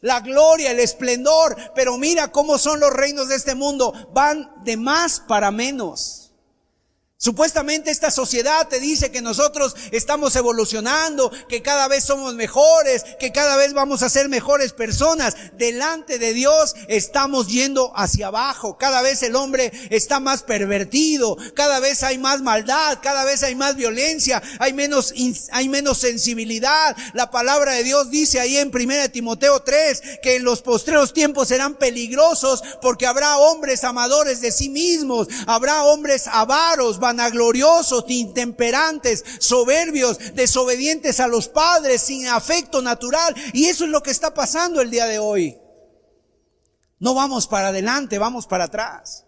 la 0.00 0.20
gloria, 0.20 0.70
el 0.70 0.80
esplendor, 0.80 1.56
pero 1.74 1.98
mira 1.98 2.30
cómo 2.30 2.58
son 2.58 2.80
los 2.80 2.92
reinos 2.92 3.28
de 3.28 3.36
este 3.36 3.54
mundo, 3.54 3.92
van 4.12 4.52
de 4.64 4.76
más 4.76 5.20
para 5.20 5.50
menos. 5.50 6.17
Supuestamente 7.20 7.90
esta 7.90 8.12
sociedad 8.12 8.68
te 8.68 8.78
dice 8.78 9.10
que 9.10 9.20
nosotros 9.20 9.74
estamos 9.90 10.36
evolucionando, 10.36 11.32
que 11.48 11.62
cada 11.62 11.88
vez 11.88 12.04
somos 12.04 12.36
mejores, 12.36 13.02
que 13.18 13.32
cada 13.32 13.56
vez 13.56 13.72
vamos 13.72 14.04
a 14.04 14.08
ser 14.08 14.28
mejores 14.28 14.72
personas. 14.72 15.34
Delante 15.54 16.20
de 16.20 16.32
Dios 16.32 16.76
estamos 16.86 17.48
yendo 17.48 17.90
hacia 17.96 18.28
abajo. 18.28 18.78
Cada 18.78 19.02
vez 19.02 19.24
el 19.24 19.34
hombre 19.34 19.72
está 19.90 20.20
más 20.20 20.44
pervertido, 20.44 21.36
cada 21.56 21.80
vez 21.80 22.04
hay 22.04 22.18
más 22.18 22.40
maldad, 22.40 23.00
cada 23.02 23.24
vez 23.24 23.42
hay 23.42 23.56
más 23.56 23.74
violencia, 23.74 24.40
hay 24.60 24.72
menos, 24.72 25.12
hay 25.50 25.68
menos 25.68 25.98
sensibilidad. 25.98 26.96
La 27.14 27.32
palabra 27.32 27.72
de 27.72 27.82
Dios 27.82 28.12
dice 28.12 28.38
ahí 28.38 28.58
en 28.58 28.70
1 28.72 29.10
Timoteo 29.10 29.60
3 29.60 30.20
que 30.22 30.36
en 30.36 30.44
los 30.44 30.62
postreros 30.62 31.12
tiempos 31.12 31.48
serán 31.48 31.74
peligrosos 31.74 32.62
porque 32.80 33.08
habrá 33.08 33.38
hombres 33.38 33.82
amadores 33.82 34.40
de 34.40 34.52
sí 34.52 34.68
mismos, 34.68 35.26
habrá 35.48 35.82
hombres 35.82 36.28
avaros, 36.28 37.00
vanagloriosos, 37.08 38.04
intemperantes, 38.08 39.24
soberbios, 39.38 40.18
desobedientes 40.34 41.20
a 41.20 41.26
los 41.26 41.48
padres, 41.48 42.02
sin 42.02 42.26
afecto 42.26 42.82
natural. 42.82 43.34
Y 43.54 43.66
eso 43.66 43.84
es 43.84 43.90
lo 43.90 44.02
que 44.02 44.10
está 44.10 44.34
pasando 44.34 44.80
el 44.80 44.90
día 44.90 45.06
de 45.06 45.18
hoy. 45.18 45.56
No 46.98 47.14
vamos 47.14 47.46
para 47.46 47.68
adelante, 47.68 48.18
vamos 48.18 48.46
para 48.46 48.64
atrás. 48.64 49.24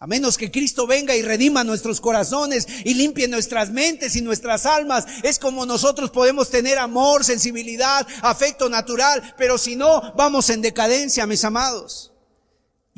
A 0.00 0.06
menos 0.06 0.38
que 0.38 0.50
Cristo 0.50 0.86
venga 0.86 1.14
y 1.16 1.22
redima 1.22 1.64
nuestros 1.64 2.00
corazones 2.00 2.66
y 2.84 2.94
limpie 2.94 3.26
nuestras 3.26 3.70
mentes 3.70 4.14
y 4.14 4.22
nuestras 4.22 4.64
almas, 4.64 5.06
es 5.24 5.40
como 5.40 5.66
nosotros 5.66 6.10
podemos 6.10 6.50
tener 6.50 6.78
amor, 6.78 7.24
sensibilidad, 7.24 8.06
afecto 8.22 8.68
natural, 8.68 9.34
pero 9.36 9.58
si 9.58 9.74
no, 9.74 10.14
vamos 10.14 10.50
en 10.50 10.62
decadencia, 10.62 11.26
mis 11.26 11.44
amados. 11.44 12.12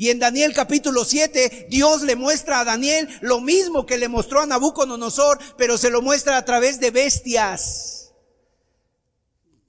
Y 0.01 0.09
en 0.09 0.17
Daniel 0.17 0.51
capítulo 0.55 1.05
7, 1.05 1.67
Dios 1.69 2.01
le 2.01 2.15
muestra 2.15 2.59
a 2.59 2.65
Daniel 2.65 3.07
lo 3.21 3.39
mismo 3.39 3.85
que 3.85 3.99
le 3.99 4.07
mostró 4.07 4.41
a 4.41 4.47
Nabucodonosor, 4.47 5.37
pero 5.57 5.77
se 5.77 5.91
lo 5.91 6.01
muestra 6.01 6.37
a 6.37 6.43
través 6.43 6.79
de 6.79 6.89
bestias. 6.89 8.11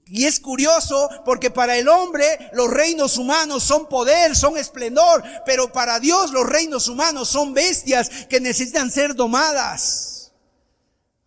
Y 0.07 0.25
es 0.25 0.39
curioso 0.39 1.07
porque 1.23 1.51
para 1.51 1.77
el 1.77 1.87
hombre 1.87 2.49
los 2.53 2.67
reinos 2.71 3.19
humanos 3.19 3.61
son 3.61 3.87
poder, 3.87 4.35
son 4.35 4.57
esplendor, 4.57 5.23
pero 5.45 5.71
para 5.71 5.99
Dios 5.99 6.31
los 6.31 6.49
reinos 6.49 6.87
humanos 6.87 7.29
son 7.29 7.53
bestias 7.53 8.09
que 8.27 8.39
necesitan 8.39 8.89
ser 8.89 9.13
domadas. 9.13 10.31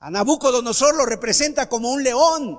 A 0.00 0.10
Nabucodonosor 0.10 0.96
lo 0.96 1.06
representa 1.06 1.68
como 1.68 1.92
un 1.92 2.02
león. 2.02 2.58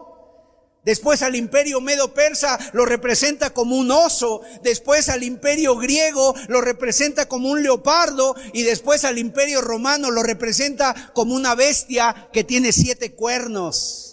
Después 0.88 1.22
al 1.22 1.36
imperio 1.36 1.82
medo-persa 1.82 2.58
lo 2.72 2.86
representa 2.86 3.50
como 3.50 3.76
un 3.76 3.92
oso. 3.92 4.40
Después 4.64 5.10
al 5.10 5.22
imperio 5.22 5.76
griego 5.76 6.34
lo 6.48 6.62
representa 6.62 7.28
como 7.28 7.50
un 7.50 7.62
leopardo. 7.62 8.38
Y 8.54 8.64
después 8.64 9.04
al 9.04 9.18
imperio 9.18 9.60
romano 9.60 10.12
lo 10.12 10.24
representa 10.24 11.12
como 11.14 11.36
una 11.36 11.56
bestia 11.56 12.30
que 12.32 12.46
tiene 12.46 12.72
siete 12.72 13.12
cuernos. 13.12 14.07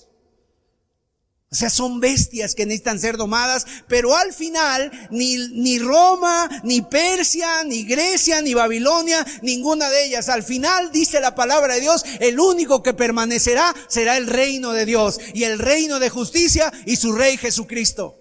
O 1.55 1.57
sea, 1.57 1.71
son 1.71 2.01
bestias 2.01 2.57
que 2.57 2.67
necesitan 2.67 2.99
ser 2.99 3.17
domadas, 3.17 3.65
pero 3.87 4.17
al 4.17 4.33
final 4.33 4.91
ni, 5.13 5.37
ni 5.37 5.79
Roma, 5.79 6.51
ni 6.65 6.83
Persia, 6.83 7.63
ni 7.63 7.85
Grecia, 7.85 8.43
ni 8.43 8.55
Babilonia, 8.55 9.25
ninguna 9.41 9.89
de 9.89 10.07
ellas. 10.07 10.29
Al 10.29 10.43
final 10.43 10.91
dice 10.91 11.21
la 11.21 11.37
palabra 11.37 11.75
de 11.75 11.83
Dios, 11.83 12.05
el 12.19 12.41
único 12.41 12.83
que 12.83 12.93
permanecerá 12.93 13.73
será 13.87 14.17
el 14.17 14.27
reino 14.27 14.73
de 14.73 14.85
Dios 14.85 15.21
y 15.33 15.45
el 15.45 15.61
reino 15.61 16.01
de 16.01 16.11
justicia 16.11 16.73
y 16.87 16.97
su 16.97 17.13
rey 17.13 17.37
Jesucristo. 17.37 18.21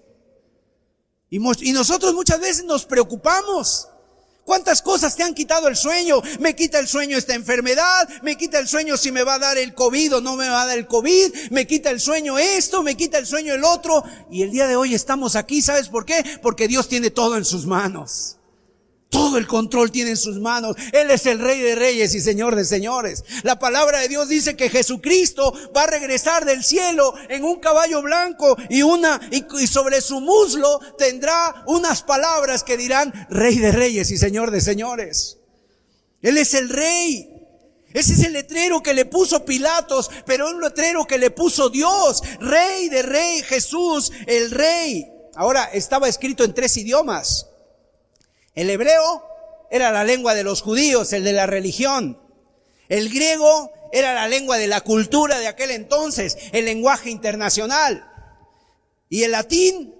Y, 1.28 1.38
y 1.68 1.72
nosotros 1.72 2.14
muchas 2.14 2.38
veces 2.38 2.64
nos 2.66 2.86
preocupamos 2.86 3.88
¿Cuántas 4.44 4.82
cosas 4.82 5.16
te 5.16 5.22
han 5.22 5.34
quitado 5.34 5.68
el 5.68 5.76
sueño? 5.76 6.22
Me 6.38 6.54
quita 6.54 6.78
el 6.78 6.86
sueño 6.86 7.16
esta 7.16 7.34
enfermedad, 7.34 8.08
me 8.22 8.36
quita 8.36 8.58
el 8.58 8.68
sueño 8.68 8.96
si 8.96 9.10
me 9.10 9.22
va 9.22 9.34
a 9.34 9.38
dar 9.38 9.56
el 9.56 9.74
COVID 9.74 10.16
o 10.16 10.20
no 10.20 10.36
me 10.36 10.48
va 10.48 10.62
a 10.62 10.66
dar 10.66 10.78
el 10.78 10.86
COVID, 10.86 11.50
me 11.50 11.66
quita 11.66 11.90
el 11.90 12.00
sueño 12.00 12.38
esto, 12.38 12.82
me 12.82 12.96
quita 12.96 13.18
el 13.18 13.26
sueño 13.26 13.54
el 13.54 13.64
otro. 13.64 14.04
Y 14.30 14.42
el 14.42 14.50
día 14.50 14.66
de 14.66 14.76
hoy 14.76 14.94
estamos 14.94 15.34
aquí, 15.34 15.62
¿sabes 15.62 15.88
por 15.88 16.04
qué? 16.04 16.22
Porque 16.42 16.68
Dios 16.68 16.88
tiene 16.88 17.10
todo 17.10 17.36
en 17.36 17.44
sus 17.44 17.66
manos. 17.66 18.36
Todo 19.14 19.38
el 19.38 19.46
control 19.46 19.92
tiene 19.92 20.10
en 20.10 20.16
sus 20.16 20.40
manos. 20.40 20.74
Él 20.90 21.08
es 21.08 21.24
el 21.26 21.38
rey 21.38 21.60
de 21.60 21.76
reyes 21.76 22.16
y 22.16 22.20
señor 22.20 22.56
de 22.56 22.64
señores. 22.64 23.22
La 23.44 23.60
palabra 23.60 24.00
de 24.00 24.08
Dios 24.08 24.28
dice 24.28 24.56
que 24.56 24.68
Jesucristo 24.68 25.54
va 25.74 25.84
a 25.84 25.86
regresar 25.86 26.44
del 26.44 26.64
cielo 26.64 27.14
en 27.28 27.44
un 27.44 27.60
caballo 27.60 28.02
blanco 28.02 28.56
y 28.68 28.82
una, 28.82 29.20
y, 29.30 29.68
sobre 29.68 30.00
su 30.00 30.20
muslo 30.20 30.80
tendrá 30.98 31.62
unas 31.68 32.02
palabras 32.02 32.64
que 32.64 32.76
dirán 32.76 33.12
rey 33.30 33.56
de 33.60 33.70
reyes 33.70 34.10
y 34.10 34.16
señor 34.18 34.50
de 34.50 34.60
señores. 34.60 35.38
Él 36.20 36.36
es 36.36 36.52
el 36.54 36.68
rey. 36.68 37.30
Ese 37.92 38.14
es 38.14 38.24
el 38.24 38.32
letrero 38.32 38.82
que 38.82 38.94
le 38.94 39.04
puso 39.04 39.44
Pilatos, 39.44 40.10
pero 40.26 40.50
un 40.50 40.60
letrero 40.60 41.06
que 41.06 41.18
le 41.18 41.30
puso 41.30 41.70
Dios. 41.70 42.20
Rey 42.40 42.88
de 42.88 43.02
rey, 43.02 43.44
Jesús, 43.44 44.10
el 44.26 44.50
rey. 44.50 45.06
Ahora, 45.36 45.66
estaba 45.72 46.08
escrito 46.08 46.42
en 46.42 46.52
tres 46.52 46.76
idiomas. 46.76 47.46
El 48.54 48.70
hebreo 48.70 49.24
era 49.70 49.90
la 49.90 50.04
lengua 50.04 50.34
de 50.34 50.44
los 50.44 50.62
judíos, 50.62 51.12
el 51.12 51.24
de 51.24 51.32
la 51.32 51.46
religión. 51.46 52.20
El 52.88 53.12
griego 53.12 53.72
era 53.92 54.14
la 54.14 54.28
lengua 54.28 54.58
de 54.58 54.68
la 54.68 54.82
cultura 54.82 55.38
de 55.38 55.48
aquel 55.48 55.70
entonces, 55.70 56.36
el 56.52 56.66
lenguaje 56.66 57.10
internacional. 57.10 58.08
Y 59.08 59.24
el 59.24 59.32
latín 59.32 59.94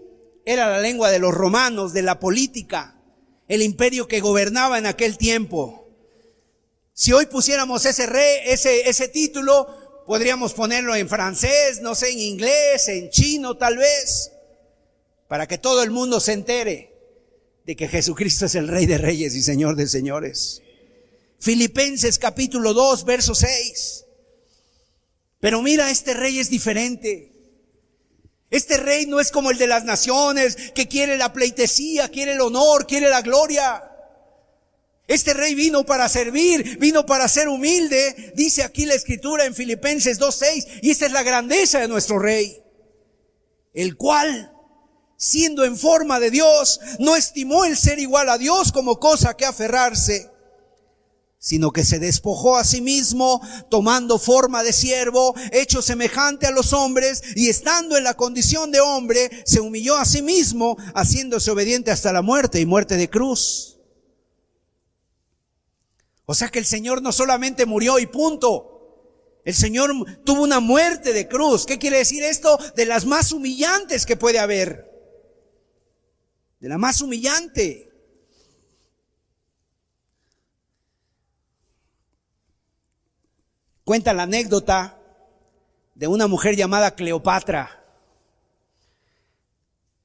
era 0.45 0.69
la 0.69 0.79
lengua 0.79 1.11
de 1.11 1.19
los 1.19 1.35
romanos, 1.35 1.93
de 1.93 2.03
la 2.03 2.21
política, 2.21 3.01
el 3.49 3.63
imperio 3.63 4.07
que 4.07 4.21
gobernaba 4.21 4.79
en 4.79 4.87
aquel 4.87 5.19
tiempo. 5.19 5.89
Si 6.93 7.13
hoy 7.13 7.27
pusiéramos 7.27 7.85
ese 7.87 8.07
rey, 8.07 8.43
ese, 8.47 8.89
ese 8.89 9.09
título, 9.09 10.05
podríamos 10.07 10.53
ponerlo 10.53 10.95
en 10.95 11.09
francés, 11.09 11.81
no 11.81 11.97
sé, 11.97 12.13
en 12.13 12.21
inglés, 12.21 12.87
en 12.89 13.11
chino 13.11 13.57
tal 13.57 13.79
vez, 13.79 14.31
para 15.27 15.49
que 15.49 15.59
todo 15.59 15.83
el 15.83 15.91
mundo 15.91 16.21
se 16.21 16.33
entere 16.33 16.94
de 17.65 17.77
que 17.77 17.89
Jesucristo 17.89 18.47
es 18.47 18.55
el 18.55 18.69
Rey 18.69 18.87
de 18.87 18.99
Reyes 18.99 19.35
y 19.35 19.43
Señor 19.43 19.77
de 19.77 19.89
Señores. 19.89 20.63
Filipenses 21.39 22.19
capítulo 22.19 22.75
2, 22.75 23.05
verso 23.05 23.35
6. 23.35 24.05
Pero 25.41 25.63
mira, 25.63 25.91
este 25.91 26.15
rey 26.15 26.39
es 26.39 26.51
diferente. 26.51 27.33
Este 28.51 28.77
rey 28.77 29.07
no 29.07 29.19
es 29.19 29.31
como 29.31 29.51
el 29.51 29.59
de 29.59 29.67
las 29.67 29.85
naciones, 29.85 30.57
que 30.75 30.89
quiere 30.89 31.17
la 31.17 31.33
pleitesía, 31.33 32.09
quiere 32.09 32.33
el 32.33 32.41
honor, 32.41 32.87
quiere 32.87 33.09
la 33.09 33.23
gloria. 33.23 33.83
Este 35.07 35.35
rey 35.35 35.55
vino 35.55 35.85
para 35.85 36.09
servir, 36.09 36.79
vino 36.79 37.05
para 37.05 37.29
ser 37.29 37.49
humilde, 37.49 38.33
dice 38.35 38.63
aquí 38.63 38.87
la 38.87 38.95
escritura 38.95 39.45
en 39.45 39.55
Filipenses 39.55 40.19
2.6, 40.21 40.81
y 40.83 40.91
esta 40.91 41.07
es 41.07 41.13
la 41.13 41.23
grandeza 41.23 41.81
de 41.81 41.89
nuestro 41.89 42.19
rey, 42.19 42.63
el 43.75 43.97
cual 43.97 44.54
siendo 45.17 45.65
en 45.65 45.77
forma 45.77 46.21
de 46.21 46.31
Dios, 46.31 46.81
no 46.99 47.17
estimó 47.17 47.65
el 47.65 47.77
ser 47.77 47.99
igual 47.99 48.29
a 48.29 48.39
Dios 48.39 48.73
como 48.73 48.99
cosa 48.99 49.35
que 49.35 49.45
aferrarse, 49.45 50.31
sino 51.39 51.73
que 51.73 51.85
se 51.85 51.99
despojó 51.99 52.57
a 52.57 52.65
sí 52.65 52.81
mismo, 52.81 53.41
tomando 53.69 54.19
forma 54.19 54.63
de 54.63 54.73
siervo, 54.73 55.35
hecho 55.53 55.83
semejante 55.83 56.47
a 56.47 56.51
los 56.51 56.73
hombres, 56.73 57.23
y 57.37 57.51
estando 57.51 57.99
en 57.99 58.05
la 58.05 58.15
condición 58.15 58.71
de 58.71 58.81
hombre, 58.81 59.31
se 59.45 59.61
humilló 59.61 59.97
a 59.97 60.07
sí 60.07 60.23
mismo, 60.23 60.79
haciéndose 60.95 61.51
obediente 61.51 61.91
hasta 61.91 62.15
la 62.15 62.23
muerte 62.23 62.61
y 62.61 62.67
muerte 62.67 62.97
de 62.97 63.11
cruz. 63.11 63.77
O 66.25 66.35
sea 66.35 66.49
que 66.49 66.59
el 66.59 66.65
Señor 66.65 67.03
no 67.03 67.13
solamente 67.13 67.67
murió 67.67 67.99
y 67.99 68.07
punto, 68.07 68.71
el 69.45 69.55
Señor 69.55 69.93
tuvo 70.25 70.43
una 70.43 70.61
muerte 70.61 71.13
de 71.13 71.29
cruz. 71.29 71.67
¿Qué 71.67 71.79
quiere 71.79 71.99
decir 71.99 72.23
esto? 72.23 72.59
De 72.75 72.87
las 72.87 73.05
más 73.05 73.33
humillantes 73.33 74.07
que 74.07 74.17
puede 74.17 74.39
haber 74.39 74.94
de 76.65 76.71
la 76.71 76.79
más 76.79 77.03
humillante. 77.03 77.93
Cuenta 83.85 84.15
la 84.15 84.23
anécdota 84.23 84.99
de 85.95 86.07
una 86.07 86.27
mujer 86.27 86.57
llamada 86.57 86.95
Cleopatra 86.95 87.85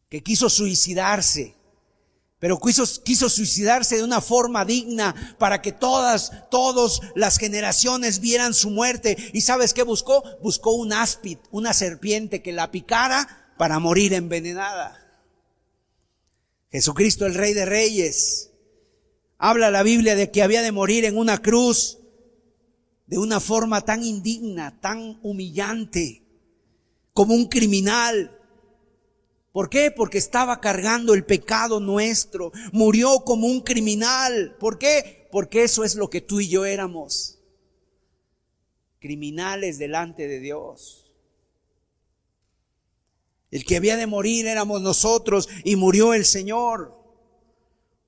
que 0.09 0.21
quiso 0.21 0.49
suicidarse, 0.49 1.55
pero 2.39 2.59
quiso, 2.59 2.83
quiso 3.03 3.29
suicidarse 3.29 3.95
de 3.95 4.03
una 4.03 4.19
forma 4.19 4.65
digna 4.65 5.37
para 5.39 5.61
que 5.61 5.71
todas, 5.71 6.49
todas 6.51 6.99
las 7.15 7.37
generaciones 7.37 8.19
vieran 8.19 8.53
su 8.53 8.69
muerte. 8.69 9.15
¿Y 9.31 9.39
sabes 9.39 9.73
qué 9.73 9.83
buscó? 9.83 10.25
Buscó 10.41 10.71
un 10.71 10.91
áspid, 10.91 11.37
una 11.51 11.73
serpiente 11.73 12.41
que 12.41 12.51
la 12.51 12.69
picara 12.69 13.53
para 13.57 13.79
morir 13.79 14.13
envenenada. 14.13 14.98
Jesucristo 16.71 17.25
el 17.25 17.33
Rey 17.33 17.53
de 17.53 17.65
Reyes. 17.65 18.51
Habla 19.37 19.71
la 19.71 19.83
Biblia 19.83 20.15
de 20.15 20.31
que 20.31 20.43
había 20.43 20.61
de 20.61 20.71
morir 20.71 21.05
en 21.05 21.17
una 21.17 21.41
cruz 21.41 21.99
de 23.07 23.17
una 23.17 23.39
forma 23.39 23.81
tan 23.81 24.03
indigna, 24.03 24.79
tan 24.79 25.19
humillante, 25.23 26.21
como 27.13 27.33
un 27.33 27.47
criminal. 27.47 28.37
¿Por 29.51 29.69
qué? 29.69 29.89
Porque 29.89 30.19
estaba 30.19 30.61
cargando 30.61 31.15
el 31.15 31.25
pecado 31.25 31.79
nuestro. 31.79 32.51
Murió 32.71 33.21
como 33.25 33.47
un 33.47 33.61
criminal. 33.61 34.55
¿Por 34.59 34.77
qué? 34.77 35.27
Porque 35.31 35.63
eso 35.63 35.83
es 35.83 35.95
lo 35.95 36.09
que 36.09 36.21
tú 36.21 36.39
y 36.39 36.49
yo 36.49 36.65
éramos. 36.65 37.39
Criminales 38.99 39.79
delante 39.79 40.27
de 40.27 40.39
Dios. 40.39 41.08
El 43.51 43.65
que 43.65 43.77
había 43.77 43.97
de 43.97 44.07
morir 44.07 44.47
éramos 44.47 44.81
nosotros 44.81 45.49
y 45.63 45.75
murió 45.75 46.13
el 46.13 46.25
Señor. 46.25 46.99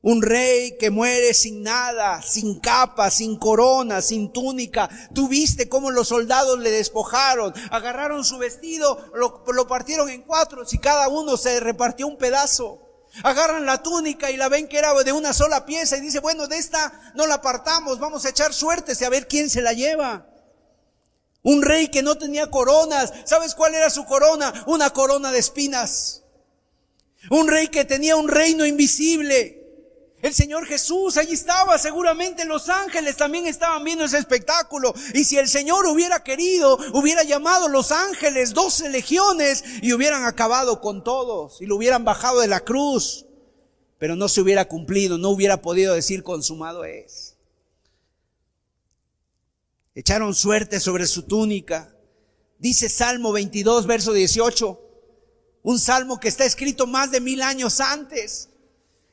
Un 0.03 0.23
rey 0.23 0.77
que 0.79 0.89
muere 0.89 1.33
sin 1.35 1.61
nada, 1.61 2.23
sin 2.23 2.59
capa, 2.59 3.11
sin 3.11 3.37
corona, 3.37 4.01
sin 4.01 4.33
túnica. 4.33 4.89
Tú 5.13 5.27
viste 5.27 5.69
cómo 5.69 5.91
los 5.91 6.07
soldados 6.07 6.59
le 6.59 6.71
despojaron, 6.71 7.53
agarraron 7.69 8.25
su 8.25 8.39
vestido, 8.39 9.11
lo, 9.13 9.43
lo 9.53 9.67
partieron 9.67 10.09
en 10.09 10.23
cuatro 10.23 10.63
y 10.69 10.77
cada 10.79 11.07
uno 11.07 11.37
se 11.37 11.59
repartió 11.59 12.07
un 12.07 12.17
pedazo. 12.17 12.87
Agarran 13.23 13.65
la 13.65 13.83
túnica 13.83 14.31
y 14.31 14.37
la 14.37 14.49
ven 14.49 14.67
que 14.67 14.79
era 14.79 14.93
de 15.03 15.11
una 15.11 15.33
sola 15.33 15.65
pieza 15.65 15.97
y 15.97 16.01
dice, 16.01 16.19
bueno, 16.19 16.47
de 16.47 16.57
esta 16.57 17.11
no 17.13 17.27
la 17.27 17.35
apartamos, 17.35 17.99
vamos 17.99 18.25
a 18.25 18.29
echar 18.29 18.53
suertes 18.53 19.01
y 19.01 19.05
a 19.05 19.09
ver 19.09 19.27
quién 19.27 19.49
se 19.49 19.61
la 19.61 19.73
lleva. 19.73 20.30
Un 21.43 21.61
rey 21.61 21.87
que 21.87 22.03
no 22.03 22.17
tenía 22.17 22.47
coronas. 22.47 23.13
¿Sabes 23.25 23.55
cuál 23.55 23.75
era 23.75 23.89
su 23.89 24.05
corona? 24.05 24.63
Una 24.67 24.91
corona 24.91 25.31
de 25.31 25.39
espinas. 25.39 26.23
Un 27.29 27.47
rey 27.47 27.67
que 27.67 27.85
tenía 27.85 28.15
un 28.15 28.27
reino 28.27 28.65
invisible. 28.65 29.61
El 30.21 30.35
Señor 30.35 30.67
Jesús 30.67 31.17
allí 31.17 31.33
estaba, 31.33 31.79
seguramente 31.79 32.45
los 32.45 32.69
ángeles 32.69 33.17
también 33.17 33.47
estaban 33.47 33.83
viendo 33.83 34.05
ese 34.05 34.19
espectáculo. 34.19 34.93
Y 35.15 35.23
si 35.23 35.37
el 35.37 35.49
Señor 35.49 35.87
hubiera 35.87 36.23
querido, 36.23 36.77
hubiera 36.93 37.23
llamado 37.23 37.67
los 37.67 37.91
ángeles, 37.91 38.53
doce 38.53 38.89
legiones, 38.89 39.63
y 39.81 39.93
hubieran 39.93 40.25
acabado 40.25 40.79
con 40.79 41.03
todos, 41.03 41.59
y 41.59 41.65
lo 41.65 41.75
hubieran 41.75 42.05
bajado 42.05 42.39
de 42.39 42.47
la 42.47 42.59
cruz. 42.59 43.25
Pero 43.97 44.15
no 44.15 44.27
se 44.27 44.41
hubiera 44.41 44.65
cumplido, 44.65 45.17
no 45.17 45.29
hubiera 45.29 45.61
podido 45.61 45.95
decir 45.95 46.21
consumado 46.21 46.85
es. 46.85 47.30
Echaron 49.93 50.33
suerte 50.33 50.79
sobre 50.79 51.05
su 51.07 51.23
túnica. 51.23 51.93
Dice 52.59 52.89
Salmo 52.89 53.31
22, 53.31 53.87
verso 53.87 54.13
18. 54.13 54.79
Un 55.63 55.79
salmo 55.79 56.19
que 56.19 56.27
está 56.27 56.45
escrito 56.45 56.87
más 56.87 57.11
de 57.11 57.21
mil 57.21 57.41
años 57.41 57.79
antes 57.79 58.49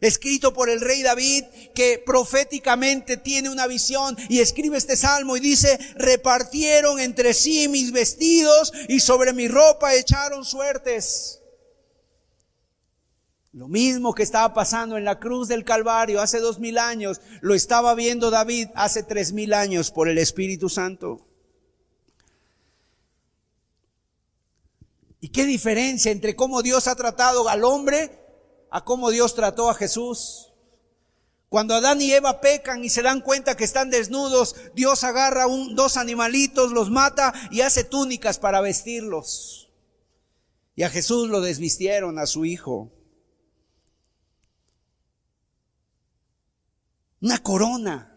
escrito 0.01 0.53
por 0.53 0.71
el 0.71 0.81
rey 0.81 1.03
David, 1.03 1.45
que 1.75 2.03
proféticamente 2.05 3.17
tiene 3.17 3.51
una 3.51 3.67
visión 3.67 4.17
y 4.29 4.41
escribe 4.41 4.77
este 4.77 4.97
salmo 4.97 5.37
y 5.37 5.41
dice, 5.41 5.79
repartieron 5.97 7.01
entre 7.01 7.35
sí 7.35 7.69
mis 7.69 7.93
vestidos 7.93 8.73
y 8.89 9.01
sobre 9.01 9.33
mi 9.33 9.49
ropa 9.49 9.95
echaron 9.95 10.45
suertes. 10.45 11.38
Lo 13.59 13.67
mismo 13.67 14.15
que 14.15 14.23
estaba 14.23 14.55
pasando 14.55 14.97
en 14.97 15.05
la 15.05 15.19
cruz 15.19 15.49
del 15.49 15.65
Calvario 15.65 16.21
hace 16.21 16.39
dos 16.39 16.61
mil 16.61 16.79
años, 16.79 17.21
lo 17.41 17.55
estaba 17.55 17.97
viendo 17.97 18.31
David 18.31 18.69
hace 18.77 19.03
tres 19.03 19.33
mil 19.33 19.53
años 19.53 19.91
por 19.91 20.09
el 20.09 20.19
Espíritu 20.19 20.69
Santo. 20.69 21.27
¿Y 25.19 25.31
qué 25.31 25.45
diferencia 25.45 26.13
entre 26.13 26.37
cómo 26.37 26.63
Dios 26.63 26.87
ha 26.87 26.95
tratado 26.95 27.49
al 27.49 27.65
hombre 27.65 28.13
a 28.71 28.85
cómo 28.85 29.11
Dios 29.11 29.35
trató 29.35 29.69
a 29.71 29.75
Jesús. 29.75 30.53
Cuando 31.49 31.75
Adán 31.75 32.01
y 32.01 32.13
Eva 32.13 32.41
pecan 32.41 32.85
y 32.85 32.91
se 32.91 33.03
dan 33.03 33.23
cuenta 33.23 33.57
que 33.57 33.65
están 33.65 33.91
desnudos, 33.91 34.55
Dios 34.77 35.03
agarra 35.03 35.49
un, 35.49 35.75
dos 35.75 35.97
animalitos, 35.97 36.71
los 36.71 36.91
mata 36.91 37.35
y 37.51 37.63
hace 37.63 37.83
túnicas 37.83 38.39
para 38.39 38.61
vestirlos. 38.61 39.69
Y 40.77 40.85
a 40.85 40.91
Jesús 40.91 41.29
lo 41.29 41.41
desvistieron, 41.41 42.21
a 42.21 42.27
su 42.27 42.45
hijo. 42.45 42.93
Una 47.21 47.43
corona. 47.43 48.17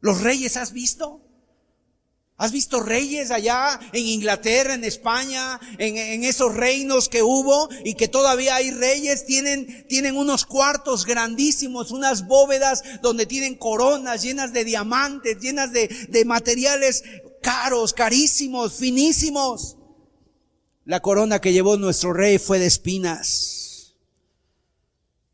¿Los 0.00 0.20
reyes 0.20 0.56
has 0.56 0.72
visto? 0.72 1.22
¿Has 2.38 2.52
visto 2.52 2.80
reyes 2.80 3.30
allá 3.30 3.80
en 3.94 4.06
Inglaterra, 4.06 4.74
en 4.74 4.84
España, 4.84 5.58
en, 5.78 6.22
esos 6.22 6.54
reinos 6.54 7.08
que 7.08 7.22
hubo 7.22 7.70
y 7.82 7.94
que 7.94 8.08
todavía 8.08 8.56
hay 8.56 8.70
reyes? 8.72 9.24
Tienen, 9.24 9.86
tienen 9.88 10.18
unos 10.18 10.44
cuartos 10.44 11.06
grandísimos, 11.06 11.92
unas 11.92 12.26
bóvedas 12.26 12.82
donde 13.00 13.24
tienen 13.24 13.54
coronas 13.54 14.22
llenas 14.22 14.52
de 14.52 14.64
diamantes, 14.64 15.40
llenas 15.40 15.72
de, 15.72 15.88
de 16.10 16.24
materiales 16.26 17.04
caros, 17.40 17.94
carísimos, 17.94 18.74
finísimos. 18.74 19.78
La 20.84 21.00
corona 21.00 21.40
que 21.40 21.54
llevó 21.54 21.78
nuestro 21.78 22.12
rey 22.12 22.36
fue 22.36 22.58
de 22.58 22.66
espinas. 22.66 23.55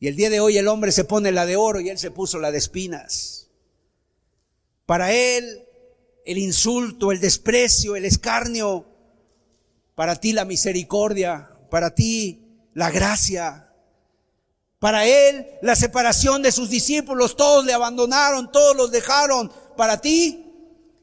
Y 0.03 0.09
el 0.09 0.17
día 0.17 0.31
de 0.31 0.41
hoy 0.41 0.59
el 0.59 0.67
hombre 0.67 0.91
se 0.91 1.05
pone 1.05 1.31
la 1.31 1.47
de 1.47 1.55
oro 1.55 1.79
y 1.79 1.89
él 1.89 1.97
se 1.97 2.11
puso 2.11 2.41
la 2.41 2.51
de 2.51 2.59
espinas. 2.59 3.47
Para 4.85 5.13
él 5.13 5.65
el 6.25 6.39
insulto, 6.39 7.13
el 7.13 7.21
desprecio, 7.21 7.95
el 7.95 8.05
escarnio. 8.05 8.85
Para 9.95 10.17
ti 10.17 10.33
la 10.33 10.45
misericordia, 10.45 11.57
para 11.71 11.95
ti 11.95 12.43
la 12.75 12.91
gracia. 12.91 13.73
Para 14.81 15.07
él 15.07 15.47
la 15.63 15.77
separación 15.77 16.43
de 16.43 16.51
sus 16.51 16.69
discípulos, 16.69 17.37
todos 17.37 17.65
le 17.65 17.73
abandonaron, 17.73 18.51
todos 18.51 18.75
los 18.75 18.91
dejaron. 18.91 19.53
Para 19.77 20.01
ti 20.01 20.53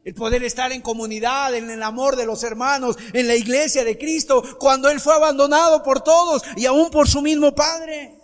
el 0.03 0.13
poder 0.13 0.43
estar 0.43 0.73
en 0.73 0.81
comunidad, 0.81 1.55
en 1.55 1.69
el 1.69 1.83
amor 1.83 2.17
de 2.17 2.25
los 2.25 2.43
hermanos, 2.43 2.97
en 3.13 3.29
la 3.29 3.35
iglesia 3.35 3.85
de 3.85 3.97
Cristo, 3.97 4.43
cuando 4.59 4.89
él 4.89 4.99
fue 4.99 5.15
abandonado 5.15 5.83
por 5.83 6.01
todos 6.01 6.43
y 6.57 6.65
aún 6.65 6.91
por 6.91 7.07
su 7.07 7.21
mismo 7.21 7.55
Padre. 7.55 8.18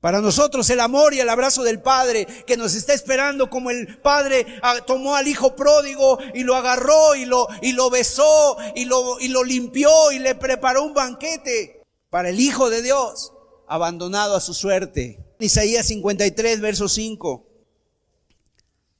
Para 0.00 0.22
nosotros 0.22 0.70
el 0.70 0.80
amor 0.80 1.12
y 1.12 1.20
el 1.20 1.28
abrazo 1.28 1.62
del 1.62 1.82
Padre 1.82 2.26
que 2.46 2.56
nos 2.56 2.74
está 2.74 2.94
esperando 2.94 3.50
como 3.50 3.70
el 3.70 3.98
Padre 3.98 4.46
ah, 4.62 4.80
tomó 4.86 5.14
al 5.14 5.28
Hijo 5.28 5.54
pródigo 5.54 6.18
y 6.32 6.42
lo 6.42 6.56
agarró 6.56 7.14
y 7.14 7.26
lo, 7.26 7.46
y 7.60 7.72
lo 7.72 7.90
besó 7.90 8.56
y 8.74 8.86
lo, 8.86 9.20
y 9.20 9.28
lo 9.28 9.44
limpió 9.44 10.10
y 10.10 10.18
le 10.18 10.34
preparó 10.34 10.84
un 10.84 10.94
banquete 10.94 11.82
para 12.08 12.30
el 12.30 12.40
Hijo 12.40 12.70
de 12.70 12.80
Dios 12.80 13.32
abandonado 13.68 14.36
a 14.36 14.40
su 14.40 14.54
suerte. 14.54 15.22
Isaías 15.38 15.86
53, 15.86 16.60
verso 16.60 16.88
5. 16.88 17.46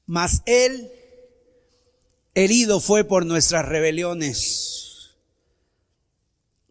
Mas 0.05 0.43
Él 0.45 0.93
herido 2.35 2.81
fue 2.81 3.05
por 3.05 3.25
nuestras 3.25 3.67
rebeliones, 3.67 5.17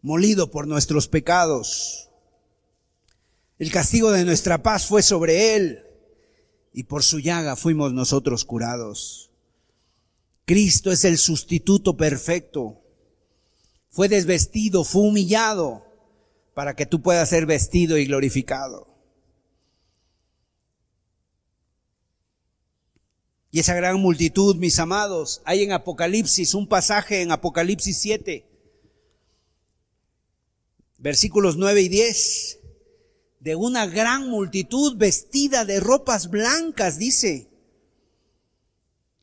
molido 0.02 0.50
por 0.50 0.68
nuestros 0.68 1.08
pecados. 1.08 2.09
El 3.60 3.70
castigo 3.70 4.10
de 4.10 4.24
nuestra 4.24 4.62
paz 4.62 4.86
fue 4.86 5.02
sobre 5.02 5.54
él 5.54 5.84
y 6.72 6.84
por 6.84 7.02
su 7.02 7.18
llaga 7.18 7.56
fuimos 7.56 7.92
nosotros 7.92 8.46
curados. 8.46 9.32
Cristo 10.46 10.90
es 10.90 11.04
el 11.04 11.18
sustituto 11.18 11.94
perfecto. 11.94 12.80
Fue 13.90 14.08
desvestido, 14.08 14.82
fue 14.82 15.02
humillado 15.02 15.84
para 16.54 16.74
que 16.74 16.86
tú 16.86 17.02
puedas 17.02 17.28
ser 17.28 17.44
vestido 17.44 17.98
y 17.98 18.06
glorificado. 18.06 18.88
Y 23.50 23.60
esa 23.60 23.74
gran 23.74 24.00
multitud, 24.00 24.56
mis 24.56 24.78
amados, 24.78 25.42
hay 25.44 25.64
en 25.64 25.72
Apocalipsis, 25.72 26.54
un 26.54 26.66
pasaje 26.66 27.20
en 27.20 27.30
Apocalipsis 27.30 27.98
7, 27.98 28.46
versículos 30.96 31.58
9 31.58 31.82
y 31.82 31.88
10 31.90 32.59
de 33.40 33.56
una 33.56 33.86
gran 33.86 34.28
multitud 34.28 34.96
vestida 34.96 35.64
de 35.64 35.80
ropas 35.80 36.28
blancas, 36.28 36.98
dice, 36.98 37.48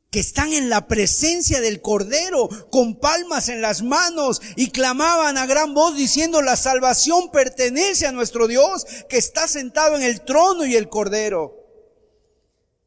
que 0.10 0.20
están 0.20 0.54
en 0.54 0.70
la 0.70 0.88
presencia 0.88 1.62
del 1.62 1.82
Cordero, 1.82 2.50
con 2.72 2.96
palmas 3.00 3.50
en 3.50 3.62
las 3.62 3.84
manos, 3.84 4.42
y 4.56 4.72
clamaban 4.72 5.38
a 5.38 5.46
gran 5.46 5.76
voz 5.76 5.96
diciendo, 5.96 6.42
la 6.42 6.56
salvación 6.56 7.30
pertenece 7.32 8.08
a 8.08 8.12
nuestro 8.12 8.48
Dios, 8.48 8.86
que 9.08 9.18
está 9.18 9.48
sentado 9.48 9.96
en 9.96 10.02
el 10.02 10.22
trono 10.22 10.66
y 10.66 10.76
el 10.76 10.90
Cordero. 10.90 11.56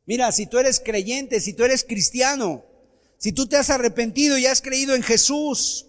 Mira, 0.07 0.33
si 0.33 0.47
tú 0.47 0.59
eres 0.59 0.81
creyente, 0.81 1.41
si 1.41 1.53
tú 1.53 1.63
eres 1.63 1.85
cristiano, 1.85 2.65
si 3.19 3.33
tú 3.33 3.47
te 3.47 3.57
has 3.57 3.71
arrepentido 3.71 4.37
y 4.37 4.47
has 4.47 4.63
creído 4.63 4.97
en 4.97 5.03
Jesús, 5.05 5.87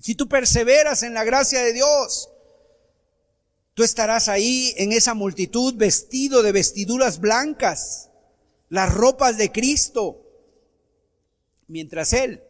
si 0.00 0.16
tú 0.16 0.28
perseveras 0.28 1.04
en 1.04 1.14
la 1.14 1.22
gracia 1.22 1.60
de 1.60 1.72
Dios, 1.74 2.30
Tú 3.78 3.84
estarás 3.84 4.26
ahí 4.26 4.74
en 4.76 4.90
esa 4.90 5.14
multitud 5.14 5.72
vestido 5.76 6.42
de 6.42 6.50
vestiduras 6.50 7.20
blancas, 7.20 8.10
las 8.68 8.92
ropas 8.92 9.38
de 9.38 9.52
Cristo, 9.52 10.20
mientras 11.68 12.12
Él 12.12 12.42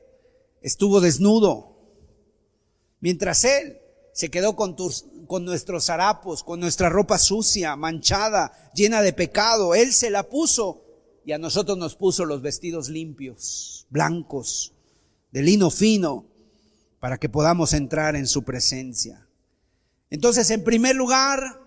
estuvo 0.62 1.02
desnudo, 1.02 1.76
mientras 3.00 3.44
Él 3.44 3.76
se 4.14 4.30
quedó 4.30 4.56
con, 4.56 4.74
con 5.26 5.44
nuestros 5.44 5.90
harapos, 5.90 6.42
con 6.42 6.60
nuestra 6.60 6.88
ropa 6.88 7.18
sucia, 7.18 7.76
manchada, 7.76 8.72
llena 8.74 9.02
de 9.02 9.12
pecado. 9.12 9.74
Él 9.74 9.92
se 9.92 10.08
la 10.08 10.30
puso 10.30 10.82
y 11.26 11.32
a 11.32 11.38
nosotros 11.38 11.76
nos 11.76 11.94
puso 11.94 12.24
los 12.24 12.40
vestidos 12.40 12.88
limpios, 12.88 13.86
blancos, 13.90 14.72
de 15.30 15.42
lino 15.42 15.68
fino, 15.68 16.24
para 17.00 17.18
que 17.18 17.28
podamos 17.28 17.74
entrar 17.74 18.16
en 18.16 18.26
su 18.26 18.44
presencia. 18.44 19.27
Entonces, 20.10 20.50
en 20.50 20.64
primer 20.64 20.96
lugar, 20.96 21.60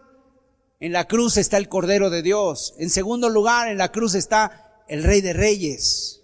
en 0.79 0.91
la 0.91 1.07
cruz 1.07 1.37
está 1.37 1.57
el 1.57 1.69
Cordero 1.69 2.09
de 2.09 2.23
Dios. 2.23 2.73
En 2.77 2.89
segundo 2.89 3.29
lugar, 3.29 3.67
en 3.67 3.77
la 3.77 3.91
cruz 3.91 4.15
está 4.15 4.83
el 4.87 5.03
Rey 5.03 5.21
de 5.21 5.33
Reyes. 5.33 6.23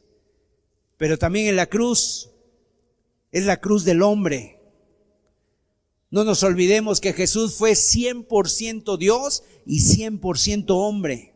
Pero 0.98 1.18
también 1.20 1.48
en 1.48 1.56
la 1.56 1.68
cruz 1.68 2.32
es 3.32 3.46
la 3.46 3.62
cruz 3.62 3.86
del 3.86 4.02
hombre. 4.02 4.60
No 6.10 6.24
nos 6.24 6.42
olvidemos 6.44 7.02
que 7.02 7.14
Jesús 7.14 7.56
fue 7.56 7.74
100% 7.74 8.98
Dios 8.98 9.44
y 9.66 9.82
100% 9.82 10.66
hombre. 10.70 11.36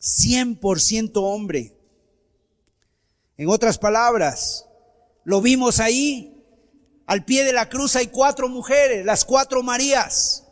100% 0.00 1.10
hombre. 1.14 1.76
En 3.36 3.48
otras 3.48 3.78
palabras, 3.78 4.66
lo 5.24 5.40
vimos 5.40 5.80
ahí 5.80 6.33
al 7.06 7.24
pie 7.24 7.44
de 7.44 7.52
la 7.52 7.68
cruz 7.68 7.96
hay 7.96 8.06
cuatro 8.06 8.48
mujeres, 8.48 9.04
las 9.04 9.24
cuatro 9.24 9.62
Marías. 9.62 10.44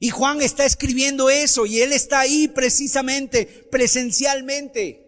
Y 0.00 0.10
Juan 0.10 0.40
está 0.42 0.64
escribiendo 0.64 1.28
eso 1.28 1.66
y 1.66 1.80
él 1.82 1.92
está 1.92 2.20
ahí 2.20 2.48
precisamente, 2.48 3.46
presencialmente. 3.70 5.04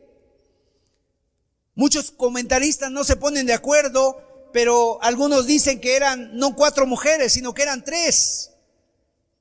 Muchos 1.75 2.11
comentaristas 2.11 2.91
no 2.91 3.05
se 3.05 3.17
ponen 3.17 3.47
de 3.47 3.55
acuerdo, 3.55 4.51
pero 4.53 5.03
algunos 5.03 5.47
dicen 5.47 5.81
que 5.81 5.97
eran 5.97 6.37
no 6.37 6.57
cuatro 6.57 6.87
mujeres, 6.87 7.33
sino 7.33 7.55
que 7.55 7.63
eran 7.63 7.85
tres. 7.85 8.51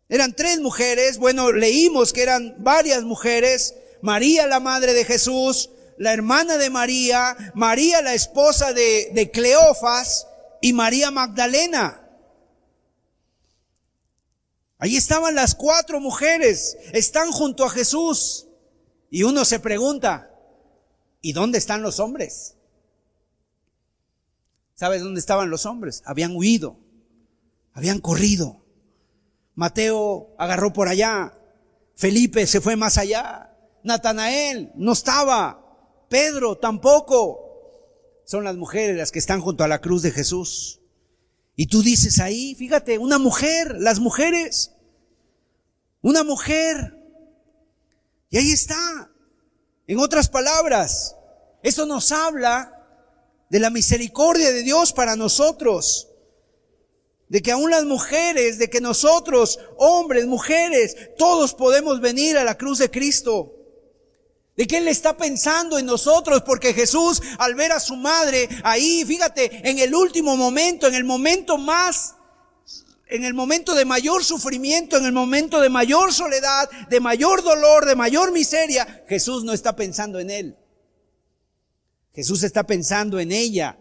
Eran 0.07 0.33
tres 0.33 0.59
mujeres, 0.59 1.17
bueno, 1.17 1.51
leímos 1.51 2.13
que 2.13 2.23
eran 2.23 2.55
varias 2.59 3.03
mujeres, 3.03 3.75
María 4.01 4.47
la 4.47 4.59
madre 4.59 4.93
de 4.93 5.03
Jesús, 5.03 5.71
la 5.97 6.13
hermana 6.13 6.57
de 6.57 6.69
María, 6.69 7.35
María 7.53 8.01
la 8.01 8.13
esposa 8.13 8.71
de, 8.71 9.09
de 9.13 9.29
Cleofas 9.29 10.28
y 10.61 10.73
María 10.73 11.11
Magdalena. 11.11 12.05
Ahí 14.77 14.95
estaban 14.95 15.35
las 15.35 15.55
cuatro 15.55 15.99
mujeres, 15.99 16.77
están 16.93 17.31
junto 17.31 17.65
a 17.65 17.69
Jesús. 17.69 18.47
Y 19.11 19.23
uno 19.23 19.43
se 19.43 19.59
pregunta, 19.59 20.31
¿y 21.21 21.33
dónde 21.33 21.57
están 21.57 21.81
los 21.81 21.99
hombres? 21.99 22.55
¿Sabes 24.75 25.01
dónde 25.01 25.19
estaban 25.19 25.49
los 25.49 25.65
hombres? 25.65 26.01
Habían 26.05 26.35
huido, 26.35 26.77
habían 27.73 27.99
corrido. 27.99 28.63
Mateo 29.55 30.33
agarró 30.37 30.71
por 30.71 30.87
allá, 30.87 31.37
Felipe 31.95 32.47
se 32.47 32.61
fue 32.61 32.77
más 32.77 32.97
allá, 32.97 33.53
Natanael 33.83 34.71
no 34.75 34.93
estaba, 34.93 36.05
Pedro 36.07 36.57
tampoco. 36.57 37.48
Son 38.29 38.43
las 38.43 38.57
mujeres 38.57 38.95
las 38.95 39.11
que 39.11 39.17
están 39.17 39.41
junto 39.41 39.63
a 39.63 39.67
la 39.67 39.81
cruz 39.81 40.03
de 40.03 40.11
Jesús. 40.11 40.81
Y 41.55 41.65
tú 41.65 41.81
dices 41.81 42.19
ahí, 42.19 42.53
fíjate, 42.53 42.99
una 42.99 43.17
mujer, 43.17 43.77
las 43.79 43.97
mujeres, 43.97 44.73
una 46.03 46.23
mujer. 46.23 46.95
Y 48.29 48.37
ahí 48.37 48.51
está. 48.51 49.09
En 49.87 49.97
otras 49.97 50.29
palabras, 50.29 51.15
eso 51.63 51.87
nos 51.87 52.11
habla 52.11 52.71
de 53.49 53.59
la 53.59 53.71
misericordia 53.71 54.51
de 54.51 54.61
Dios 54.61 54.93
para 54.93 55.15
nosotros. 55.15 56.09
De 57.29 57.41
que 57.41 57.51
aún 57.51 57.71
las 57.71 57.85
mujeres, 57.85 58.59
de 58.59 58.69
que 58.69 58.79
nosotros, 58.79 59.57
hombres, 59.75 60.27
mujeres, 60.27 60.95
todos 61.17 61.55
podemos 61.55 61.99
venir 61.99 62.37
a 62.37 62.43
la 62.43 62.59
cruz 62.59 62.77
de 62.77 62.91
Cristo. 62.91 63.58
De 64.59 64.67
que 64.67 64.75
Él 64.75 64.89
está 64.89 65.15
pensando 65.15 65.79
en 65.79 65.85
nosotros, 65.85 66.43
porque 66.45 66.73
Jesús, 66.73 67.21
al 67.37 67.55
ver 67.55 67.71
a 67.71 67.79
su 67.79 67.95
madre 67.95 68.49
ahí, 68.65 69.05
fíjate, 69.05 69.69
en 69.69 69.79
el 69.79 69.95
último 69.95 70.35
momento, 70.35 70.85
en 70.85 70.95
el 70.95 71.05
momento 71.05 71.57
más, 71.57 72.15
en 73.07 73.23
el 73.23 73.33
momento 73.33 73.73
de 73.73 73.85
mayor 73.85 74.21
sufrimiento, 74.21 74.97
en 74.97 75.05
el 75.05 75.13
momento 75.13 75.61
de 75.61 75.69
mayor 75.69 76.11
soledad, 76.11 76.69
de 76.89 76.99
mayor 76.99 77.41
dolor, 77.41 77.85
de 77.85 77.95
mayor 77.95 78.33
miseria, 78.33 79.05
Jesús 79.07 79.45
no 79.45 79.53
está 79.53 79.77
pensando 79.77 80.19
en 80.19 80.29
Él. 80.29 80.57
Jesús 82.13 82.43
está 82.43 82.65
pensando 82.65 83.17
en 83.17 83.31
ella. 83.31 83.79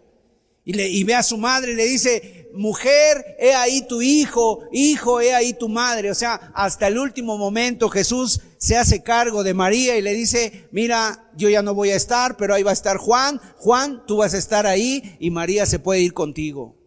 Y, 0.69 0.73
le, 0.73 0.87
y 0.87 1.03
ve 1.03 1.15
a 1.15 1.23
su 1.23 1.35
madre 1.39 1.71
y 1.71 1.75
le 1.75 1.85
dice, 1.85 2.47
mujer, 2.53 3.35
he 3.39 3.55
ahí 3.55 3.81
tu 3.87 4.03
hijo, 4.03 4.65
hijo, 4.71 5.19
he 5.19 5.33
ahí 5.33 5.51
tu 5.51 5.67
madre. 5.67 6.11
O 6.11 6.13
sea, 6.13 6.51
hasta 6.53 6.85
el 6.85 6.99
último 6.99 7.39
momento 7.39 7.89
Jesús 7.89 8.41
se 8.59 8.77
hace 8.77 9.01
cargo 9.01 9.43
de 9.43 9.55
María 9.55 9.97
y 9.97 10.03
le 10.03 10.13
dice, 10.13 10.67
mira, 10.71 11.27
yo 11.35 11.49
ya 11.49 11.63
no 11.63 11.73
voy 11.73 11.89
a 11.89 11.95
estar, 11.95 12.37
pero 12.37 12.53
ahí 12.53 12.61
va 12.61 12.69
a 12.69 12.73
estar 12.73 12.97
Juan. 12.97 13.41
Juan, 13.57 14.05
tú 14.05 14.17
vas 14.17 14.35
a 14.35 14.37
estar 14.37 14.67
ahí 14.67 15.17
y 15.19 15.31
María 15.31 15.65
se 15.65 15.79
puede 15.79 16.01
ir 16.01 16.13
contigo. 16.13 16.77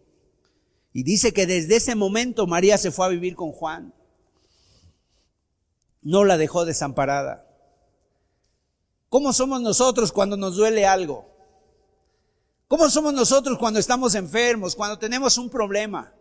Y 0.93 1.03
dice 1.03 1.33
que 1.33 1.45
desde 1.45 1.75
ese 1.75 1.93
momento 1.93 2.47
María 2.47 2.77
se 2.77 2.89
fue 2.89 3.07
a 3.07 3.09
vivir 3.09 3.35
con 3.35 3.51
Juan. 3.51 3.93
No 6.01 6.23
la 6.23 6.37
dejó 6.37 6.63
desamparada. 6.63 7.45
¿Cómo 9.09 9.33
somos 9.33 9.61
nosotros 9.61 10.13
cuando 10.13 10.37
nos 10.37 10.55
duele 10.55 10.85
algo? 10.85 11.32
¿Cómo 12.67 12.89
somos 12.89 13.13
nosotros 13.13 13.57
cuando 13.57 13.79
estamos 13.79 14.15
enfermos, 14.15 14.75
cuando 14.75 14.97
tenemos 14.97 15.37
un 15.37 15.49
problema? 15.49 16.13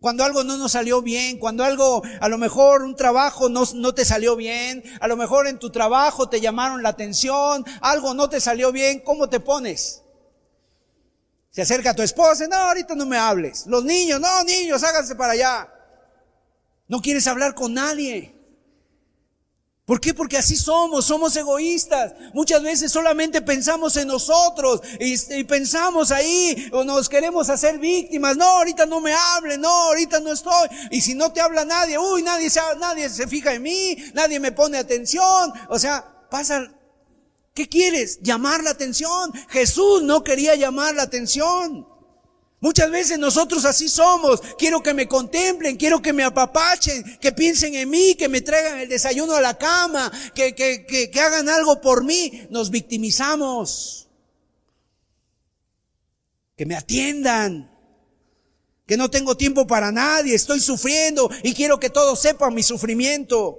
Cuando 0.00 0.22
algo 0.22 0.44
no 0.44 0.58
nos 0.58 0.72
salió 0.72 1.00
bien, 1.00 1.38
cuando 1.38 1.64
algo, 1.64 2.02
a 2.20 2.28
lo 2.28 2.36
mejor 2.36 2.82
un 2.82 2.94
trabajo 2.94 3.48
no, 3.48 3.64
no, 3.74 3.94
te 3.94 4.04
salió 4.04 4.36
bien, 4.36 4.84
a 5.00 5.08
lo 5.08 5.16
mejor 5.16 5.46
en 5.46 5.58
tu 5.58 5.70
trabajo 5.70 6.28
te 6.28 6.42
llamaron 6.42 6.82
la 6.82 6.90
atención, 6.90 7.64
algo 7.80 8.12
no 8.12 8.28
te 8.28 8.38
salió 8.38 8.70
bien, 8.70 9.00
¿cómo 9.00 9.30
te 9.30 9.40
pones? 9.40 10.02
Se 11.50 11.62
acerca 11.62 11.90
a 11.90 11.94
tu 11.94 12.02
esposa, 12.02 12.46
no, 12.48 12.56
ahorita 12.56 12.94
no 12.94 13.06
me 13.06 13.16
hables. 13.16 13.66
Los 13.66 13.84
niños, 13.84 14.20
no, 14.20 14.44
niños, 14.44 14.82
háganse 14.82 15.14
para 15.14 15.32
allá. 15.32 15.72
No 16.88 17.00
quieres 17.00 17.26
hablar 17.26 17.54
con 17.54 17.72
nadie. 17.72 18.33
¿Por 19.84 20.00
qué? 20.00 20.14
Porque 20.14 20.38
así 20.38 20.56
somos, 20.56 21.04
somos 21.04 21.36
egoístas. 21.36 22.14
Muchas 22.32 22.62
veces 22.62 22.90
solamente 22.90 23.42
pensamos 23.42 23.94
en 23.98 24.08
nosotros 24.08 24.80
y, 24.98 25.44
pensamos 25.44 26.10
ahí 26.10 26.70
o 26.72 26.84
nos 26.84 27.06
queremos 27.06 27.50
hacer 27.50 27.78
víctimas. 27.78 28.34
No, 28.34 28.46
ahorita 28.46 28.86
no 28.86 29.00
me 29.00 29.12
hable, 29.12 29.58
no, 29.58 29.68
ahorita 29.68 30.20
no 30.20 30.32
estoy. 30.32 30.68
Y 30.90 31.02
si 31.02 31.14
no 31.14 31.32
te 31.32 31.42
habla 31.42 31.66
nadie, 31.66 31.98
uy, 31.98 32.22
nadie 32.22 32.48
se, 32.48 32.60
nadie 32.80 33.10
se 33.10 33.28
fija 33.28 33.52
en 33.52 33.62
mí, 33.62 33.96
nadie 34.14 34.40
me 34.40 34.52
pone 34.52 34.78
atención. 34.78 35.52
O 35.68 35.78
sea, 35.78 36.02
pasa, 36.30 36.66
¿qué 37.52 37.68
quieres? 37.68 38.20
Llamar 38.22 38.64
la 38.64 38.70
atención. 38.70 39.32
Jesús 39.50 40.02
no 40.02 40.24
quería 40.24 40.54
llamar 40.54 40.94
la 40.94 41.02
atención. 41.02 41.86
Muchas 42.64 42.90
veces 42.90 43.18
nosotros 43.18 43.66
así 43.66 43.90
somos. 43.90 44.40
Quiero 44.56 44.82
que 44.82 44.94
me 44.94 45.06
contemplen, 45.06 45.76
quiero 45.76 46.00
que 46.00 46.14
me 46.14 46.24
apapachen, 46.24 47.18
que 47.18 47.30
piensen 47.30 47.74
en 47.74 47.90
mí, 47.90 48.14
que 48.14 48.26
me 48.26 48.40
traigan 48.40 48.78
el 48.78 48.88
desayuno 48.88 49.34
a 49.34 49.42
la 49.42 49.58
cama, 49.58 50.10
que, 50.34 50.54
que, 50.54 50.86
que, 50.86 51.10
que 51.10 51.20
hagan 51.20 51.50
algo 51.50 51.82
por 51.82 52.04
mí. 52.04 52.46
Nos 52.48 52.70
victimizamos. 52.70 54.08
Que 56.56 56.64
me 56.64 56.74
atiendan. 56.74 57.70
Que 58.86 58.96
no 58.96 59.10
tengo 59.10 59.36
tiempo 59.36 59.66
para 59.66 59.92
nadie, 59.92 60.34
estoy 60.34 60.60
sufriendo 60.60 61.30
y 61.42 61.52
quiero 61.52 61.78
que 61.78 61.90
todos 61.90 62.18
sepan 62.18 62.54
mi 62.54 62.62
sufrimiento. 62.62 63.58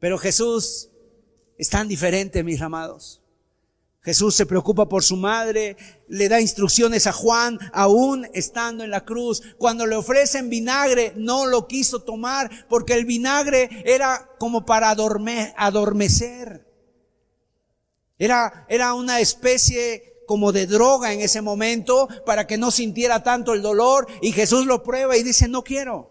Pero 0.00 0.18
Jesús 0.18 0.88
es 1.56 1.68
tan 1.68 1.86
diferente, 1.86 2.42
mis 2.42 2.60
amados. 2.60 3.17
Jesús 4.00 4.36
se 4.36 4.46
preocupa 4.46 4.88
por 4.88 5.02
su 5.02 5.16
madre, 5.16 5.76
le 6.08 6.28
da 6.28 6.40
instrucciones 6.40 7.06
a 7.06 7.12
Juan, 7.12 7.58
aún 7.72 8.26
estando 8.32 8.84
en 8.84 8.90
la 8.90 9.04
cruz. 9.04 9.42
Cuando 9.58 9.86
le 9.86 9.96
ofrecen 9.96 10.48
vinagre, 10.48 11.12
no 11.16 11.46
lo 11.46 11.66
quiso 11.66 12.00
tomar, 12.00 12.50
porque 12.68 12.94
el 12.94 13.04
vinagre 13.04 13.68
era 13.84 14.30
como 14.38 14.64
para 14.64 14.90
adormecer. 14.90 16.66
Era, 18.18 18.66
era 18.68 18.94
una 18.94 19.20
especie 19.20 20.22
como 20.26 20.52
de 20.52 20.66
droga 20.66 21.12
en 21.12 21.20
ese 21.20 21.40
momento 21.40 22.08
para 22.24 22.46
que 22.46 22.58
no 22.58 22.70
sintiera 22.70 23.22
tanto 23.22 23.52
el 23.52 23.62
dolor. 23.62 24.06
Y 24.20 24.32
Jesús 24.32 24.66
lo 24.66 24.82
prueba 24.82 25.16
y 25.16 25.22
dice, 25.22 25.48
no 25.48 25.64
quiero. 25.64 26.10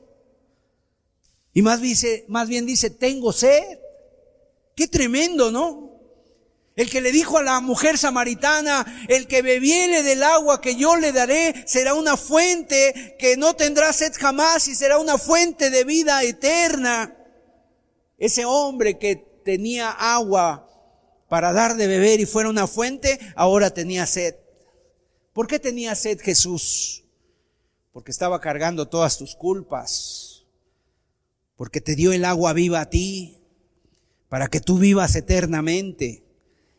Y 1.53 1.61
más, 1.61 1.81
dice, 1.81 2.25
más 2.27 2.47
bien 2.47 2.65
dice, 2.65 2.89
tengo 2.89 3.31
sed. 3.31 3.79
Qué 4.75 4.87
tremendo, 4.87 5.51
¿no? 5.51 5.86
El 6.77 6.91
que 6.91 7.01
le 7.01 7.11
dijo 7.11 7.39
a 7.39 7.43
la 7.43 7.59
mujer 7.59 7.97
samaritana, 7.97 8.85
el 9.07 9.25
que 9.25 9.41
bebiere 9.41 10.03
del 10.03 10.21
agua 10.21 10.61
que 10.61 10.75
yo 10.75 10.95
le 10.95 11.11
daré 11.11 11.63
será 11.65 11.95
una 11.95 12.17
fuente 12.17 13.15
que 13.17 13.35
no 13.35 13.55
tendrá 13.55 13.91
sed 13.91 14.13
jamás 14.15 14.67
y 14.67 14.75
será 14.75 14.99
una 14.99 15.17
fuente 15.17 15.71
de 15.71 15.83
vida 15.83 16.21
eterna. 16.21 17.17
Ese 18.19 18.45
hombre 18.45 18.99
que 18.99 19.15
tenía 19.43 19.89
agua 19.89 20.69
para 21.27 21.51
dar 21.51 21.77
de 21.77 21.87
beber 21.87 22.19
y 22.19 22.27
fuera 22.27 22.47
una 22.47 22.67
fuente, 22.67 23.19
ahora 23.35 23.71
tenía 23.71 24.05
sed. 24.05 24.35
¿Por 25.33 25.47
qué 25.47 25.57
tenía 25.57 25.95
sed 25.95 26.19
Jesús? 26.21 27.05
Porque 27.91 28.11
estaba 28.11 28.39
cargando 28.39 28.87
todas 28.87 29.17
tus 29.17 29.35
culpas. 29.35 30.45
Porque 31.55 31.81
te 31.81 31.95
dio 31.95 32.13
el 32.13 32.23
agua 32.23 32.53
viva 32.53 32.81
a 32.81 32.89
ti, 32.91 33.39
para 34.29 34.47
que 34.47 34.59
tú 34.59 34.77
vivas 34.77 35.15
eternamente. 35.15 36.26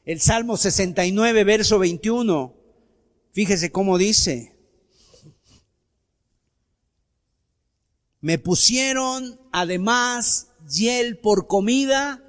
El 0.09 0.23
Salmo 0.23 0.57
69, 0.57 1.45
verso 1.45 1.79
21. 1.79 2.57
Fíjese 3.33 3.71
cómo 3.71 3.99
dice. 3.99 4.57
Me 8.23 8.39
pusieron 8.39 9.39
además 9.53 10.49
hiel 10.67 11.19
por 11.19 11.47
comida 11.47 12.25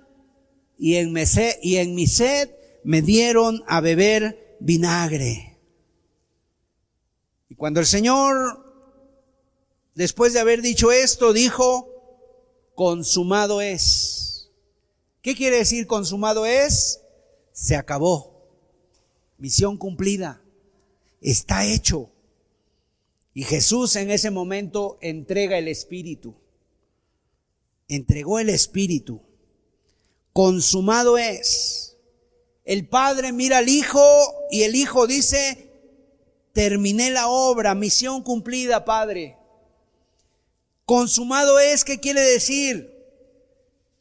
y 0.77 0.95
en, 0.95 1.13
mi 1.13 2.05
sed 2.05 2.49
me 2.83 3.01
dieron 3.01 3.63
a 3.65 3.79
beber 3.79 4.57
vinagre. 4.59 5.57
Y 7.47 7.55
cuando 7.55 7.79
el 7.79 7.85
Señor, 7.85 8.61
después 9.95 10.33
de 10.33 10.41
haber 10.41 10.61
dicho 10.61 10.91
esto, 10.91 11.31
dijo, 11.31 11.87
consumado 12.75 13.61
es. 13.61 14.51
¿Qué 15.21 15.33
quiere 15.33 15.59
decir 15.59 15.87
consumado 15.87 16.45
es? 16.45 16.99
Se 17.59 17.75
acabó. 17.75 18.31
Misión 19.37 19.75
cumplida. 19.75 20.41
Está 21.19 21.65
hecho. 21.65 22.09
Y 23.33 23.43
Jesús 23.43 23.97
en 23.97 24.11
ese 24.11 24.31
momento 24.31 24.97
entrega 25.01 25.57
el 25.57 25.67
Espíritu. 25.67 26.35
Entregó 27.89 28.39
el 28.39 28.49
Espíritu. 28.49 29.21
Consumado 30.31 31.17
es. 31.17 31.97
El 32.63 32.87
Padre 32.87 33.33
mira 33.33 33.57
al 33.57 33.67
Hijo 33.67 34.01
y 34.51 34.63
el 34.63 34.75
Hijo 34.75 35.05
dice, 35.05 35.69
terminé 36.53 37.11
la 37.11 37.27
obra, 37.27 37.75
misión 37.75 38.23
cumplida, 38.23 38.85
Padre. 38.85 39.37
Consumado 40.85 41.59
es, 41.59 41.83
¿qué 41.83 41.99
quiere 41.99 42.21
decir? 42.21 42.95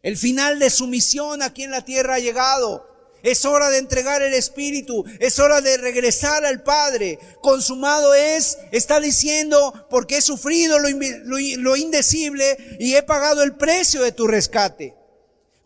El 0.02 0.16
final 0.16 0.60
de 0.60 0.70
su 0.70 0.86
misión 0.86 1.42
aquí 1.42 1.64
en 1.64 1.72
la 1.72 1.84
tierra 1.84 2.14
ha 2.14 2.20
llegado. 2.20 2.87
Es 3.22 3.44
hora 3.44 3.70
de 3.70 3.78
entregar 3.78 4.22
el 4.22 4.34
Espíritu. 4.34 5.04
Es 5.18 5.38
hora 5.38 5.60
de 5.60 5.76
regresar 5.76 6.44
al 6.44 6.62
Padre. 6.62 7.18
Consumado 7.40 8.14
es, 8.14 8.58
está 8.70 9.00
diciendo, 9.00 9.86
porque 9.90 10.18
he 10.18 10.22
sufrido 10.22 10.78
lo, 10.78 11.76
indecible 11.76 12.76
y 12.78 12.94
he 12.94 13.02
pagado 13.02 13.42
el 13.42 13.56
precio 13.56 14.02
de 14.02 14.12
tu 14.12 14.26
rescate. 14.26 14.94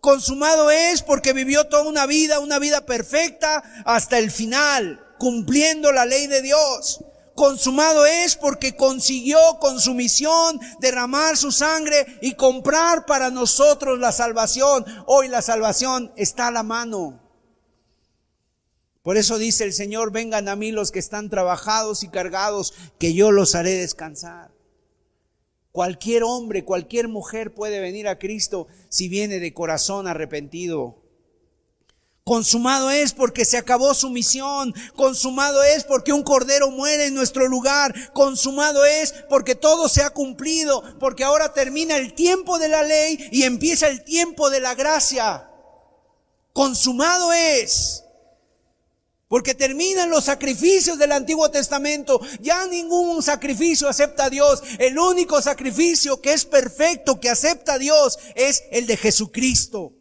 Consumado 0.01 0.71
es 0.71 1.03
porque 1.03 1.33
vivió 1.33 1.69
toda 1.69 1.85
una 1.85 2.07
vida, 2.07 2.41
una 2.41 2.59
vida 2.59 2.87
perfecta 2.87 3.63
hasta 3.85 4.19
el 4.19 4.33
final, 4.33 5.01
cumpliendo 5.19 5.93
la 5.93 6.07
ley 6.07 6.27
de 6.27 6.43
Dios. 6.43 7.05
Consumado 7.35 8.05
es 8.05 8.37
porque 8.37 8.77
consiguió 8.77 9.39
con 9.61 9.81
su 9.81 9.95
misión 9.95 10.61
derramar 10.81 11.37
su 11.37 11.53
sangre 11.53 12.19
y 12.21 12.35
comprar 12.35 13.07
para 13.07 13.31
nosotros 13.31 13.99
la 13.99 14.13
salvación. 14.13 14.85
Hoy 15.07 15.29
la 15.29 15.41
salvación 15.41 16.13
está 16.17 16.49
a 16.49 16.51
la 16.51 16.63
mano. 16.63 17.22
Por 19.03 19.17
eso 19.17 19.39
dice 19.39 19.65
el 19.65 19.73
Señor, 19.73 20.13
vengan 20.13 20.49
a 20.49 20.57
mí 20.57 20.71
los 20.71 20.93
que 20.93 21.01
están 21.01 21.29
trabajados 21.29 22.05
y 22.05 22.09
cargados, 22.09 22.73
que 22.99 23.15
yo 23.15 23.33
los 23.33 23.55
haré 23.55 23.73
descansar. 23.73 24.53
Cualquier 25.73 26.23
hombre, 26.23 26.65
cualquier 26.65 27.09
mujer 27.09 27.53
puede 27.53 27.81
venir 27.81 28.07
a 28.07 28.19
Cristo 28.19 28.69
si 28.89 29.09
viene 29.09 29.41
de 29.41 29.55
corazón 29.55 30.07
arrepentido. 30.07 31.03
Consumado 32.25 32.93
es 32.93 33.13
porque 33.15 33.45
se 33.45 33.59
acabó 33.59 33.95
su 33.95 34.09
misión. 34.11 34.73
Consumado 34.95 35.65
es 35.65 35.83
porque 35.83 36.13
un 36.13 36.23
cordero 36.23 36.71
muere 36.71 37.07
en 37.07 37.15
nuestro 37.15 37.49
lugar. 37.49 38.13
Consumado 38.13 38.85
es 38.85 39.13
porque 39.29 39.57
todo 39.57 39.89
se 39.89 40.03
ha 40.03 40.11
cumplido. 40.11 40.85
Porque 41.01 41.25
ahora 41.25 41.53
termina 41.53 41.97
el 41.97 42.15
tiempo 42.15 42.61
de 42.61 42.69
la 42.69 42.85
ley 42.85 43.19
y 43.33 43.43
empieza 43.43 43.89
el 43.89 44.05
tiempo 44.05 44.51
de 44.51 44.61
la 44.61 44.77
gracia. 44.77 45.51
Consumado 46.53 47.33
es. 47.33 48.05
Porque 49.33 49.55
terminan 49.55 50.11
los 50.11 50.25
sacrificios 50.25 50.99
del 50.99 51.11
Antiguo 51.11 51.51
Testamento. 51.51 52.21
Ya 52.41 52.67
ningún 52.67 53.23
sacrificio 53.23 53.89
acepta 53.89 54.27
a 54.27 54.29
Dios. 54.29 54.63
El 54.79 54.99
único 54.99 55.41
sacrificio 55.41 56.21
que 56.21 56.35
es 56.35 56.45
perfecto, 56.45 57.19
que 57.19 57.31
acepta 57.31 57.73
a 57.73 57.79
Dios, 57.79 58.19
es 58.35 58.65
el 58.73 58.87
de 58.87 58.99
Jesucristo. 58.99 59.95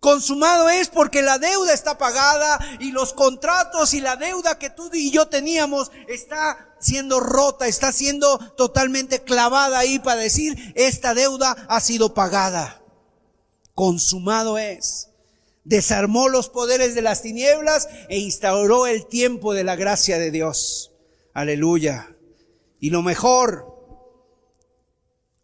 Consumado 0.00 0.68
es 0.68 0.88
porque 0.88 1.22
la 1.22 1.38
deuda 1.38 1.72
está 1.72 1.98
pagada 1.98 2.58
y 2.80 2.90
los 2.90 3.12
contratos 3.12 3.94
y 3.94 4.00
la 4.00 4.16
deuda 4.16 4.58
que 4.58 4.70
tú 4.70 4.90
y 4.92 5.12
yo 5.12 5.28
teníamos 5.28 5.92
está 6.08 6.74
siendo 6.80 7.20
rota, 7.20 7.68
está 7.68 7.92
siendo 7.92 8.38
totalmente 8.56 9.22
clavada 9.22 9.78
ahí 9.78 10.00
para 10.00 10.20
decir, 10.20 10.72
esta 10.74 11.14
deuda 11.14 11.64
ha 11.68 11.78
sido 11.78 12.12
pagada. 12.12 12.82
Consumado 13.76 14.58
es 14.58 15.07
desarmó 15.68 16.30
los 16.30 16.48
poderes 16.48 16.94
de 16.94 17.02
las 17.02 17.20
tinieblas 17.20 17.88
e 18.08 18.18
instauró 18.18 18.86
el 18.86 19.06
tiempo 19.06 19.52
de 19.52 19.64
la 19.64 19.76
gracia 19.76 20.18
de 20.18 20.30
Dios. 20.30 20.92
Aleluya. 21.34 22.16
Y 22.80 22.88
lo 22.88 23.02
mejor, 23.02 23.66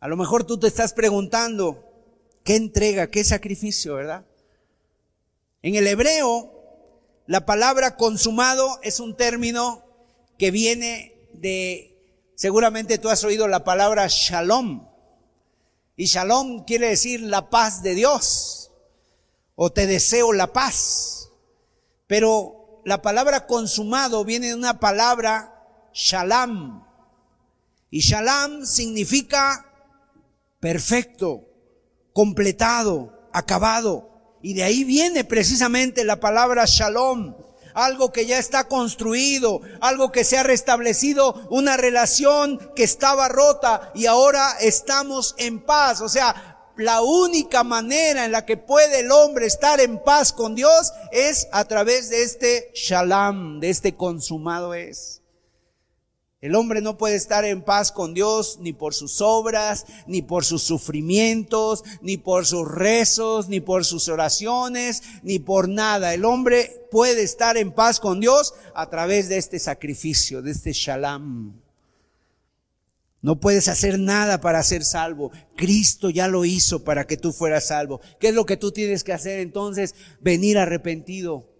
a 0.00 0.08
lo 0.08 0.16
mejor 0.16 0.44
tú 0.44 0.58
te 0.58 0.66
estás 0.66 0.94
preguntando, 0.94 1.84
¿qué 2.42 2.56
entrega, 2.56 3.10
qué 3.10 3.22
sacrificio, 3.22 3.96
verdad? 3.96 4.24
En 5.60 5.74
el 5.74 5.86
hebreo, 5.86 6.50
la 7.26 7.44
palabra 7.44 7.96
consumado 7.96 8.78
es 8.82 9.00
un 9.00 9.16
término 9.16 9.84
que 10.38 10.50
viene 10.50 11.28
de, 11.34 11.98
seguramente 12.34 12.96
tú 12.96 13.10
has 13.10 13.24
oído 13.24 13.46
la 13.46 13.62
palabra 13.62 14.06
shalom. 14.08 14.88
Y 15.96 16.06
shalom 16.06 16.64
quiere 16.64 16.88
decir 16.88 17.20
la 17.20 17.50
paz 17.50 17.82
de 17.82 17.94
Dios 17.94 18.63
o 19.56 19.72
te 19.72 19.86
deseo 19.86 20.32
la 20.32 20.52
paz. 20.52 21.30
Pero 22.06 22.82
la 22.84 23.02
palabra 23.02 23.46
consumado 23.46 24.24
viene 24.24 24.48
de 24.48 24.54
una 24.54 24.80
palabra 24.80 25.54
shalom. 25.92 26.84
Y 27.90 28.00
shalom 28.00 28.64
significa 28.66 29.66
perfecto, 30.60 31.42
completado, 32.12 33.28
acabado. 33.32 34.38
Y 34.42 34.54
de 34.54 34.64
ahí 34.64 34.84
viene 34.84 35.24
precisamente 35.24 36.04
la 36.04 36.20
palabra 36.20 36.64
shalom. 36.66 37.36
Algo 37.74 38.12
que 38.12 38.26
ya 38.26 38.38
está 38.38 38.68
construido, 38.68 39.60
algo 39.80 40.12
que 40.12 40.22
se 40.22 40.38
ha 40.38 40.44
restablecido, 40.44 41.46
una 41.50 41.76
relación 41.76 42.60
que 42.76 42.84
estaba 42.84 43.28
rota 43.28 43.90
y 43.94 44.06
ahora 44.06 44.56
estamos 44.60 45.34
en 45.38 45.64
paz. 45.64 46.00
O 46.00 46.08
sea, 46.08 46.53
la 46.76 47.02
única 47.02 47.62
manera 47.64 48.24
en 48.24 48.32
la 48.32 48.44
que 48.44 48.56
puede 48.56 49.00
el 49.00 49.12
hombre 49.12 49.46
estar 49.46 49.80
en 49.80 50.02
paz 50.02 50.32
con 50.32 50.54
Dios 50.54 50.92
es 51.12 51.48
a 51.52 51.64
través 51.66 52.10
de 52.10 52.22
este 52.22 52.70
shalom, 52.74 53.60
de 53.60 53.70
este 53.70 53.94
consumado 53.94 54.74
es. 54.74 55.20
El 56.40 56.56
hombre 56.56 56.82
no 56.82 56.98
puede 56.98 57.14
estar 57.14 57.46
en 57.46 57.62
paz 57.62 57.90
con 57.90 58.12
Dios 58.12 58.58
ni 58.60 58.74
por 58.74 58.92
sus 58.92 59.22
obras, 59.22 59.86
ni 60.06 60.20
por 60.20 60.44
sus 60.44 60.62
sufrimientos, 60.62 61.82
ni 62.02 62.18
por 62.18 62.44
sus 62.44 62.70
rezos, 62.70 63.48
ni 63.48 63.60
por 63.60 63.86
sus 63.86 64.08
oraciones, 64.08 65.02
ni 65.22 65.38
por 65.38 65.70
nada. 65.70 66.12
El 66.12 66.26
hombre 66.26 66.86
puede 66.90 67.22
estar 67.22 67.56
en 67.56 67.72
paz 67.72 67.98
con 67.98 68.20
Dios 68.20 68.52
a 68.74 68.90
través 68.90 69.30
de 69.30 69.38
este 69.38 69.58
sacrificio, 69.58 70.42
de 70.42 70.50
este 70.50 70.72
shalom. 70.74 71.63
No 73.24 73.40
puedes 73.40 73.68
hacer 73.68 73.98
nada 73.98 74.42
para 74.42 74.62
ser 74.62 74.84
salvo. 74.84 75.32
Cristo 75.56 76.10
ya 76.10 76.28
lo 76.28 76.44
hizo 76.44 76.84
para 76.84 77.06
que 77.06 77.16
tú 77.16 77.32
fueras 77.32 77.68
salvo. 77.68 78.02
¿Qué 78.20 78.28
es 78.28 78.34
lo 78.34 78.44
que 78.44 78.58
tú 78.58 78.70
tienes 78.70 79.02
que 79.02 79.14
hacer 79.14 79.40
entonces? 79.40 79.94
Venir 80.20 80.58
arrepentido 80.58 81.53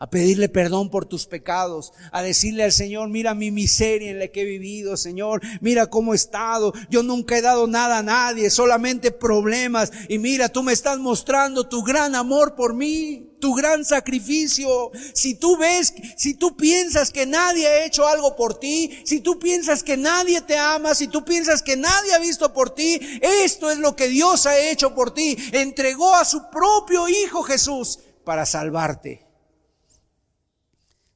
a 0.00 0.08
pedirle 0.10 0.48
perdón 0.48 0.90
por 0.90 1.06
tus 1.06 1.26
pecados, 1.26 1.92
a 2.12 2.22
decirle 2.22 2.62
al 2.62 2.72
Señor, 2.72 3.08
mira 3.08 3.34
mi 3.34 3.50
miseria 3.50 4.10
en 4.10 4.20
la 4.20 4.28
que 4.28 4.42
he 4.42 4.44
vivido, 4.44 4.96
Señor, 4.96 5.40
mira 5.60 5.88
cómo 5.88 6.12
he 6.12 6.16
estado, 6.16 6.72
yo 6.88 7.02
nunca 7.02 7.36
he 7.36 7.42
dado 7.42 7.66
nada 7.66 7.98
a 7.98 8.02
nadie, 8.02 8.50
solamente 8.50 9.10
problemas, 9.10 9.90
y 10.08 10.18
mira, 10.18 10.48
tú 10.50 10.62
me 10.62 10.72
estás 10.72 10.98
mostrando 10.98 11.68
tu 11.68 11.82
gran 11.82 12.14
amor 12.14 12.54
por 12.54 12.74
mí, 12.74 13.28
tu 13.40 13.54
gran 13.54 13.84
sacrificio. 13.84 14.90
Si 15.14 15.34
tú 15.34 15.56
ves, 15.56 15.92
si 16.16 16.34
tú 16.34 16.56
piensas 16.56 17.10
que 17.10 17.26
nadie 17.26 17.66
ha 17.66 17.84
hecho 17.84 18.06
algo 18.06 18.36
por 18.36 18.58
ti, 18.58 19.00
si 19.04 19.20
tú 19.20 19.38
piensas 19.38 19.82
que 19.82 19.96
nadie 19.96 20.40
te 20.42 20.56
ama, 20.56 20.94
si 20.94 21.08
tú 21.08 21.24
piensas 21.24 21.62
que 21.62 21.76
nadie 21.76 22.14
ha 22.14 22.18
visto 22.18 22.52
por 22.52 22.70
ti, 22.70 23.00
esto 23.20 23.70
es 23.70 23.78
lo 23.78 23.96
que 23.96 24.08
Dios 24.08 24.46
ha 24.46 24.58
hecho 24.58 24.94
por 24.94 25.12
ti, 25.12 25.36
entregó 25.52 26.14
a 26.14 26.24
su 26.24 26.50
propio 26.50 27.08
Hijo 27.08 27.42
Jesús 27.42 27.98
para 28.24 28.46
salvarte. 28.46 29.27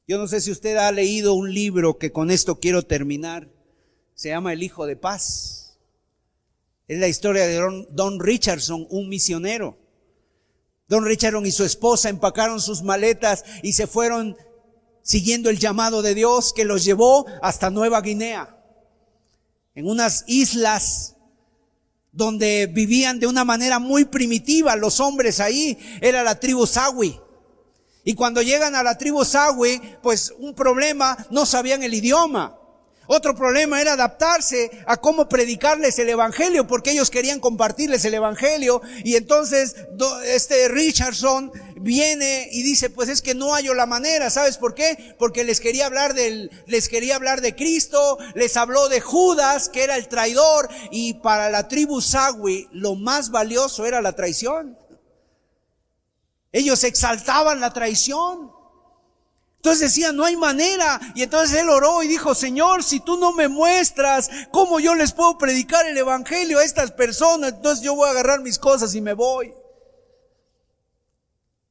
Yo 0.05 0.17
no 0.17 0.27
sé 0.27 0.41
si 0.41 0.51
usted 0.51 0.75
ha 0.75 0.91
leído 0.91 1.33
un 1.33 1.53
libro 1.53 1.97
que 1.97 2.11
con 2.11 2.29
esto 2.29 2.59
quiero 2.59 2.83
terminar. 2.83 3.49
Se 4.15 4.29
llama 4.29 4.51
El 4.51 4.63
Hijo 4.63 4.85
de 4.85 4.97
Paz. 4.97 5.77
Es 6.87 6.99
la 6.99 7.07
historia 7.07 7.47
de 7.47 7.85
Don, 7.91 8.19
Richardson, 8.19 8.85
un 8.89 9.07
misionero. 9.07 9.77
Don 10.89 11.05
Richardson 11.05 11.45
y 11.45 11.51
su 11.51 11.63
esposa 11.63 12.09
empacaron 12.09 12.59
sus 12.59 12.83
maletas 12.83 13.45
y 13.63 13.73
se 13.73 13.87
fueron 13.87 14.35
siguiendo 15.01 15.49
el 15.49 15.57
llamado 15.57 16.01
de 16.01 16.13
Dios 16.13 16.51
que 16.53 16.65
los 16.65 16.83
llevó 16.83 17.25
hasta 17.41 17.69
Nueva 17.69 18.01
Guinea. 18.01 18.57
En 19.73 19.87
unas 19.87 20.25
islas 20.27 21.15
donde 22.11 22.67
vivían 22.67 23.19
de 23.19 23.27
una 23.27 23.45
manera 23.45 23.79
muy 23.79 24.03
primitiva 24.05 24.75
los 24.75 24.99
hombres 24.99 25.39
ahí. 25.39 25.77
Era 26.01 26.23
la 26.23 26.39
tribu 26.39 26.67
Sawi. 26.67 27.22
Y 28.03 28.15
cuando 28.15 28.41
llegan 28.41 28.75
a 28.75 28.83
la 28.83 28.97
tribu 28.97 29.23
Sawi, 29.23 29.81
pues 30.01 30.33
un 30.37 30.53
problema, 30.53 31.17
no 31.29 31.45
sabían 31.45 31.83
el 31.83 31.93
idioma. 31.93 32.59
Otro 33.07 33.35
problema 33.35 33.81
era 33.81 33.93
adaptarse 33.93 34.71
a 34.87 34.97
cómo 34.97 35.27
predicarles 35.27 35.99
el 35.99 36.09
evangelio, 36.09 36.67
porque 36.67 36.91
ellos 36.91 37.09
querían 37.09 37.41
compartirles 37.41 38.05
el 38.05 38.13
evangelio. 38.13 38.81
Y 39.03 39.15
entonces 39.15 39.75
este 40.25 40.69
Richardson 40.69 41.51
viene 41.75 42.47
y 42.51 42.63
dice, 42.63 42.89
pues 42.89 43.09
es 43.09 43.21
que 43.21 43.35
no 43.35 43.55
hay 43.55 43.65
la 43.65 43.85
manera, 43.85 44.29
¿sabes 44.29 44.57
por 44.57 44.73
qué? 44.73 45.15
Porque 45.19 45.43
les 45.43 45.59
quería 45.59 45.85
hablar 45.85 46.13
del, 46.13 46.49
les 46.65 46.87
quería 46.87 47.15
hablar 47.15 47.41
de 47.41 47.55
Cristo, 47.55 48.17
les 48.35 48.55
habló 48.55 48.87
de 48.87 49.01
Judas, 49.01 49.67
que 49.67 49.83
era 49.83 49.97
el 49.97 50.07
traidor, 50.07 50.69
y 50.91 51.15
para 51.15 51.49
la 51.49 51.67
tribu 51.67 52.01
Sawi 52.01 52.69
lo 52.71 52.95
más 52.95 53.31
valioso 53.31 53.85
era 53.85 54.01
la 54.01 54.13
traición. 54.13 54.77
Ellos 56.53 56.83
exaltaban 56.83 57.59
la 57.59 57.73
traición. 57.73 58.51
Entonces 59.55 59.81
decían, 59.81 60.15
no 60.15 60.23
hay 60.23 60.37
manera. 60.37 61.01
Y 61.15 61.23
entonces 61.23 61.59
él 61.59 61.67
oró 61.67 62.03
y 62.03 62.07
dijo, 62.07 62.35
Señor, 62.35 62.83
si 62.83 62.99
tú 62.99 63.17
no 63.17 63.33
me 63.33 63.47
muestras 63.47 64.29
cómo 64.51 64.79
yo 64.79 64.93
les 64.93 65.13
puedo 65.13 65.37
predicar 65.37 65.85
el 65.87 65.97
Evangelio 65.97 66.59
a 66.59 66.63
estas 66.63 66.91
personas, 66.91 67.53
entonces 67.53 67.83
yo 67.83 67.95
voy 67.95 68.07
a 68.07 68.11
agarrar 68.11 68.41
mis 68.41 68.59
cosas 68.59 68.93
y 68.93 69.01
me 69.01 69.13
voy. 69.13 69.51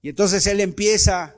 Y 0.03 0.09
entonces 0.09 0.47
él 0.49 0.61
empieza 0.61 1.37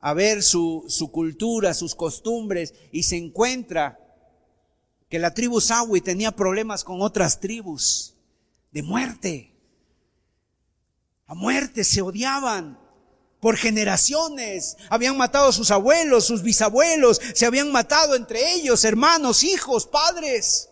a 0.00 0.14
ver 0.14 0.42
su, 0.42 0.84
su 0.88 1.10
cultura, 1.10 1.74
sus 1.74 1.94
costumbres 1.94 2.72
y 2.90 3.02
se 3.02 3.16
encuentra 3.16 3.98
que 5.10 5.18
la 5.18 5.34
tribu 5.34 5.60
Sawi 5.60 6.00
tenía 6.00 6.32
problemas 6.32 6.84
con 6.84 7.02
otras 7.02 7.38
tribus 7.38 8.14
de 8.72 8.82
muerte. 8.82 9.53
Muerte 11.34 11.84
se 11.84 12.02
odiaban 12.02 12.78
por 13.40 13.56
generaciones. 13.56 14.76
Habían 14.88 15.16
matado 15.16 15.48
a 15.48 15.52
sus 15.52 15.70
abuelos, 15.70 16.24
sus 16.24 16.42
bisabuelos, 16.42 17.20
se 17.34 17.46
habían 17.46 17.70
matado 17.70 18.14
entre 18.14 18.54
ellos, 18.54 18.84
hermanos, 18.84 19.44
hijos, 19.44 19.86
padres. 19.86 20.70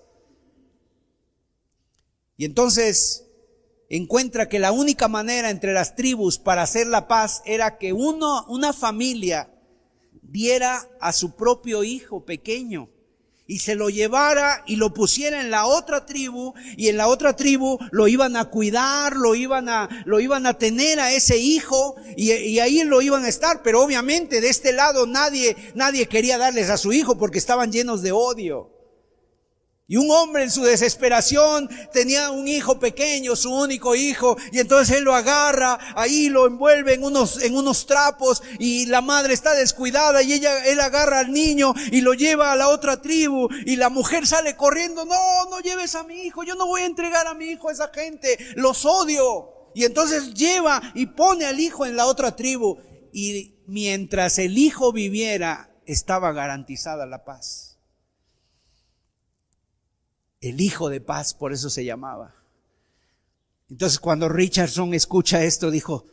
Y 2.37 2.45
entonces 2.45 3.27
encuentra 3.89 4.49
que 4.49 4.59
la 4.59 4.73
única 4.73 5.07
manera 5.07 5.51
entre 5.51 5.75
las 5.75 5.95
tribus 5.97 6.39
para 6.39 6.63
hacer 6.63 6.87
la 6.87 7.09
paz 7.09 7.43
era 7.45 7.77
que 7.77 7.93
uno, 7.93 8.47
una 8.49 8.73
familia 8.73 9.53
diera 10.23 10.89
a 10.99 11.13
su 11.13 11.37
propio 11.37 11.85
hijo 11.85 12.25
pequeño 12.25 12.89
y 13.53 13.59
se 13.59 13.75
lo 13.75 13.91
llevara 13.91 14.63
y 14.67 14.77
lo 14.77 14.95
pusiera 14.95 15.43
en 15.43 15.51
la 15.51 15.67
otra 15.67 16.07
tribu 16.07 16.55
y 16.75 16.89
en 16.89 16.97
la 16.97 17.09
otra 17.09 17.37
tribu 17.37 17.79
lo 17.91 18.09
iban 18.09 18.35
a 18.35 18.47
cuidar, 18.47 19.15
lo 19.15 19.35
iban 19.35 19.69
a, 19.69 19.91
lo 20.07 20.21
iban 20.21 20.47
a 20.47 20.55
tener 20.55 20.99
a 20.99 21.13
ese 21.13 21.37
hijo 21.37 21.97
y, 22.17 22.33
y, 22.33 22.61
ahí 22.61 22.83
lo 22.85 23.03
iban 23.03 23.27
a 23.27 23.29
estar, 23.29 23.63
pero 23.63 23.83
obviamente 23.83 24.41
de 24.41 24.49
este 24.49 24.73
lado 24.73 25.07
nadie, 25.07 25.55
nadie 25.75 26.09
quería 26.09 26.39
darles 26.39 26.71
a 26.71 26.79
su 26.79 26.95
hijo 26.95 27.19
porque 27.19 27.37
estaban 27.37 27.71
llenos 27.71 28.01
de 28.01 28.13
odio. 28.13 28.71
Y 29.93 29.99
un 29.99 30.11
hombre 30.11 30.45
en 30.45 30.51
su 30.51 30.62
desesperación 30.62 31.68
tenía 31.93 32.30
un 32.30 32.49
hijo 32.49 32.78
pequeño, 32.78 33.36
su 33.36 33.55
único 33.55 33.95
hijo, 33.95 34.38
y 34.51 34.59
entonces 34.59 34.97
él 34.97 35.05
lo 35.05 35.14
agarra, 35.14 35.78
ahí 35.95 36.30
lo 36.30 36.47
envuelve 36.47 36.95
en 36.95 37.05
unos, 37.05 37.43
en 37.43 37.55
unos 37.55 37.84
trapos, 37.84 38.43
y 38.59 38.86
la 38.86 39.03
madre 39.03 39.34
está 39.34 39.55
descuidada, 39.55 40.22
y 40.22 40.32
ella, 40.32 40.64
él 40.64 40.80
agarra 40.80 41.18
al 41.18 41.30
niño 41.30 41.74
y 41.90 42.01
lo 42.01 42.14
lleva 42.14 42.53
a 42.53 42.57
la 42.57 42.70
otra 42.70 43.03
tribu, 43.03 43.51
y 43.66 43.76
la 43.76 43.90
mujer 43.90 44.26
sale 44.26 44.57
corriendo, 44.57 45.05
no, 45.05 45.51
no 45.51 45.61
lleves 45.61 45.95
a 45.95 46.05
mi 46.05 46.22
hijo, 46.22 46.43
yo 46.43 46.55
no 46.55 46.66
voy 46.66 46.80
a 46.80 46.86
entregar 46.86 47.26
a 47.26 47.34
mi 47.34 47.51
hijo 47.51 47.68
a 47.68 47.72
esa 47.72 47.90
gente, 47.93 48.38
los 48.57 48.86
odio. 48.86 49.51
Y 49.74 49.84
entonces 49.84 50.32
lleva 50.32 50.80
y 50.95 51.05
pone 51.05 51.45
al 51.45 51.61
hijo 51.61 51.84
en 51.84 51.97
la 51.97 52.07
otra 52.07 52.34
tribu, 52.34 52.78
y 53.12 53.57
mientras 53.66 54.38
el 54.38 54.57
hijo 54.57 54.90
viviera, 54.90 55.70
estaba 55.84 56.32
garantizada 56.32 57.05
la 57.05 57.26
paz. 57.26 57.72
El 60.43 60.61
Hijo 60.61 60.90
de 60.90 61.01
Paz, 61.01 61.32
por 61.32 61.53
eso 61.53 61.70
se 61.70 61.84
llamaba. 61.84 62.34
Entonces 63.70 63.99
cuando 63.99 64.28
Richardson 64.28 64.93
escucha 64.93 65.43
esto, 65.45 65.70
dijo, 65.70 66.07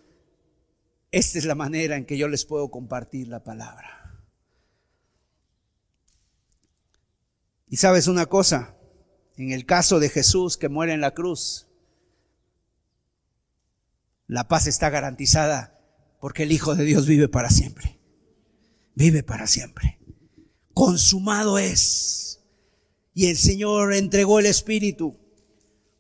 esta 1.12 1.38
es 1.40 1.46
la 1.46 1.56
manera 1.56 1.98
en 1.98 2.06
que 2.06 2.18
yo 2.18 2.30
les 2.30 2.46
puedo 2.46 2.70
compartir 2.70 3.28
la 3.28 3.44
palabra. 3.44 4.24
Y 7.68 7.78
sabes 7.78 8.08
una 8.08 8.28
cosa, 8.28 8.76
en 9.36 9.52
el 9.52 9.66
caso 9.66 10.00
de 10.00 10.10
Jesús 10.10 10.58
que 10.58 10.70
muere 10.70 10.94
en 10.94 11.02
la 11.02 11.14
cruz, 11.14 11.68
la 14.28 14.48
paz 14.48 14.68
está 14.68 14.90
garantizada 14.90 15.80
porque 16.20 16.44
el 16.44 16.52
Hijo 16.52 16.76
de 16.76 16.84
Dios 16.86 17.08
vive 17.08 17.30
para 17.30 17.50
siempre. 17.50 18.00
Vive 18.94 19.24
para 19.24 19.48
siempre. 19.48 20.00
Consumado 20.74 21.58
es. 21.58 22.29
Y 23.14 23.28
el 23.28 23.38
Señor 23.38 23.94
entregó 23.94 24.40
el 24.40 24.46
Espíritu. 24.46 25.18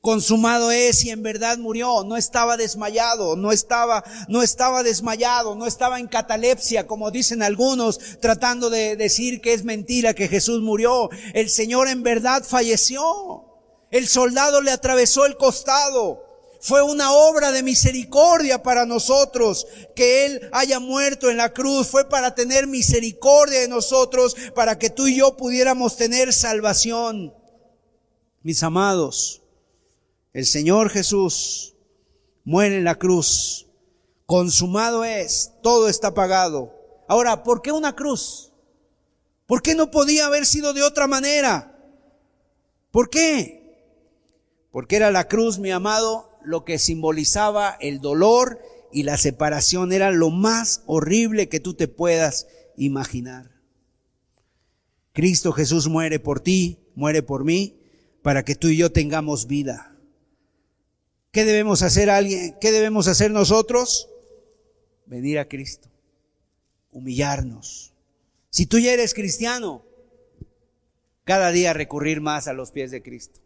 Consumado 0.01 0.71
es 0.71 1.03
y 1.03 1.09
en 1.09 1.23
verdad 1.23 1.57
murió. 1.57 2.03
No 2.05 2.15
estaba 2.15 2.55
desmayado, 2.55 3.35
no 3.35 3.51
estaba, 3.51 4.03
no 4.29 4.41
estaba 4.41 4.81
desmayado, 4.81 5.55
no 5.55 5.65
estaba 5.65 5.99
en 5.99 6.07
catalepsia, 6.07 6.87
como 6.87 7.11
dicen 7.11 7.43
algunos, 7.43 7.99
tratando 8.21 8.69
de 8.69 8.95
decir 8.95 9.41
que 9.41 9.53
es 9.53 9.65
mentira 9.65 10.13
que 10.13 10.29
Jesús 10.29 10.61
murió. 10.61 11.09
El 11.33 11.49
Señor 11.49 11.89
en 11.89 12.03
verdad 12.03 12.43
falleció. 12.47 13.45
El 13.91 14.07
soldado 14.07 14.61
le 14.61 14.71
atravesó 14.71 15.25
el 15.25 15.35
costado. 15.35 16.28
Fue 16.61 16.81
una 16.81 17.13
obra 17.13 17.51
de 17.51 17.63
misericordia 17.63 18.61
para 18.61 18.85
nosotros 18.85 19.65
que 19.95 20.25
Él 20.25 20.49
haya 20.51 20.79
muerto 20.79 21.29
en 21.29 21.37
la 21.37 21.53
cruz. 21.53 21.87
Fue 21.87 22.09
para 22.09 22.35
tener 22.35 22.67
misericordia 22.67 23.61
de 23.61 23.69
nosotros, 23.69 24.35
para 24.53 24.77
que 24.77 24.89
tú 24.89 25.07
y 25.07 25.15
yo 25.15 25.37
pudiéramos 25.37 25.95
tener 25.95 26.33
salvación. 26.33 27.33
Mis 28.43 28.61
amados, 28.63 29.41
el 30.33 30.45
Señor 30.45 30.89
Jesús 30.89 31.75
muere 32.43 32.77
en 32.77 32.83
la 32.83 32.95
cruz. 32.95 33.67
Consumado 34.25 35.05
es, 35.05 35.53
todo 35.63 35.87
está 35.87 36.13
pagado. 36.13 36.73
Ahora, 37.07 37.43
¿por 37.43 37.61
qué 37.61 37.71
una 37.71 37.95
cruz? 37.95 38.51
¿Por 39.47 39.61
qué 39.61 39.75
no 39.75 39.89
podía 39.89 40.27
haber 40.27 40.45
sido 40.45 40.73
de 40.73 40.83
otra 40.83 41.07
manera? 41.07 41.75
¿Por 42.91 43.09
qué? 43.09 43.59
Porque 44.71 44.97
era 44.97 45.09
la 45.09 45.27
cruz, 45.27 45.57
mi 45.57 45.71
amado, 45.71 46.28
lo 46.49 46.65
que 46.65 46.79
simbolizaba 46.79 47.77
el 47.79 48.01
dolor 48.01 48.59
y 48.91 49.03
la 49.03 49.17
separación 49.17 49.93
era 49.93 50.09
lo 50.09 50.31
más 50.31 50.81
horrible 50.87 51.47
que 51.47 51.59
tú 51.59 51.75
te 51.75 51.87
puedas 51.87 52.47
imaginar. 52.75 53.51
Cristo 55.13 55.51
Jesús 55.51 55.87
muere 55.87 56.19
por 56.19 56.39
ti, 56.39 56.79
muere 56.95 57.21
por 57.21 57.45
mí, 57.45 57.79
para 58.23 58.43
que 58.43 58.55
tú 58.55 58.69
y 58.69 58.77
yo 58.77 58.91
tengamos 58.91 59.45
vida. 59.45 59.95
¿Qué 61.31 61.45
debemos 61.45 61.83
hacer 61.83 62.09
alguien? 62.09 62.55
¿Qué 62.59 62.71
debemos 62.71 63.07
hacer 63.07 63.29
nosotros? 63.29 64.09
Venir 65.05 65.37
a 65.37 65.47
Cristo, 65.47 65.87
humillarnos. 66.91 67.93
Si 68.49 68.65
tú 68.65 68.79
ya 68.79 68.91
eres 68.91 69.13
cristiano, 69.13 69.85
cada 71.25 71.51
día 71.51 71.73
recurrir 71.73 72.21
más 72.21 72.47
a 72.47 72.53
los 72.53 72.71
pies 72.71 72.89
de 72.89 73.03
Cristo. 73.03 73.39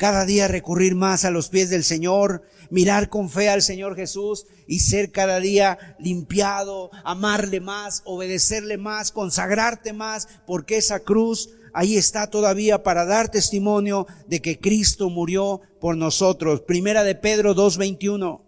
Cada 0.00 0.24
día 0.24 0.48
recurrir 0.48 0.94
más 0.94 1.26
a 1.26 1.30
los 1.30 1.50
pies 1.50 1.68
del 1.68 1.84
Señor, 1.84 2.42
mirar 2.70 3.10
con 3.10 3.28
fe 3.28 3.50
al 3.50 3.60
Señor 3.60 3.96
Jesús 3.96 4.46
y 4.66 4.80
ser 4.80 5.12
cada 5.12 5.40
día 5.40 5.94
limpiado, 5.98 6.90
amarle 7.04 7.60
más, 7.60 8.00
obedecerle 8.06 8.78
más, 8.78 9.12
consagrarte 9.12 9.92
más, 9.92 10.26
porque 10.46 10.78
esa 10.78 11.00
cruz 11.00 11.50
ahí 11.74 11.98
está 11.98 12.30
todavía 12.30 12.82
para 12.82 13.04
dar 13.04 13.28
testimonio 13.28 14.06
de 14.26 14.40
que 14.40 14.58
Cristo 14.58 15.10
murió 15.10 15.60
por 15.82 15.98
nosotros. 15.98 16.62
Primera 16.62 17.04
de 17.04 17.14
Pedro 17.14 17.54
2.21. 17.54 18.40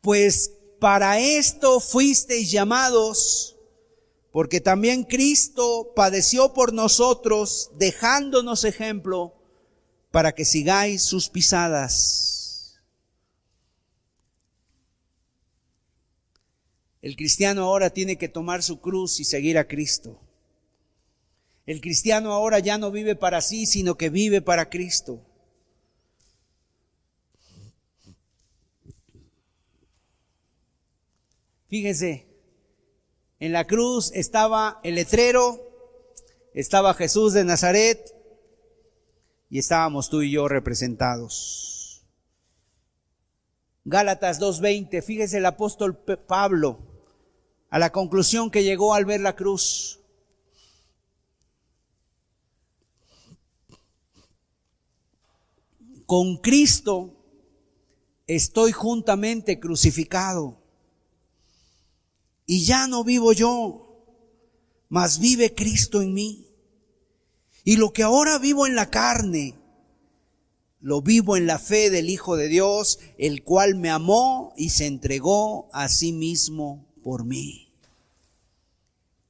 Pues 0.00 0.54
para 0.80 1.20
esto 1.20 1.78
fuisteis 1.78 2.50
llamados 2.50 3.57
porque 4.38 4.60
también 4.60 5.02
Cristo 5.02 5.92
padeció 5.96 6.52
por 6.54 6.72
nosotros, 6.72 7.72
dejándonos 7.76 8.62
ejemplo 8.62 9.34
para 10.12 10.32
que 10.32 10.44
sigáis 10.44 11.02
sus 11.02 11.28
pisadas. 11.28 12.80
El 17.02 17.16
cristiano 17.16 17.64
ahora 17.64 17.90
tiene 17.90 18.16
que 18.16 18.28
tomar 18.28 18.62
su 18.62 18.80
cruz 18.80 19.18
y 19.18 19.24
seguir 19.24 19.58
a 19.58 19.66
Cristo. 19.66 20.20
El 21.66 21.80
cristiano 21.80 22.32
ahora 22.32 22.60
ya 22.60 22.78
no 22.78 22.92
vive 22.92 23.16
para 23.16 23.40
sí, 23.40 23.66
sino 23.66 23.96
que 23.96 24.08
vive 24.08 24.40
para 24.40 24.70
Cristo. 24.70 25.20
Fíjese, 31.66 32.27
en 33.40 33.52
la 33.52 33.66
cruz 33.66 34.10
estaba 34.14 34.80
el 34.82 34.96
letrero, 34.96 35.60
estaba 36.54 36.94
Jesús 36.94 37.32
de 37.32 37.44
Nazaret 37.44 38.14
y 39.50 39.58
estábamos 39.58 40.10
tú 40.10 40.22
y 40.22 40.32
yo 40.32 40.48
representados. 40.48 42.04
Gálatas 43.84 44.40
2.20, 44.40 45.02
fíjese 45.02 45.38
el 45.38 45.46
apóstol 45.46 45.96
Pablo 45.96 46.78
a 47.70 47.78
la 47.78 47.90
conclusión 47.90 48.50
que 48.50 48.64
llegó 48.64 48.92
al 48.92 49.04
ver 49.04 49.20
la 49.20 49.36
cruz. 49.36 50.00
Con 56.06 56.38
Cristo 56.38 57.14
estoy 58.26 58.72
juntamente 58.72 59.60
crucificado 59.60 60.57
y 62.50 62.64
ya 62.64 62.86
no 62.86 63.04
vivo 63.04 63.34
yo, 63.34 64.06
mas 64.88 65.18
vive 65.18 65.54
Cristo 65.54 66.00
en 66.00 66.14
mí. 66.14 66.46
Y 67.62 67.76
lo 67.76 67.92
que 67.92 68.02
ahora 68.02 68.38
vivo 68.38 68.66
en 68.66 68.74
la 68.74 68.88
carne, 68.88 69.54
lo 70.80 71.02
vivo 71.02 71.36
en 71.36 71.46
la 71.46 71.58
fe 71.58 71.90
del 71.90 72.08
Hijo 72.08 72.36
de 72.36 72.48
Dios, 72.48 73.00
el 73.18 73.44
cual 73.44 73.74
me 73.74 73.90
amó 73.90 74.54
y 74.56 74.70
se 74.70 74.86
entregó 74.86 75.68
a 75.74 75.90
sí 75.90 76.14
mismo 76.14 76.86
por 77.04 77.26
mí. 77.26 77.70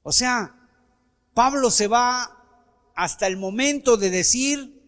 O 0.04 0.12
sea, 0.12 0.54
Pablo 1.34 1.72
se 1.72 1.88
va 1.88 2.92
hasta 2.94 3.26
el 3.26 3.36
momento 3.36 3.96
de 3.96 4.10
decir, 4.10 4.80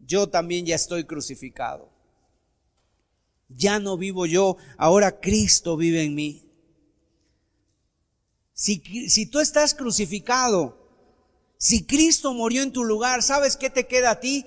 yo 0.00 0.28
también 0.28 0.66
ya 0.66 0.74
estoy 0.74 1.04
crucificado. 1.04 1.88
Ya 3.48 3.78
no 3.78 3.96
vivo 3.96 4.26
yo, 4.26 4.58
ahora 4.76 5.18
Cristo 5.18 5.78
vive 5.78 6.02
en 6.02 6.14
mí. 6.14 6.43
Si, 8.64 8.80
si 9.10 9.26
tú 9.26 9.40
estás 9.40 9.74
crucificado, 9.74 10.74
si 11.58 11.84
Cristo 11.84 12.32
murió 12.32 12.62
en 12.62 12.72
tu 12.72 12.82
lugar, 12.82 13.22
¿sabes 13.22 13.58
qué 13.58 13.68
te 13.68 13.86
queda 13.86 14.12
a 14.12 14.20
ti? 14.20 14.46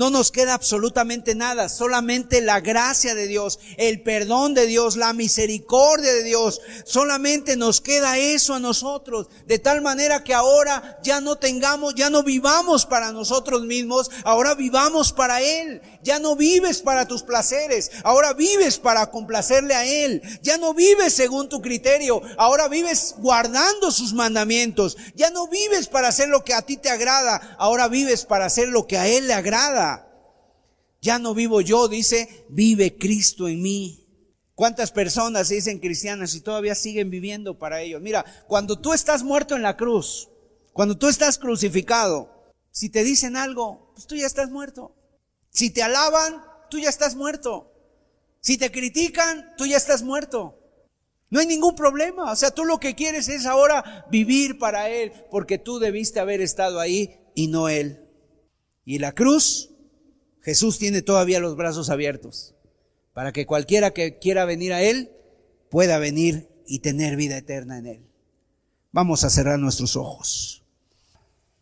No 0.00 0.08
nos 0.08 0.32
queda 0.32 0.54
absolutamente 0.54 1.34
nada, 1.34 1.68
solamente 1.68 2.40
la 2.40 2.60
gracia 2.60 3.14
de 3.14 3.26
Dios, 3.26 3.58
el 3.76 4.00
perdón 4.00 4.54
de 4.54 4.64
Dios, 4.64 4.96
la 4.96 5.12
misericordia 5.12 6.10
de 6.10 6.22
Dios. 6.22 6.62
Solamente 6.86 7.54
nos 7.58 7.82
queda 7.82 8.16
eso 8.16 8.54
a 8.54 8.60
nosotros, 8.60 9.26
de 9.46 9.58
tal 9.58 9.82
manera 9.82 10.24
que 10.24 10.32
ahora 10.32 10.98
ya 11.02 11.20
no 11.20 11.36
tengamos, 11.36 11.96
ya 11.96 12.08
no 12.08 12.22
vivamos 12.22 12.86
para 12.86 13.12
nosotros 13.12 13.64
mismos, 13.66 14.10
ahora 14.24 14.54
vivamos 14.54 15.12
para 15.12 15.42
Él. 15.42 15.82
Ya 16.02 16.18
no 16.18 16.34
vives 16.34 16.80
para 16.80 17.06
tus 17.06 17.22
placeres, 17.22 17.90
ahora 18.02 18.32
vives 18.32 18.78
para 18.78 19.10
complacerle 19.10 19.74
a 19.74 19.84
Él. 19.84 20.22
Ya 20.40 20.56
no 20.56 20.72
vives 20.72 21.12
según 21.12 21.50
tu 21.50 21.60
criterio, 21.60 22.22
ahora 22.38 22.68
vives 22.68 23.16
guardando 23.18 23.90
sus 23.90 24.14
mandamientos. 24.14 24.96
Ya 25.14 25.28
no 25.28 25.46
vives 25.46 25.88
para 25.88 26.08
hacer 26.08 26.30
lo 26.30 26.42
que 26.42 26.54
a 26.54 26.62
ti 26.62 26.78
te 26.78 26.88
agrada, 26.88 27.54
ahora 27.58 27.86
vives 27.88 28.24
para 28.24 28.46
hacer 28.46 28.68
lo 28.68 28.86
que 28.86 28.96
a 28.96 29.06
Él 29.06 29.26
le 29.26 29.34
agrada. 29.34 29.89
Ya 31.00 31.18
no 31.18 31.34
vivo 31.34 31.60
yo, 31.60 31.88
dice, 31.88 32.44
vive 32.48 32.96
Cristo 32.98 33.48
en 33.48 33.62
mí. 33.62 34.06
¿Cuántas 34.54 34.92
personas 34.92 35.48
se 35.48 35.54
dicen 35.54 35.78
cristianas 35.78 36.34
y 36.34 36.42
todavía 36.42 36.74
siguen 36.74 37.08
viviendo 37.08 37.58
para 37.58 37.80
ellos? 37.80 38.02
Mira, 38.02 38.24
cuando 38.46 38.78
tú 38.78 38.92
estás 38.92 39.22
muerto 39.22 39.56
en 39.56 39.62
la 39.62 39.76
cruz, 39.76 40.28
cuando 40.74 40.98
tú 40.98 41.08
estás 41.08 41.38
crucificado, 41.38 42.52
si 42.70 42.90
te 42.90 43.02
dicen 43.02 43.36
algo, 43.36 43.92
pues 43.94 44.06
tú 44.06 44.16
ya 44.16 44.26
estás 44.26 44.50
muerto. 44.50 44.94
Si 45.48 45.70
te 45.70 45.82
alaban, 45.82 46.44
tú 46.68 46.78
ya 46.78 46.90
estás 46.90 47.16
muerto. 47.16 47.72
Si 48.40 48.58
te 48.58 48.70
critican, 48.70 49.54
tú 49.56 49.66
ya 49.66 49.78
estás 49.78 50.02
muerto. 50.02 50.58
No 51.30 51.40
hay 51.40 51.46
ningún 51.46 51.74
problema. 51.74 52.30
O 52.30 52.36
sea, 52.36 52.50
tú 52.50 52.64
lo 52.64 52.78
que 52.78 52.94
quieres 52.94 53.28
es 53.28 53.46
ahora 53.46 54.06
vivir 54.10 54.58
para 54.58 54.90
Él, 54.90 55.12
porque 55.30 55.58
tú 55.58 55.78
debiste 55.78 56.20
haber 56.20 56.40
estado 56.40 56.80
ahí 56.80 57.18
y 57.34 57.48
no 57.48 57.68
Él. 57.68 58.06
Y 58.84 58.98
la 58.98 59.12
cruz, 59.12 59.70
Jesús 60.42 60.78
tiene 60.78 61.02
todavía 61.02 61.40
los 61.40 61.56
brazos 61.56 61.90
abiertos 61.90 62.54
para 63.12 63.32
que 63.32 63.46
cualquiera 63.46 63.92
que 63.92 64.18
quiera 64.18 64.44
venir 64.44 64.72
a 64.72 64.82
Él 64.82 65.10
pueda 65.70 65.98
venir 65.98 66.48
y 66.66 66.80
tener 66.80 67.16
vida 67.16 67.36
eterna 67.36 67.78
en 67.78 67.86
Él. 67.86 68.06
Vamos 68.92 69.24
a 69.24 69.30
cerrar 69.30 69.58
nuestros 69.58 69.96
ojos. 69.96 70.59